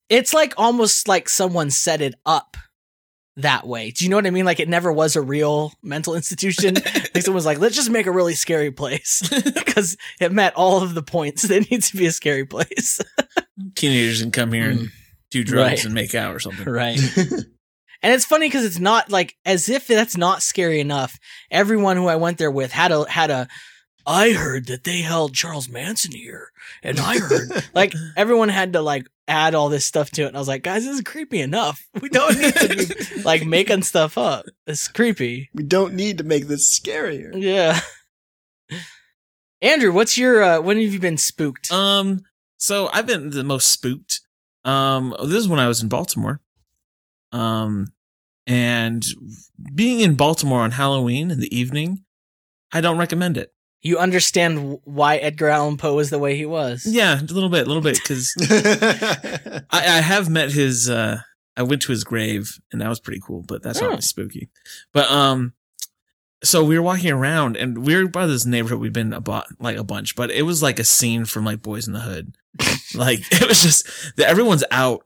It's 0.09 0.33
like 0.33 0.53
almost 0.57 1.07
like 1.07 1.27
someone 1.29 1.71
set 1.71 2.01
it 2.01 2.13
up 2.25 2.57
that 3.37 3.65
way. 3.65 3.89
Do 3.91 4.05
you 4.05 4.09
know 4.11 4.17
what 4.17 4.27
I 4.27 4.31
mean? 4.31 4.45
Like 4.45 4.59
it 4.59 4.69
never 4.69 4.91
was 4.91 5.15
a 5.15 5.21
real 5.21 5.73
mental 5.81 6.15
institution. 6.15 6.75
like 7.15 7.21
someone 7.23 7.35
was 7.35 7.45
like, 7.45 7.59
let's 7.59 7.75
just 7.75 7.89
make 7.89 8.05
a 8.05 8.11
really 8.11 8.35
scary 8.35 8.71
place 8.71 9.27
because 9.53 9.97
it 10.21 10.31
met 10.31 10.53
all 10.55 10.83
of 10.83 10.93
the 10.93 11.01
points 11.03 11.43
that 11.43 11.69
needs 11.71 11.89
to 11.91 11.97
be 11.97 12.05
a 12.05 12.11
scary 12.11 12.45
place. 12.45 12.99
Teenagers 13.75 14.21
can 14.21 14.31
come 14.31 14.53
here 14.53 14.69
and 14.69 14.89
do 15.31 15.43
drugs 15.43 15.63
Mm. 15.63 15.69
Right. 15.71 15.85
and 15.85 15.93
make 15.93 16.13
out 16.15 16.35
or 16.35 16.39
something. 16.39 16.65
right. 16.69 16.99
And 18.05 18.11
it's 18.13 18.25
funny 18.25 18.47
because 18.47 18.65
it's 18.65 18.79
not 18.79 19.09
like 19.09 19.35
as 19.45 19.69
if 19.69 19.87
that's 19.87 20.17
not 20.17 20.41
scary 20.43 20.79
enough. 20.81 21.17
Everyone 21.49 21.95
who 21.97 22.07
I 22.07 22.17
went 22.17 22.37
there 22.37 22.51
with 22.51 22.71
had 22.71 22.91
a 22.91 23.09
had 23.09 23.31
a. 23.31 23.47
I 24.05 24.31
heard 24.31 24.67
that 24.67 24.83
they 24.83 25.01
held 25.01 25.33
Charles 25.33 25.69
Manson 25.69 26.11
here, 26.11 26.51
and 26.81 26.99
I 26.99 27.19
heard 27.19 27.49
like 27.73 27.93
everyone 28.17 28.49
had 28.49 28.73
to 28.73 28.81
like 28.81 29.07
add 29.27 29.55
all 29.55 29.69
this 29.69 29.85
stuff 29.85 30.09
to 30.11 30.23
it. 30.23 30.27
And 30.27 30.35
I 30.35 30.39
was 30.39 30.47
like, 30.47 30.63
guys, 30.63 30.85
this 30.85 30.95
is 30.95 31.01
creepy 31.01 31.39
enough. 31.39 31.81
We 32.01 32.09
don't 32.09 32.37
need 32.37 32.55
to 32.55 32.67
be 33.15 33.21
like 33.23 33.45
making 33.45 33.83
stuff 33.83 34.17
up. 34.17 34.45
It's 34.67 34.87
creepy. 34.87 35.49
we 35.53 35.63
don't 35.63 35.93
need 35.93 36.17
to 36.17 36.23
make 36.23 36.47
this 36.47 36.79
scarier. 36.79 37.31
Yeah. 37.35 37.79
Andrew, 39.61 39.93
what's 39.93 40.17
your 40.17 40.43
uh 40.43 40.61
when 40.61 40.81
have 40.81 40.93
you 40.93 40.99
been 40.99 41.17
spooked? 41.17 41.71
Um, 41.71 42.23
so 42.57 42.89
I've 42.91 43.07
been 43.07 43.29
the 43.29 43.43
most 43.43 43.67
spooked. 43.67 44.21
Um, 44.65 45.15
this 45.21 45.39
is 45.39 45.47
when 45.47 45.59
I 45.59 45.67
was 45.67 45.81
in 45.81 45.89
Baltimore. 45.89 46.41
Um, 47.31 47.93
and 48.45 49.05
being 49.73 50.01
in 50.01 50.15
Baltimore 50.15 50.61
on 50.61 50.71
Halloween 50.71 51.31
in 51.31 51.39
the 51.39 51.55
evening, 51.55 52.03
I 52.71 52.81
don't 52.81 52.97
recommend 52.97 53.37
it. 53.37 53.52
You 53.83 53.97
understand 53.99 54.79
why 54.85 55.17
Edgar 55.17 55.49
Allan 55.49 55.75
Poe 55.77 55.93
was 55.95 56.09
the 56.09 56.17
way 56.17 56.35
he 56.37 56.45
was. 56.45 56.85
Yeah, 56.85 57.19
a 57.19 57.21
little 57.21 57.49
bit, 57.49 57.65
a 57.65 57.69
little 57.69 57.83
bit, 57.83 57.99
because 58.01 58.33
I, 58.49 59.61
I 59.71 60.01
have 60.01 60.29
met 60.29 60.51
his. 60.51 60.89
uh 60.89 61.19
I 61.55 61.61
went 61.61 61.83
to 61.83 61.91
his 61.91 62.03
grave, 62.03 62.57
and 62.71 62.81
that 62.81 62.89
was 62.89 62.99
pretty 62.99 63.21
cool. 63.23 63.43
But 63.47 63.61
that's 63.61 63.81
Oh. 63.81 63.89
not 63.89 64.03
spooky. 64.03 64.49
But 64.93 65.11
um, 65.11 65.53
so 66.43 66.63
we 66.63 66.75
were 66.75 66.81
walking 66.81 67.11
around, 67.11 67.57
and 67.57 67.85
we 67.85 67.95
were 67.95 68.07
by 68.07 68.25
this 68.25 68.45
neighborhood. 68.45 68.79
We've 68.79 68.91
been 68.93 69.13
about 69.13 69.45
like 69.59 69.77
a 69.77 69.83
bunch, 69.83 70.15
but 70.15 70.31
it 70.31 70.43
was 70.43 70.63
like 70.63 70.79
a 70.79 70.83
scene 70.83 71.25
from 71.25 71.45
like 71.45 71.59
Boyz 71.59 71.87
n 71.87 71.93
the 71.93 71.99
Hood. 71.99 72.35
like 72.95 73.19
it 73.31 73.47
was 73.47 73.61
just 73.61 73.85
that 74.17 74.27
everyone's 74.29 74.63
out, 74.71 75.05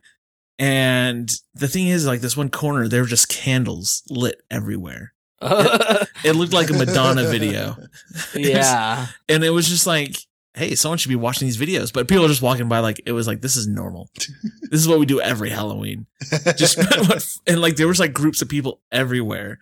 and 0.59 1.29
the 1.55 1.67
thing 1.67 1.87
is, 1.87 2.05
like 2.05 2.21
this 2.21 2.37
one 2.37 2.49
corner, 2.49 2.87
there 2.87 3.01
were 3.01 3.07
just 3.07 3.27
candles 3.29 4.03
lit 4.09 4.41
everywhere. 4.51 5.13
It 5.41 6.35
looked 6.35 6.53
like 6.53 6.69
a 6.69 6.73
Madonna 6.73 7.23
video, 7.29 7.75
yeah. 8.35 9.07
and 9.29 9.43
it 9.43 9.51
was 9.51 9.67
just 9.67 9.87
like. 9.87 10.17
Hey, 10.55 10.73
someone 10.73 10.97
should 10.97 11.09
be 11.09 11.15
watching 11.15 11.47
these 11.47 11.59
videos, 11.59 11.93
but 11.93 12.07
people 12.07 12.25
are 12.25 12.29
just 12.29 12.41
walking 12.41 12.67
by 12.67 12.79
like 12.79 12.99
it 13.05 13.11
was 13.11 13.27
like 13.27 13.41
this 13.41 13.55
is 13.55 13.67
normal. 13.67 14.09
this 14.71 14.81
is 14.81 14.87
what 14.87 14.97
we 14.97 15.05
do 15.05 15.21
every 15.21 15.51
Halloween. 15.51 16.07
just 16.55 16.79
and 17.47 17.61
like 17.61 17.75
there 17.75 17.87
was 17.87 17.99
like 17.99 18.11
groups 18.11 18.41
of 18.41 18.49
people 18.49 18.81
everywhere 18.91 19.59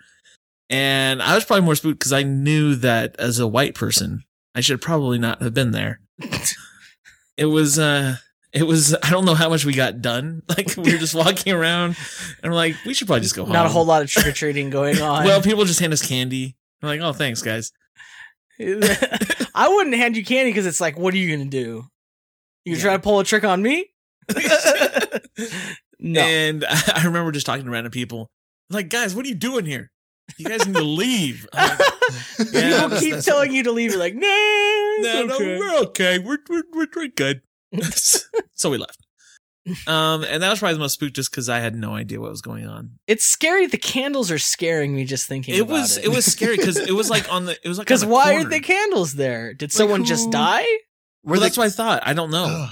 and 0.70 1.22
i 1.22 1.36
was 1.36 1.46
probably 1.46 1.66
more 1.66 1.76
spooked 1.76 2.00
because 2.00 2.14
i 2.14 2.24
knew 2.24 2.76
that 2.76 3.16
as 3.20 3.40
a 3.40 3.48
white 3.48 3.76
person 3.76 4.24
i 4.56 4.62
should 4.62 4.82
probably 4.82 5.18
not 5.20 5.42
have 5.42 5.54
been 5.54 5.72
there 5.72 6.00
it 7.38 7.46
was 7.46 7.78
uh 7.78 8.16
it 8.56 8.63
was 8.63 8.96
i 9.04 9.10
don't 9.12 9.26
know 9.26 9.36
how 9.36 9.50
much 9.50 9.65
we 9.65 9.74
got 9.74 10.02
done 10.02 10.41
like 10.50 10.76
we 10.78 10.91
were 10.94 10.98
just 10.98 11.13
walking 11.24 11.54
around 11.54 11.96
and 12.41 12.52
we're 12.52 12.56
like 12.58 12.76
we 12.86 12.94
should 12.94 13.06
probably 13.08 13.22
just 13.22 13.36
go 13.36 13.44
home 13.44 13.54
Not 13.54 13.65
a 13.65 13.70
whole 13.70 13.86
lot 13.86 14.02
of 14.02 14.10
trick 14.10 14.26
or 14.26 14.32
treating 14.32 14.70
going 14.70 15.00
on. 15.02 15.26
well 15.26 15.41
people 15.41 15.65
just 15.65 15.80
hand 15.80 15.94
us 15.94 16.06
candy 16.06 16.56
i'm 16.82 16.88
like 16.89 17.02
oh 17.02 17.13
thanks 17.13 17.41
guys 17.41 17.72
I 18.58 19.68
wouldn't 19.68 19.96
hand 19.98 20.15
you 20.15 20.24
candy 20.24 20.52
because 20.52 20.65
it's 20.65 20.80
like, 20.80 20.98
what 20.98 21.13
are 21.13 21.18
you 21.18 21.36
gonna 21.36 21.50
do? 21.50 21.84
You 22.63 22.76
gonna 22.76 22.82
try 22.82 22.94
to 22.94 23.00
pull 23.00 23.20
a 23.20 23.26
trick 23.26 23.44
on 23.44 23.62
me? 23.62 23.88
no. 26.00 26.22
and 26.22 26.63
i 26.65 27.04
remember 27.04 27.32
just 27.34 27.46
talking 27.46 27.65
to 27.65 27.70
random 27.72 27.91
people 27.91 28.32
like 28.70 28.89
guys 28.89 29.13
what 29.13 29.26
are 29.26 29.28
you 29.30 29.36
doing 29.36 29.65
here 29.65 29.91
you 30.38 30.46
guys 30.46 30.65
need 30.65 30.76
to 30.76 30.84
leave 30.84 31.46
like, 31.54 31.80
Yeah, 32.52 32.84
People 32.84 33.00
keep 33.00 33.20
telling 33.20 33.54
you 33.54 33.63
to 33.63 33.72
leave. 33.72 33.91
You're 33.91 34.00
like, 34.00 34.15
no, 34.15 34.22
no, 34.22 35.26
it's 35.28 35.39
no, 35.39 35.60
we're 35.60 35.80
okay. 35.88 36.18
We're 36.20 36.39
we're 36.50 36.63
we're, 36.74 36.88
we're 36.96 37.08
good. 37.08 37.41
so 38.54 38.70
we 38.70 38.78
left. 38.78 39.00
Um, 39.88 40.24
and 40.24 40.44
that 40.44 40.50
was 40.52 40.60
probably 40.60 40.76
the 40.76 40.80
most 40.80 40.94
spooked 40.94 41.16
just 41.16 41.32
because 41.32 41.50
I 41.50 41.58
had 41.60 41.76
no 41.76 41.96
idea 41.96 42.22
what 42.22 42.30
was 42.30 42.44
going 42.44 42.68
on. 42.68 42.92
It's 43.08 43.26
scary. 43.26 43.66
The 43.66 43.80
candles 43.80 44.30
are 44.30 44.38
scaring 44.38 44.96
me 44.96 45.06
just 45.06 45.28
thinking. 45.28 45.56
It 45.56 45.62
about 45.62 45.72
was 45.72 45.98
it. 45.98 46.06
it 46.06 46.10
was 46.10 46.24
scary 46.26 46.56
because 46.56 46.78
it 46.78 46.92
was 46.94 47.10
like 47.10 47.32
on 47.34 47.46
the 47.46 47.58
it 47.64 47.68
was 47.68 47.80
like 47.80 47.88
Because 47.88 48.06
why 48.06 48.34
corner. 48.34 48.46
are 48.46 48.50
the 48.50 48.60
candles 48.60 49.14
there? 49.14 49.56
Did 49.56 49.72
someone 49.72 50.06
just 50.06 50.30
die? 50.32 50.66
Well, 51.24 51.40
that's 51.40 51.58
what 51.58 51.66
I 51.66 51.70
thought. 51.72 52.04
I 52.06 52.14
don't 52.14 52.30
know. 52.30 52.68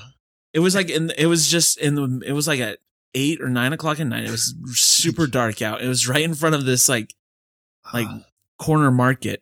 It 0.53 0.59
was 0.59 0.75
like 0.75 0.91
in 0.91 1.09
it 1.17 1.25
was 1.25 1.49
just 1.49 1.79
in 1.79 1.95
the 1.95 2.21
it 2.27 2.33
was 2.33 2.47
like 2.47 2.59
at 2.59 2.77
eight 3.15 3.41
or 3.41 3.49
nine 3.49 3.73
o'clock 3.73 3.99
at 3.99 4.05
night. 4.05 4.25
It 4.25 4.31
was 4.31 4.53
super 4.73 5.25
dark 5.25 5.63
out. 5.63 5.81
It 5.81 5.87
was 5.87 6.07
right 6.07 6.21
in 6.21 6.35
front 6.35 6.53
of 6.53 6.63
this 6.65 6.87
like 6.87 7.15
like 7.91 8.07
corner 8.59 8.91
market. 8.91 9.41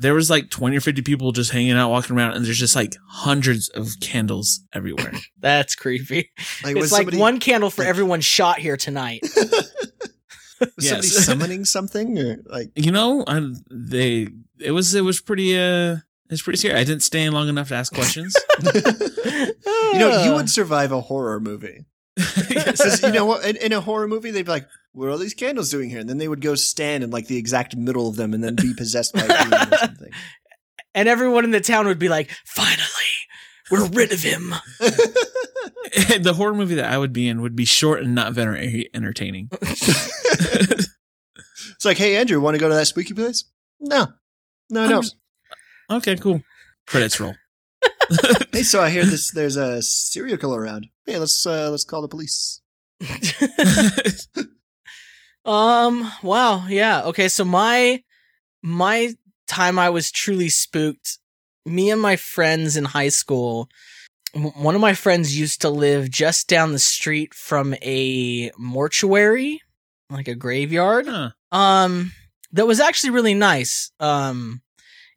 There 0.00 0.14
was 0.14 0.28
like 0.30 0.50
twenty 0.50 0.76
or 0.76 0.80
fifty 0.80 1.02
people 1.02 1.32
just 1.32 1.50
hanging 1.52 1.72
out, 1.72 1.90
walking 1.90 2.16
around, 2.16 2.32
and 2.34 2.44
there's 2.44 2.58
just 2.58 2.74
like 2.76 2.96
hundreds 3.08 3.68
of 3.70 3.88
candles 4.00 4.60
everywhere. 4.72 5.12
That's 5.40 5.74
creepy. 5.74 6.30
like, 6.64 6.72
it's 6.76 6.80
was 6.82 6.92
like 6.92 7.00
somebody, 7.00 7.18
one 7.18 7.40
candle 7.40 7.70
for 7.70 7.82
like- 7.82 7.88
everyone 7.90 8.20
shot 8.20 8.58
here 8.58 8.76
tonight. 8.76 9.20
was 10.60 10.70
Yes. 10.78 10.84
somebody 10.84 11.08
summoning 11.08 11.64
something 11.64 12.18
or 12.18 12.38
like 12.46 12.70
you 12.74 12.90
know, 12.92 13.24
I, 13.26 13.52
they 13.70 14.28
it 14.58 14.70
was 14.70 14.94
it 14.94 15.02
was 15.02 15.20
pretty 15.20 15.56
uh 15.58 15.96
it's 16.30 16.42
pretty 16.42 16.56
scary. 16.58 16.74
I 16.78 16.84
didn't 16.84 17.02
stay 17.02 17.22
in 17.24 17.32
long 17.32 17.48
enough 17.48 17.68
to 17.68 17.74
ask 17.74 17.92
questions. 17.92 18.34
you 18.64 19.98
know 19.98 20.24
you 20.24 20.32
would 20.34 20.48
survive 20.50 20.90
a 20.92 21.00
horror 21.02 21.38
movie 21.40 21.84
Yes. 22.50 23.02
you 23.02 23.12
know 23.12 23.24
what 23.26 23.44
in, 23.44 23.56
in 23.56 23.72
a 23.72 23.80
horror 23.80 24.08
movie 24.08 24.30
they'd 24.30 24.42
be 24.46 24.50
like 24.50 24.66
what 24.92 25.06
are 25.06 25.10
all 25.10 25.18
these 25.18 25.34
candles 25.34 25.70
doing 25.70 25.90
here 25.90 26.00
and 26.00 26.08
then 26.08 26.18
they 26.18 26.28
would 26.28 26.40
go 26.40 26.54
stand 26.54 27.02
in 27.04 27.10
like 27.10 27.26
the 27.26 27.36
exact 27.36 27.76
middle 27.76 28.08
of 28.08 28.16
them 28.16 28.32
and 28.34 28.42
then 28.42 28.54
be 28.56 28.72
possessed 28.74 29.12
by 29.14 29.20
a 29.28 29.44
demon 29.44 29.72
or 29.72 29.76
something 29.78 30.10
and 30.94 31.08
everyone 31.08 31.44
in 31.44 31.50
the 31.50 31.60
town 31.60 31.86
would 31.88 31.98
be 31.98 32.08
like, 32.08 32.30
"Finally, 32.46 32.84
we're 33.70 33.86
rid 33.88 34.12
of 34.12 34.22
him." 34.22 34.54
the 34.78 36.32
horror 36.36 36.54
movie 36.54 36.76
that 36.76 36.90
I 36.92 36.96
would 36.98 37.12
be 37.12 37.26
in 37.28 37.42
would 37.42 37.56
be 37.56 37.64
short 37.64 38.02
and 38.04 38.14
not 38.14 38.32
very 38.32 38.88
entertaining. 38.94 39.48
it's 39.52 40.88
like 41.84 41.96
hey 41.98 42.16
andrew 42.16 42.40
want 42.40 42.54
to 42.54 42.58
go 42.60 42.68
to 42.68 42.74
that 42.74 42.86
spooky 42.86 43.14
place 43.14 43.44
no 43.80 44.06
no 44.70 44.88
no 44.88 44.96
I'm 44.96 45.02
just- 45.02 45.16
okay, 45.90 46.16
cool. 46.16 46.42
Credits 46.86 47.18
roll. 47.20 47.34
hey 48.52 48.62
so 48.62 48.80
i 48.82 48.90
hear 48.90 49.04
this 49.04 49.30
there's 49.32 49.56
a 49.56 49.82
serial 49.82 50.36
killer 50.38 50.60
around 50.60 50.86
hey 51.06 51.18
let's 51.18 51.46
uh 51.46 51.70
let's 51.70 51.84
call 51.84 52.02
the 52.02 52.08
police 52.08 52.60
Um. 55.44 56.10
Wow. 56.22 56.66
Yeah. 56.68 57.02
Okay. 57.04 57.28
So 57.28 57.44
my 57.44 58.02
my 58.62 59.14
time 59.46 59.78
I 59.78 59.90
was 59.90 60.10
truly 60.10 60.48
spooked. 60.48 61.18
Me 61.66 61.90
and 61.90 62.00
my 62.00 62.16
friends 62.16 62.76
in 62.76 62.84
high 62.84 63.08
school. 63.08 63.68
One 64.34 64.74
of 64.74 64.80
my 64.80 64.94
friends 64.94 65.38
used 65.38 65.60
to 65.60 65.70
live 65.70 66.10
just 66.10 66.48
down 66.48 66.72
the 66.72 66.78
street 66.78 67.34
from 67.34 67.74
a 67.82 68.50
mortuary, 68.58 69.62
like 70.10 70.26
a 70.26 70.34
graveyard. 70.34 71.06
Huh. 71.06 71.30
Um, 71.52 72.12
that 72.52 72.66
was 72.66 72.80
actually 72.80 73.10
really 73.10 73.34
nice. 73.34 73.92
Um, 74.00 74.60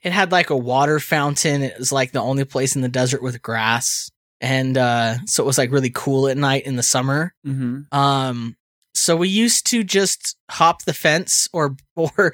it 0.03 0.11
had 0.11 0.31
like 0.31 0.51
a 0.51 0.57
water 0.57 0.99
fountain. 0.99 1.63
It 1.63 1.79
was 1.79 1.91
like 1.91 2.11
the 2.11 2.21
only 2.21 2.45
place 2.45 2.75
in 2.75 2.83
the 2.83 2.89
desert 2.89 3.23
with 3.23 3.41
grass, 3.41 4.11
and 4.41 4.77
uh, 4.77 5.15
so 5.25 5.43
it 5.43 5.47
was 5.47 5.57
like 5.57 5.71
really 5.71 5.91
cool 5.93 6.27
at 6.27 6.37
night 6.37 6.65
in 6.65 6.75
the 6.75 6.83
summer. 6.83 7.33
Mm-hmm. 7.45 7.97
Um, 7.97 8.55
so 8.97 9.15
we 9.15 9.29
used 9.29 9.67
to 9.67 9.83
just 9.83 10.35
hop 10.49 10.83
the 10.83 10.93
fence 10.93 11.47
or 11.53 11.75
or 11.95 12.33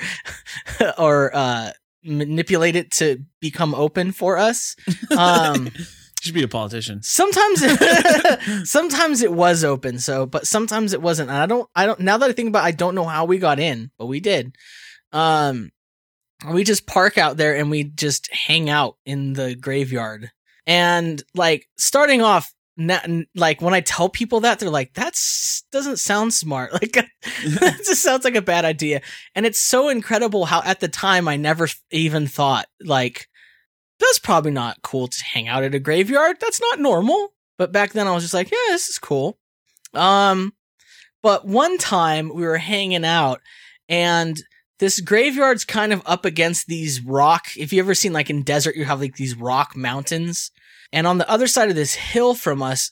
or 0.98 1.36
uh 1.36 1.72
manipulate 2.04 2.76
it 2.76 2.92
to 2.92 3.24
become 3.40 3.76
open 3.76 4.12
for 4.12 4.38
us. 4.38 4.76
Um 5.18 5.72
should 6.22 6.34
be 6.34 6.44
a 6.44 6.48
politician. 6.48 7.02
Sometimes 7.04 7.60
it, 7.62 8.64
sometimes 8.66 9.22
it 9.22 9.34
was 9.34 9.66
open, 9.66 10.00
so 10.00 10.26
but 10.26 10.48
sometimes 10.48 10.94
it 10.94 11.02
wasn't. 11.02 11.30
And 11.30 11.38
I 11.38 11.46
don't 11.46 11.70
I 11.76 11.86
don't 11.86 12.00
now 12.00 12.18
that 12.18 12.30
I 12.30 12.34
think 12.34 12.50
about 12.50 12.64
it, 12.64 12.68
I 12.68 12.72
don't 12.72 12.96
know 12.96 13.04
how 13.04 13.26
we 13.26 13.40
got 13.40 13.60
in, 13.60 13.92
but 13.98 14.06
we 14.06 14.20
did. 14.20 14.56
Um 15.12 15.72
we 16.50 16.64
just 16.64 16.88
park 16.88 17.18
out 17.18 17.38
there 17.38 17.56
and 17.56 17.70
we 17.70 17.84
just 17.84 18.32
hang 18.32 18.70
out 18.70 18.98
in 19.06 19.34
the 19.34 19.56
graveyard. 19.56 20.32
And 20.66 21.22
like 21.36 21.68
starting 21.78 22.22
off 22.22 22.54
na- 22.78 23.24
like 23.36 23.62
when 23.62 23.74
I 23.74 23.82
tell 23.82 24.10
people 24.10 24.42
that 24.42 24.60
they're 24.60 24.70
like 24.70 24.94
that's 24.94 25.64
doesn't 25.72 25.98
sound 25.98 26.34
smart. 26.34 26.72
Like 26.82 26.94
that 26.94 27.78
just 27.86 28.02
sounds 28.02 28.24
like 28.24 28.36
a 28.36 28.42
bad 28.42 28.66
idea. 28.66 29.02
And 29.36 29.46
it's 29.46 29.60
so 29.60 29.90
incredible 29.90 30.46
how 30.46 30.62
at 30.64 30.80
the 30.80 30.88
time 30.88 31.28
I 31.28 31.36
never 31.36 31.68
even 31.92 32.28
thought 32.28 32.68
like 32.82 33.28
that's 34.00 34.20
probably 34.20 34.52
not 34.52 34.82
cool 34.82 35.08
to 35.08 35.24
hang 35.24 35.48
out 35.48 35.64
at 35.64 35.76
a 35.76 35.80
graveyard. 35.80 36.38
That's 36.40 36.62
not 36.62 36.80
normal. 36.80 37.34
But 37.58 37.72
back 37.72 37.94
then 37.94 38.08
I 38.08 38.12
was 38.12 38.24
just 38.24 38.34
like, 38.34 38.52
yeah, 38.52 38.58
this 38.70 38.90
is 38.90 38.98
cool. 38.98 39.38
Um, 39.94 40.54
but 41.22 41.46
one 41.46 41.78
time 41.78 42.34
we 42.34 42.44
were 42.44 42.58
hanging 42.58 43.06
out 43.06 43.42
and 43.88 44.42
this 44.84 45.00
graveyard's 45.00 45.64
kind 45.64 45.94
of 45.94 46.02
up 46.06 46.26
against 46.26 46.68
these 46.68 47.00
rock. 47.00 47.48
If 47.56 47.72
you 47.72 47.80
ever 47.80 47.96
seen 47.96 48.12
like 48.12 48.30
in 48.30 48.44
desert, 48.44 48.76
you 48.76 48.84
have 48.84 49.00
like 49.00 49.16
these 49.16 49.34
rock 49.34 49.78
mountains. 49.78 50.52
And 50.92 51.08
on 51.08 51.20
the 51.20 51.30
other 51.30 51.48
side 51.48 51.70
of 51.70 51.76
this 51.76 51.94
hill 51.94 52.36
from 52.36 52.62
us, 52.62 52.92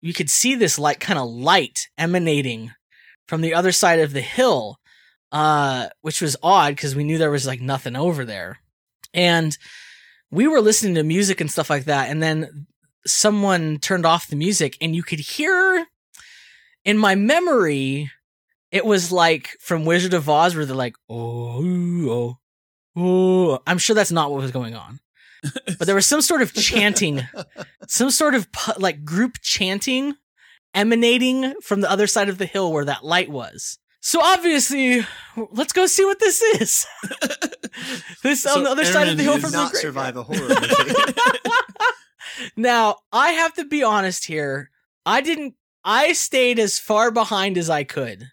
you 0.00 0.14
could 0.14 0.30
see 0.30 0.54
this 0.54 0.78
like 0.78 1.00
kind 1.00 1.18
of 1.18 1.28
light 1.28 1.88
emanating 1.98 2.70
from 3.26 3.40
the 3.40 3.52
other 3.52 3.72
side 3.72 3.98
of 3.98 4.12
the 4.12 4.20
hill. 4.20 4.78
Uh, 5.32 5.88
which 6.02 6.22
was 6.22 6.36
odd 6.44 6.76
because 6.76 6.94
we 6.94 7.02
knew 7.02 7.18
there 7.18 7.28
was 7.28 7.48
like 7.48 7.60
nothing 7.60 7.96
over 7.96 8.24
there. 8.24 8.60
And 9.12 9.58
we 10.30 10.46
were 10.46 10.60
listening 10.60 10.94
to 10.94 11.02
music 11.02 11.40
and 11.40 11.50
stuff 11.50 11.68
like 11.68 11.86
that, 11.86 12.08
and 12.08 12.22
then 12.22 12.68
someone 13.04 13.78
turned 13.78 14.06
off 14.06 14.28
the 14.28 14.36
music, 14.36 14.76
and 14.80 14.94
you 14.94 15.02
could 15.02 15.18
hear 15.18 15.86
in 16.84 16.96
my 16.96 17.16
memory, 17.16 18.12
it 18.74 18.84
was 18.84 19.12
like 19.12 19.50
from 19.60 19.84
Wizard 19.84 20.14
of 20.14 20.28
Oz, 20.28 20.56
where 20.56 20.66
they're 20.66 20.74
like, 20.74 20.96
oh, 21.08 21.62
oh, 22.10 22.38
oh. 22.96 23.60
I'm 23.68 23.78
sure 23.78 23.94
that's 23.94 24.10
not 24.10 24.32
what 24.32 24.42
was 24.42 24.50
going 24.50 24.74
on, 24.74 24.98
but 25.78 25.86
there 25.86 25.94
was 25.94 26.06
some 26.06 26.20
sort 26.20 26.42
of 26.42 26.52
chanting, 26.54 27.22
some 27.86 28.10
sort 28.10 28.34
of 28.34 28.48
like 28.76 29.04
group 29.04 29.38
chanting 29.40 30.16
emanating 30.74 31.54
from 31.60 31.82
the 31.82 31.90
other 31.90 32.08
side 32.08 32.28
of 32.28 32.38
the 32.38 32.46
hill 32.46 32.72
where 32.72 32.84
that 32.84 33.04
light 33.04 33.30
was. 33.30 33.78
So 34.00 34.20
obviously, 34.20 35.06
let's 35.52 35.72
go 35.72 35.86
see 35.86 36.04
what 36.04 36.18
this 36.18 36.42
is. 36.42 36.84
this 38.24 38.44
on 38.44 38.64
the 38.64 38.70
other 38.70 38.84
side 38.84 39.06
of 39.06 39.16
the 39.16 39.22
hill 39.22 39.38
from 39.38 39.52
the 39.52 39.56
not 39.56 39.70
graveyard. 39.70 39.94
survive 39.94 40.16
a 40.16 40.24
horror 40.24 40.48
movie. 40.48 41.14
now, 42.56 42.96
I 43.12 43.30
have 43.30 43.54
to 43.54 43.64
be 43.66 43.84
honest 43.84 44.24
here. 44.24 44.70
I 45.06 45.20
didn't 45.20 45.54
I 45.84 46.14
stayed 46.14 46.58
as 46.58 46.78
far 46.78 47.10
behind 47.10 47.56
as 47.56 47.70
I 47.70 47.84
could 47.84 48.30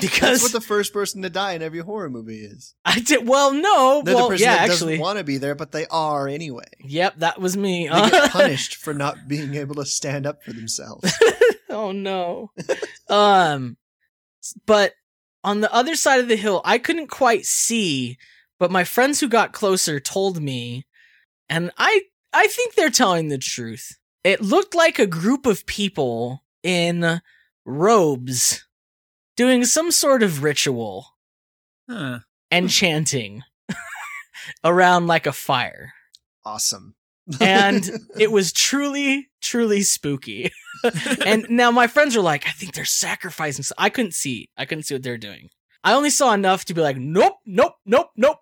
That's 0.00 0.14
because 0.14 0.42
what 0.42 0.52
the 0.52 0.60
first 0.60 0.92
person 0.92 1.22
to 1.22 1.30
die 1.30 1.52
in 1.52 1.62
every 1.62 1.80
horror 1.80 2.10
movie 2.10 2.40
is. 2.40 2.74
I 2.84 3.00
did 3.00 3.26
well 3.26 3.52
no, 3.52 4.02
They're 4.04 4.14
well 4.14 4.28
the 4.28 4.34
person 4.34 4.46
yeah, 4.46 4.56
that 4.56 4.70
actually. 4.70 4.94
doesn't 4.94 5.00
want 5.00 5.18
to 5.18 5.24
be 5.24 5.38
there, 5.38 5.54
but 5.54 5.72
they 5.72 5.86
are 5.86 6.28
anyway. 6.28 6.64
Yep, 6.84 7.18
that 7.18 7.40
was 7.40 7.56
me. 7.56 7.88
They 7.88 8.10
get 8.10 8.30
punished 8.32 8.76
for 8.76 8.94
not 8.94 9.28
being 9.28 9.54
able 9.54 9.76
to 9.76 9.84
stand 9.84 10.26
up 10.26 10.42
for 10.42 10.52
themselves. 10.52 11.12
oh 11.70 11.92
no. 11.92 12.50
um 13.08 13.76
but 14.66 14.94
on 15.44 15.60
the 15.60 15.72
other 15.72 15.94
side 15.94 16.20
of 16.20 16.28
the 16.28 16.36
hill, 16.36 16.60
I 16.64 16.78
couldn't 16.78 17.08
quite 17.08 17.46
see, 17.46 18.18
but 18.58 18.70
my 18.70 18.84
friends 18.84 19.20
who 19.20 19.28
got 19.28 19.52
closer 19.52 20.00
told 20.00 20.42
me, 20.42 20.86
and 21.48 21.70
I 21.78 22.02
I 22.32 22.46
think 22.46 22.74
they're 22.74 22.90
telling 22.90 23.28
the 23.28 23.38
truth. 23.38 23.98
It 24.22 24.42
looked 24.42 24.74
like 24.74 24.98
a 24.98 25.06
group 25.06 25.46
of 25.46 25.64
people 25.66 26.44
in 26.62 27.20
robes 27.64 28.66
doing 29.40 29.64
some 29.64 29.90
sort 29.90 30.22
of 30.22 30.42
ritual 30.42 31.06
Huh. 31.88 32.18
and 32.50 32.68
chanting 32.68 33.42
around 34.64 35.06
like 35.06 35.26
a 35.26 35.32
fire. 35.32 35.94
Awesome. 36.44 36.94
And 37.40 37.88
it 38.18 38.30
was 38.30 38.52
truly, 38.52 39.30
truly 39.40 39.80
spooky. 39.80 40.50
and 41.24 41.46
now 41.48 41.70
my 41.70 41.86
friends 41.86 42.14
are 42.18 42.20
like, 42.20 42.46
I 42.46 42.50
think 42.50 42.74
they're 42.74 42.84
sacrificing. 42.84 43.62
So 43.62 43.74
I 43.78 43.88
couldn't 43.88 44.12
see. 44.12 44.50
I 44.58 44.66
couldn't 44.66 44.84
see 44.84 44.94
what 44.94 45.02
they're 45.02 45.16
doing. 45.16 45.48
I 45.82 45.94
only 45.94 46.10
saw 46.10 46.34
enough 46.34 46.66
to 46.66 46.74
be 46.74 46.82
like, 46.82 46.98
nope, 46.98 47.36
nope, 47.46 47.72
nope, 47.86 48.08
nope, 48.14 48.36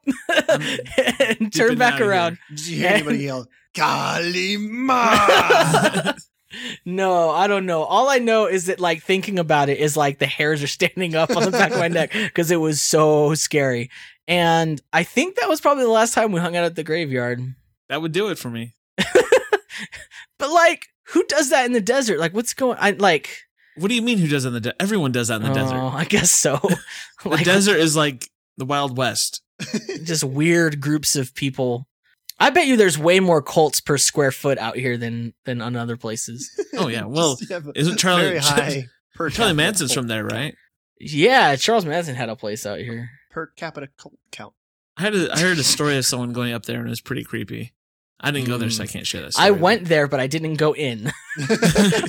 and 1.38 1.52
turn 1.52 1.78
back 1.78 1.94
out 1.94 2.02
of 2.02 2.08
around. 2.08 2.38
Did 2.50 2.66
you 2.66 2.76
hear 2.78 2.88
anybody 2.88 3.18
yell, 3.18 3.46
Kali 3.72 4.56
Ma? 4.56 6.14
No, 6.84 7.30
I 7.30 7.46
don't 7.46 7.66
know. 7.66 7.82
All 7.82 8.08
I 8.08 8.18
know 8.18 8.46
is 8.46 8.66
that 8.66 8.80
like 8.80 9.02
thinking 9.02 9.38
about 9.38 9.68
it 9.68 9.78
is 9.78 9.96
like 9.96 10.18
the 10.18 10.26
hairs 10.26 10.62
are 10.62 10.66
standing 10.78 11.14
up 11.14 11.36
on 11.36 11.44
the 11.44 11.50
back 11.50 11.72
of 11.72 11.78
my 11.78 11.88
neck 11.88 12.12
because 12.14 12.50
it 12.50 12.56
was 12.56 12.80
so 12.80 13.34
scary. 13.34 13.90
And 14.26 14.80
I 14.92 15.04
think 15.04 15.36
that 15.36 15.48
was 15.48 15.60
probably 15.60 15.84
the 15.84 15.90
last 15.90 16.14
time 16.14 16.32
we 16.32 16.40
hung 16.40 16.56
out 16.56 16.64
at 16.64 16.74
the 16.76 16.84
graveyard. 16.84 17.40
that 17.88 18.02
would 18.02 18.12
do 18.12 18.28
it 18.28 18.38
for 18.38 18.50
me. 18.50 18.74
But 20.38 20.50
like, 20.50 20.86
who 21.08 21.24
does 21.24 21.50
that 21.50 21.66
in 21.66 21.72
the 21.72 21.80
desert? 21.80 22.18
Like, 22.18 22.32
what's 22.32 22.54
going? 22.54 22.78
I 22.80 22.92
like. 22.92 23.44
What 23.76 23.88
do 23.88 23.94
you 23.94 24.02
mean? 24.02 24.18
Who 24.18 24.28
does 24.28 24.44
that 24.44 24.48
in 24.48 24.54
the 24.54 24.60
desert? 24.60 24.76
Everyone 24.80 25.12
does 25.12 25.28
that 25.28 25.36
in 25.36 25.42
the 25.42 25.50
oh, 25.50 25.54
desert. 25.54 25.76
I 25.76 26.04
guess 26.04 26.30
so. 26.30 26.58
The 27.22 27.30
like, 27.30 27.44
desert 27.44 27.76
is 27.76 27.96
like 27.96 28.28
the 28.56 28.64
Wild 28.64 28.96
West. 28.96 29.42
just 30.04 30.22
weird 30.24 30.80
groups 30.80 31.16
of 31.16 31.34
people. 31.34 31.88
I 32.40 32.50
bet 32.50 32.66
you 32.66 32.76
there's 32.76 32.98
way 32.98 33.20
more 33.20 33.42
cults 33.42 33.80
per 33.80 33.98
square 33.98 34.30
foot 34.30 34.58
out 34.58 34.76
here 34.76 34.96
than 34.96 35.34
than 35.44 35.60
on 35.60 35.76
other 35.76 35.96
places. 35.96 36.50
Oh 36.80 36.86
yeah. 36.86 37.06
Well, 37.06 37.36
Just 37.40 37.66
isn't 37.74 37.96
Charlie- 37.96 38.22
very 38.22 38.38
high 38.38 38.86
per 39.16 39.30
Charlie 39.30 39.50
capita 39.50 39.54
Manson's 39.54 39.90
cult- 39.90 39.96
from 39.96 40.06
there, 40.06 40.24
right? 40.24 40.54
Yeah, 41.00 41.56
Charles 41.56 41.84
Manson 41.84 42.14
had 42.14 42.28
a 42.28 42.36
place 42.36 42.64
out 42.66 42.78
here. 42.78 43.10
per 43.30 43.46
capita 43.56 43.88
cult 43.98 44.14
count. 44.30 44.54
I 44.96 45.02
had 45.02 45.14
a, 45.14 45.32
I 45.32 45.40
heard 45.40 45.58
a 45.58 45.64
story 45.64 45.96
of 45.96 46.04
someone 46.04 46.32
going 46.32 46.52
up 46.52 46.66
there 46.66 46.78
and 46.78 46.86
it 46.86 46.90
was 46.90 47.00
pretty 47.00 47.24
creepy. 47.24 47.72
I 48.20 48.30
didn't 48.30 48.48
go 48.48 48.58
there, 48.58 48.70
so 48.70 48.82
I 48.82 48.86
mm. 48.86 48.92
can't 48.92 49.06
share 49.06 49.22
that. 49.22 49.34
Story, 49.34 49.46
I 49.46 49.50
went 49.50 49.86
there, 49.86 50.08
but 50.08 50.20
I 50.20 50.26
didn't 50.26 50.54
go 50.54 50.74
in. 50.74 51.10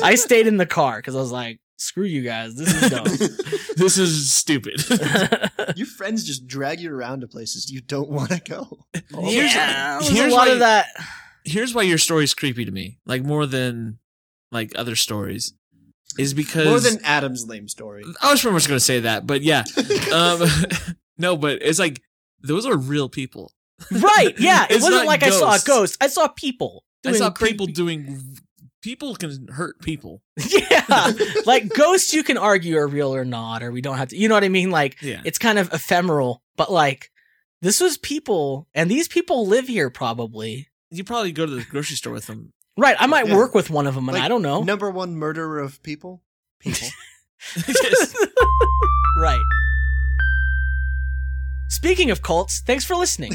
I 0.03 0.15
stayed 0.15 0.47
in 0.47 0.57
the 0.57 0.65
car 0.65 0.97
because 0.97 1.15
I 1.15 1.19
was 1.19 1.31
like, 1.31 1.59
"Screw 1.79 2.03
you 2.05 2.21
guys, 2.21 2.55
this 2.55 2.71
is 2.73 2.89
dumb." 2.89 3.05
this 3.77 3.97
is 3.97 4.31
stupid. 4.31 4.83
Your 5.75 5.87
friends 5.87 6.23
just 6.25 6.45
drag 6.45 6.79
you 6.79 6.93
around 6.93 7.21
to 7.21 7.27
places 7.27 7.71
you 7.71 7.81
don't 7.81 8.09
want 8.09 8.29
to 8.31 8.39
go. 8.39 8.79
Here's- 9.09 9.55
yeah, 9.55 9.97
there's 9.99 10.09
here's 10.11 10.33
a 10.33 10.35
lot 10.35 10.47
why- 10.47 10.53
of 10.53 10.59
that. 10.59 10.87
Here's 11.45 11.73
why 11.73 11.83
your 11.83 11.97
story's 11.97 12.33
creepy 12.33 12.65
to 12.65 12.71
me, 12.71 12.99
like 13.05 13.23
more 13.23 13.45
than 13.45 13.97
like 14.51 14.73
other 14.75 14.95
stories, 14.95 15.53
is 16.17 16.33
because 16.33 16.67
More 16.67 16.79
than 16.79 17.03
Adam's 17.03 17.47
lame 17.47 17.67
story. 17.67 18.03
I 18.21 18.29
was 18.31 18.41
pretty 18.41 18.53
much 18.53 18.67
going 18.67 18.75
to 18.77 18.83
say 18.83 18.99
that, 18.99 19.25
but 19.25 19.41
yeah, 19.41 19.63
um, 20.13 20.41
no, 21.17 21.37
but 21.37 21.59
it's 21.61 21.79
like 21.79 22.01
those 22.41 22.65
are 22.65 22.75
real 22.75 23.09
people. 23.09 23.51
Right? 23.89 24.37
Yeah, 24.37 24.65
it 24.69 24.75
wasn't 24.75 24.95
not 24.95 25.05
like 25.05 25.23
I 25.23 25.29
saw 25.29 25.55
a 25.55 25.59
ghost. 25.65 25.97
I 26.01 26.07
saw 26.07 26.27
people. 26.27 26.83
I 27.05 27.13
saw 27.13 27.31
creepy- 27.31 27.53
people 27.53 27.65
doing. 27.67 28.37
People 28.81 29.15
can 29.15 29.47
hurt 29.49 29.81
people. 29.81 30.21
Yeah, 30.49 31.11
like 31.45 31.69
ghosts, 31.69 32.13
you 32.13 32.23
can 32.23 32.37
argue 32.37 32.77
are 32.77 32.87
real 32.87 33.13
or 33.13 33.25
not, 33.25 33.61
or 33.63 33.71
we 33.71 33.81
don't 33.81 33.97
have 33.97 34.09
to. 34.09 34.17
You 34.17 34.27
know 34.29 34.35
what 34.35 34.43
I 34.43 34.49
mean? 34.49 34.71
Like 34.71 35.01
Yeah, 35.01 35.21
it's 35.25 35.37
kind 35.37 35.59
of 35.59 35.71
ephemeral, 35.73 36.41
but 36.55 36.71
like 36.71 37.11
this 37.61 37.81
was 37.81 37.97
people, 37.97 38.67
and 38.73 38.89
these 38.89 39.07
people 39.07 39.45
live 39.47 39.67
here 39.67 39.89
probably. 39.89 40.69
you 40.91 41.03
probably 41.03 41.31
go 41.33 41.45
to 41.45 41.51
the 41.55 41.63
grocery 41.65 41.97
store 41.97 42.13
with 42.13 42.25
them. 42.27 42.53
Right? 42.77 42.95
I 42.99 43.07
might 43.07 43.27
Yeah. 43.27 43.35
work 43.35 43.53
with 43.53 43.69
one 43.69 43.85
of 43.87 43.95
them, 43.95 44.07
and 44.07 44.15
Like, 44.15 44.23
I 44.23 44.29
don't 44.29 44.41
know. 44.41 44.63
Number 44.63 44.89
one 44.89 45.15
murderer 45.15 45.59
of 45.59 45.83
people. 45.83 46.21
People. 46.59 46.87
Right. 49.17 49.41
Speaking 51.79 52.11
of 52.11 52.21
cults, 52.21 52.59
thanks 52.59 52.83
for 52.83 52.97
listening. 52.97 53.31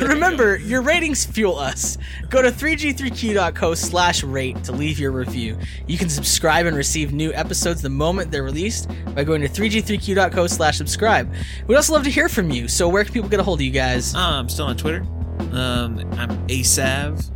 Remember, 0.00 0.56
your 0.56 0.82
ratings 0.82 1.24
fuel 1.24 1.56
us. 1.56 1.96
Go 2.28 2.42
to 2.42 2.50
3g3q.co 2.50 3.74
slash 3.74 4.24
rate 4.24 4.64
to 4.64 4.72
leave 4.72 4.98
your 4.98 5.12
review. 5.12 5.56
You 5.86 5.98
can 5.98 6.08
subscribe 6.08 6.66
and 6.66 6.76
receive 6.76 7.12
new 7.12 7.32
episodes 7.32 7.80
the 7.80 7.90
moment 7.90 8.32
they're 8.32 8.42
released 8.42 8.90
by 9.14 9.22
going 9.22 9.40
to 9.40 9.48
3g3q.co 9.48 10.48
slash 10.48 10.76
subscribe. 10.76 11.32
We'd 11.68 11.76
also 11.76 11.92
love 11.92 12.02
to 12.02 12.10
hear 12.10 12.28
from 12.28 12.50
you, 12.50 12.66
so 12.66 12.88
where 12.88 13.04
can 13.04 13.14
people 13.14 13.28
get 13.28 13.38
a 13.38 13.44
hold 13.44 13.60
of 13.60 13.62
you 13.62 13.70
guys? 13.70 14.16
Uh, 14.16 14.18
I'm 14.18 14.48
still 14.48 14.66
on 14.66 14.76
Twitter. 14.76 15.06
Um, 15.52 16.00
I'm 16.14 16.30
Asav, 16.48 17.30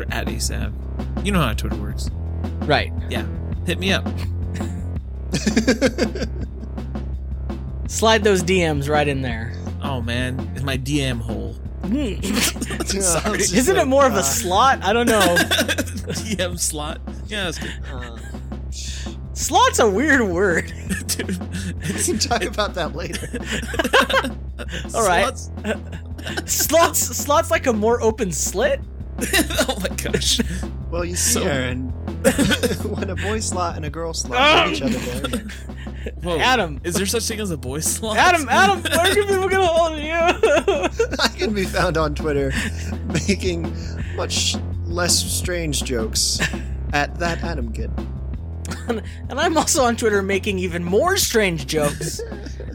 or 0.00 0.04
at 0.10 0.28
Asav. 0.28 0.72
You 1.26 1.32
know 1.32 1.42
how 1.42 1.52
Twitter 1.52 1.76
works. 1.76 2.08
Right. 2.62 2.90
Yeah. 3.10 3.26
Hit 3.66 3.78
me 3.78 3.92
up. 3.92 4.06
Slide 7.90 8.22
those 8.22 8.44
DMs 8.44 8.88
right 8.88 9.06
in 9.08 9.20
there. 9.20 9.52
Oh 9.82 10.00
man, 10.00 10.38
it's 10.54 10.62
my 10.62 10.78
DM 10.78 11.20
hole. 11.20 11.56
Sorry. 12.86 13.40
Isn't 13.40 13.76
it 13.76 13.86
more 13.88 14.06
of 14.06 14.14
a 14.14 14.22
slot? 14.22 14.84
I 14.84 14.92
don't 14.92 15.06
know. 15.08 15.20
DM 15.36 16.56
slot. 16.58 17.00
Yeah, 17.26 17.50
that's 17.50 17.58
good. 17.58 17.72
Uh, 17.92 18.16
Slot's 19.32 19.80
a 19.80 19.90
weird 19.90 20.22
word. 20.22 20.72
Dude, 21.06 21.36
we 21.82 22.02
can 22.02 22.18
talk 22.18 22.44
about 22.44 22.74
that 22.74 22.94
later. 22.94 23.26
All 24.94 25.04
right. 25.04 25.36
Slots- 25.36 25.50
slots 26.46 26.98
slots 27.00 27.50
like 27.50 27.66
a 27.66 27.72
more 27.72 28.00
open 28.02 28.30
slit 28.30 28.80
oh 29.22 29.76
my 29.80 29.88
gosh. 29.96 30.40
Well, 30.90 31.04
you 31.04 31.16
see, 31.16 31.40
So- 31.40 31.42
Aaron, 31.42 31.88
when 32.88 33.10
a 33.10 33.16
boy 33.16 33.40
slot 33.40 33.76
and 33.76 33.84
a 33.84 33.90
girl 33.90 34.12
slot 34.14 34.68
hit 34.68 34.76
each 34.76 34.82
other 34.82 35.28
there. 35.28 35.46
Whoa. 36.22 36.38
Adam. 36.38 36.80
Is 36.84 36.94
there 36.94 37.06
such 37.06 37.24
thing 37.24 37.40
as 37.40 37.50
a 37.50 37.56
boy 37.56 37.80
slot? 37.80 38.16
Adam, 38.16 38.48
Adam, 38.48 38.82
where 38.82 39.14
can 39.14 39.26
people 39.26 39.48
get 39.48 39.60
a 39.60 39.66
hold 39.66 39.92
of 39.92 39.98
you? 39.98 41.16
I 41.20 41.28
can 41.28 41.52
be 41.54 41.64
found 41.64 41.96
on 41.96 42.14
Twitter 42.14 42.52
making 43.28 43.74
much 44.16 44.56
less 44.84 45.18
strange 45.22 45.84
jokes 45.84 46.40
at 46.92 47.18
that 47.18 47.42
Adam 47.42 47.72
kid. 47.72 47.90
and 48.88 49.02
I'm 49.40 49.56
also 49.56 49.84
on 49.84 49.96
Twitter 49.96 50.22
making 50.22 50.58
even 50.58 50.84
more 50.84 51.16
strange 51.16 51.66
jokes 51.66 52.20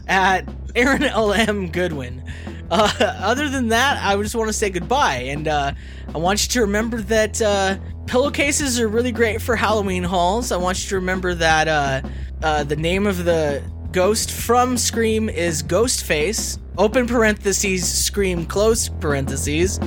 at 0.08 0.48
Aaron 0.74 1.02
LM 1.02 1.70
Goodwin. 1.70 2.22
Uh, 2.70 2.90
other 3.00 3.48
than 3.48 3.68
that, 3.68 4.02
I 4.02 4.20
just 4.20 4.34
want 4.34 4.48
to 4.48 4.52
say 4.52 4.70
goodbye, 4.70 5.18
and 5.18 5.46
uh, 5.46 5.72
I 6.14 6.18
want 6.18 6.42
you 6.44 6.48
to 6.52 6.60
remember 6.62 7.00
that 7.02 7.40
uh, 7.40 7.76
pillowcases 8.06 8.80
are 8.80 8.88
really 8.88 9.12
great 9.12 9.40
for 9.40 9.54
Halloween 9.54 10.02
hauls. 10.02 10.50
I 10.50 10.56
want 10.56 10.82
you 10.82 10.88
to 10.90 10.96
remember 10.96 11.34
that 11.34 12.04
uh, 12.42 12.64
the 12.64 12.76
name 12.76 13.06
of 13.06 13.24
the 13.24 13.62
ghost 13.92 14.30
from 14.30 14.76
Scream 14.76 15.28
is 15.28 15.62
Ghostface. 15.62 16.58
Open 16.78 17.06
parentheses, 17.06 17.86
Scream 17.86 18.44
close 18.44 18.88
parentheses. 18.88 19.80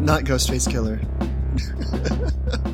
Not 0.00 0.22
Ghostface 0.22 0.68
Killah. 0.68 1.02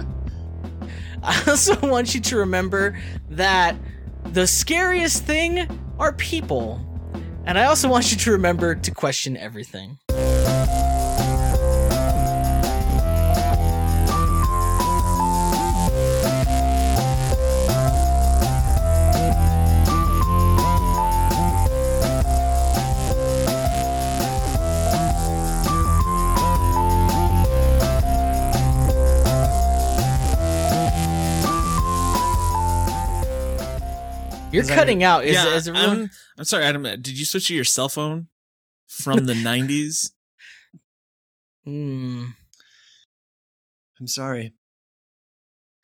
I 1.23 1.43
also 1.49 1.79
want 1.89 2.15
you 2.15 2.21
to 2.21 2.37
remember 2.37 2.99
that 3.31 3.77
the 4.25 4.47
scariest 4.47 5.25
thing 5.25 5.69
are 5.99 6.13
people. 6.13 6.85
And 7.45 7.59
I 7.59 7.65
also 7.65 7.89
want 7.89 8.13
you 8.13 8.19
to 8.19 8.33
remember 8.33 8.75
to 8.75 8.91
question 8.91 9.37
everything. 9.37 9.99
You're 34.63 34.65
Is 34.65 34.69
that- 34.69 34.75
cutting 34.77 35.03
out. 35.03 35.25
Is, 35.25 35.35
yeah, 35.35 35.55
is 35.55 35.69
everyone? 35.69 35.91
I'm, 36.03 36.11
I'm 36.39 36.45
sorry, 36.45 36.65
Adam. 36.65 36.87
uh, 36.87 36.97
Did 36.97 37.19
you 37.19 37.25
switch 37.25 37.49
to 37.49 37.55
your 37.55 37.65
cell 37.65 37.89
phone 37.89 38.29
from 38.87 39.27
the 39.27 39.33
90s? 39.51 40.11
Hmm. 41.65 42.27
I'm 44.01 44.07
sorry. 44.07 44.55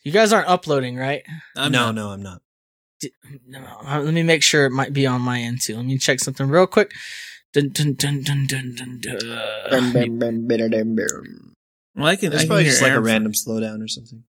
You 0.03 0.12
guys 0.12 0.33
aren't 0.33 0.49
uploading, 0.49 0.97
right? 0.97 1.22
I'm 1.57 1.70
no, 1.72 1.87
not. 1.87 1.95
no, 1.95 2.09
I'm 2.11 2.22
not. 2.22 2.43
D- 3.01 3.12
No, 3.47 3.61
uh, 3.85 4.01
let 4.01 4.12
me 4.14 4.22
make 4.22 4.43
sure 4.43 4.64
it 4.66 4.70
might 4.70 4.93
be 4.93 5.07
on 5.07 5.20
my 5.20 5.41
end 5.41 5.61
too. 5.61 5.76
Let 5.76 5.85
me 5.85 5.99
check 5.99 6.18
something 6.20 6.49
real 6.49 6.66
quick. 6.66 6.93
Dun, 7.53 7.68
dun, 7.70 7.95
dun, 7.95 8.22
dun, 8.22 8.47
dun, 8.47 8.74
dun, 8.74 9.01
dun. 9.01 9.18
Well, 11.95 12.07
I 12.07 12.16
can. 12.16 12.29
I 12.29 12.31
There's 12.31 12.43
can 12.43 12.49
probably 12.49 12.64
just 12.64 12.83
like 12.83 12.93
a 12.93 13.01
random 13.01 13.33
slowdown 13.33 13.83
or 13.83 13.89
something. 13.89 14.24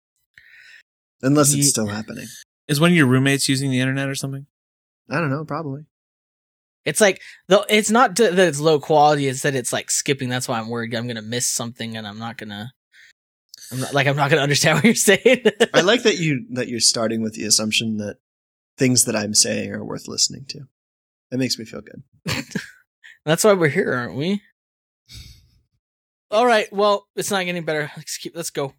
Unless 1.22 1.54
it's 1.54 1.68
still 1.68 1.86
happening. 1.86 2.26
Is 2.68 2.80
one 2.80 2.90
of 2.90 2.96
your 2.96 3.06
roommates 3.06 3.48
using 3.48 3.70
the 3.70 3.80
internet 3.80 4.08
or 4.08 4.14
something? 4.14 4.46
I 5.08 5.20
don't 5.20 5.30
know, 5.30 5.44
probably. 5.44 5.86
It's 6.84 7.00
like 7.00 7.20
though 7.48 7.64
it's 7.68 7.90
not 7.90 8.14
d- 8.14 8.28
that 8.28 8.48
it's 8.48 8.60
low 8.60 8.78
quality; 8.78 9.26
it's 9.26 9.42
that 9.42 9.54
it's 9.54 9.72
like 9.72 9.90
skipping. 9.90 10.28
That's 10.28 10.46
why 10.48 10.58
I'm 10.58 10.68
worried 10.68 10.94
I'm 10.94 11.08
gonna 11.08 11.22
miss 11.22 11.48
something, 11.48 11.96
and 11.96 12.06
I'm 12.06 12.18
not 12.18 12.38
gonna. 12.38 12.72
I'm 13.72 13.80
not 13.80 13.92
like 13.92 14.06
I'm 14.06 14.16
not 14.16 14.30
gonna 14.30 14.42
understand 14.48 14.76
what 14.76 14.84
you're 14.84 14.94
saying. 14.94 15.44
I 15.74 15.80
like 15.80 16.04
that 16.04 16.18
you 16.18 16.46
that 16.52 16.68
you're 16.68 16.80
starting 16.80 17.22
with 17.22 17.34
the 17.34 17.44
assumption 17.44 17.96
that 17.98 18.18
things 18.78 19.04
that 19.04 19.16
I'm 19.16 19.34
saying 19.34 19.72
are 19.72 19.84
worth 19.84 20.06
listening 20.06 20.44
to. 20.50 20.60
It 21.32 21.38
makes 21.38 21.58
me 21.58 21.64
feel 21.64 21.80
good. 21.82 22.44
That's 23.24 23.42
why 23.42 23.54
we're 23.54 23.68
here, 23.68 23.92
aren't 23.92 24.14
we? 24.14 24.42
All 26.30 26.46
right. 26.46 26.72
Well, 26.72 27.06
it's 27.16 27.32
not 27.32 27.44
getting 27.44 27.64
better. 27.64 27.90
Let's 27.96 28.16
keep. 28.16 28.36
Let's 28.36 28.50
go. 28.50 28.74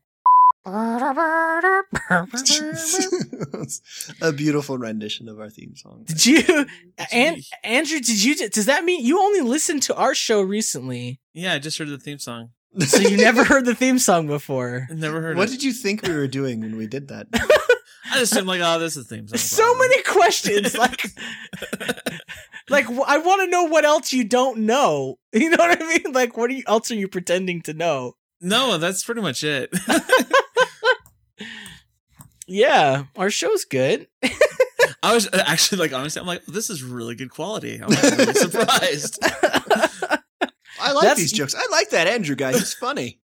a 4.22 4.32
beautiful 4.34 4.78
rendition 4.78 5.30
of 5.30 5.40
our 5.40 5.50
theme 5.50 5.76
song. 5.76 6.04
Did 6.06 6.26
you, 6.26 6.66
and 7.12 7.38
Andrew? 7.64 8.00
Did 8.00 8.24
you? 8.24 8.50
Does 8.50 8.66
that 8.66 8.84
mean 8.84 9.06
you 9.06 9.22
only 9.22 9.42
listened 9.42 9.84
to 9.84 9.96
our 9.96 10.14
show 10.14 10.42
recently? 10.42 11.22
Yeah, 11.34 11.54
I 11.54 11.60
just 11.60 11.78
heard 11.78 11.88
the 11.88 11.98
theme 11.98 12.20
song. 12.20 12.50
So 12.86 13.00
you 13.00 13.16
never 13.18 13.46
heard 13.46 13.66
the 13.66 13.76
theme 13.76 13.98
song 13.98 14.28
before? 14.28 14.88
Never 14.92 15.22
heard 15.22 15.38
What 15.38 15.48
it. 15.48 15.52
did 15.52 15.64
you 15.64 15.72
think 15.72 16.04
we 16.04 16.14
were 16.14 16.28
doing 16.28 16.60
when 16.60 16.76
we 16.78 16.86
did 16.86 17.08
that? 17.08 17.28
I 17.34 18.20
just 18.20 18.36
am 18.36 18.46
like, 18.46 18.62
oh, 18.64 18.78
this 18.78 18.98
is 18.98 19.08
the 19.08 19.16
theme 19.16 19.28
song. 19.28 19.38
So 19.38 19.64
probably. 19.64 19.88
many 19.88 20.04
questions. 20.04 20.78
Like, 20.78 21.02
like 22.70 22.86
I 23.08 23.18
want 23.18 23.42
to 23.42 23.48
know 23.48 23.64
what 23.64 23.84
else 23.86 24.14
you 24.14 24.26
don't 24.26 24.60
know. 24.60 25.18
You 25.34 25.50
know 25.50 25.58
what 25.58 25.82
I 25.82 25.88
mean? 25.88 26.14
Like, 26.14 26.38
what 26.38 26.52
are 26.52 26.54
you, 26.54 26.64
else 26.68 26.92
are 26.92 26.96
you 26.96 27.08
pretending 27.08 27.62
to 27.64 27.74
know? 27.74 28.14
no, 28.40 28.78
that's 28.78 29.04
pretty 29.04 29.22
much 29.22 29.44
it. 29.44 29.72
Yeah, 32.48 33.04
our 33.16 33.30
show's 33.30 33.66
good. 33.66 34.08
I 35.04 35.14
was 35.14 35.28
uh, 35.28 35.44
actually 35.46 35.80
like, 35.80 35.94
honestly, 35.94 36.20
I'm 36.22 36.28
like, 36.28 36.46
this 36.46 36.70
is 36.70 36.82
really 36.84 37.16
good 37.16 37.30
quality. 37.30 37.80
I'm 37.82 37.90
like, 37.90 38.04
really 38.04 38.34
surprised. 38.34 39.20
I 39.22 40.92
like 40.92 41.02
That's- 41.04 41.18
these 41.18 41.32
jokes. 41.34 41.56
I 41.56 41.66
like 41.72 41.90
that 41.92 42.08
Andrew 42.08 42.36
guy. 42.36 42.54
He's 42.54 42.74
funny. 42.74 43.20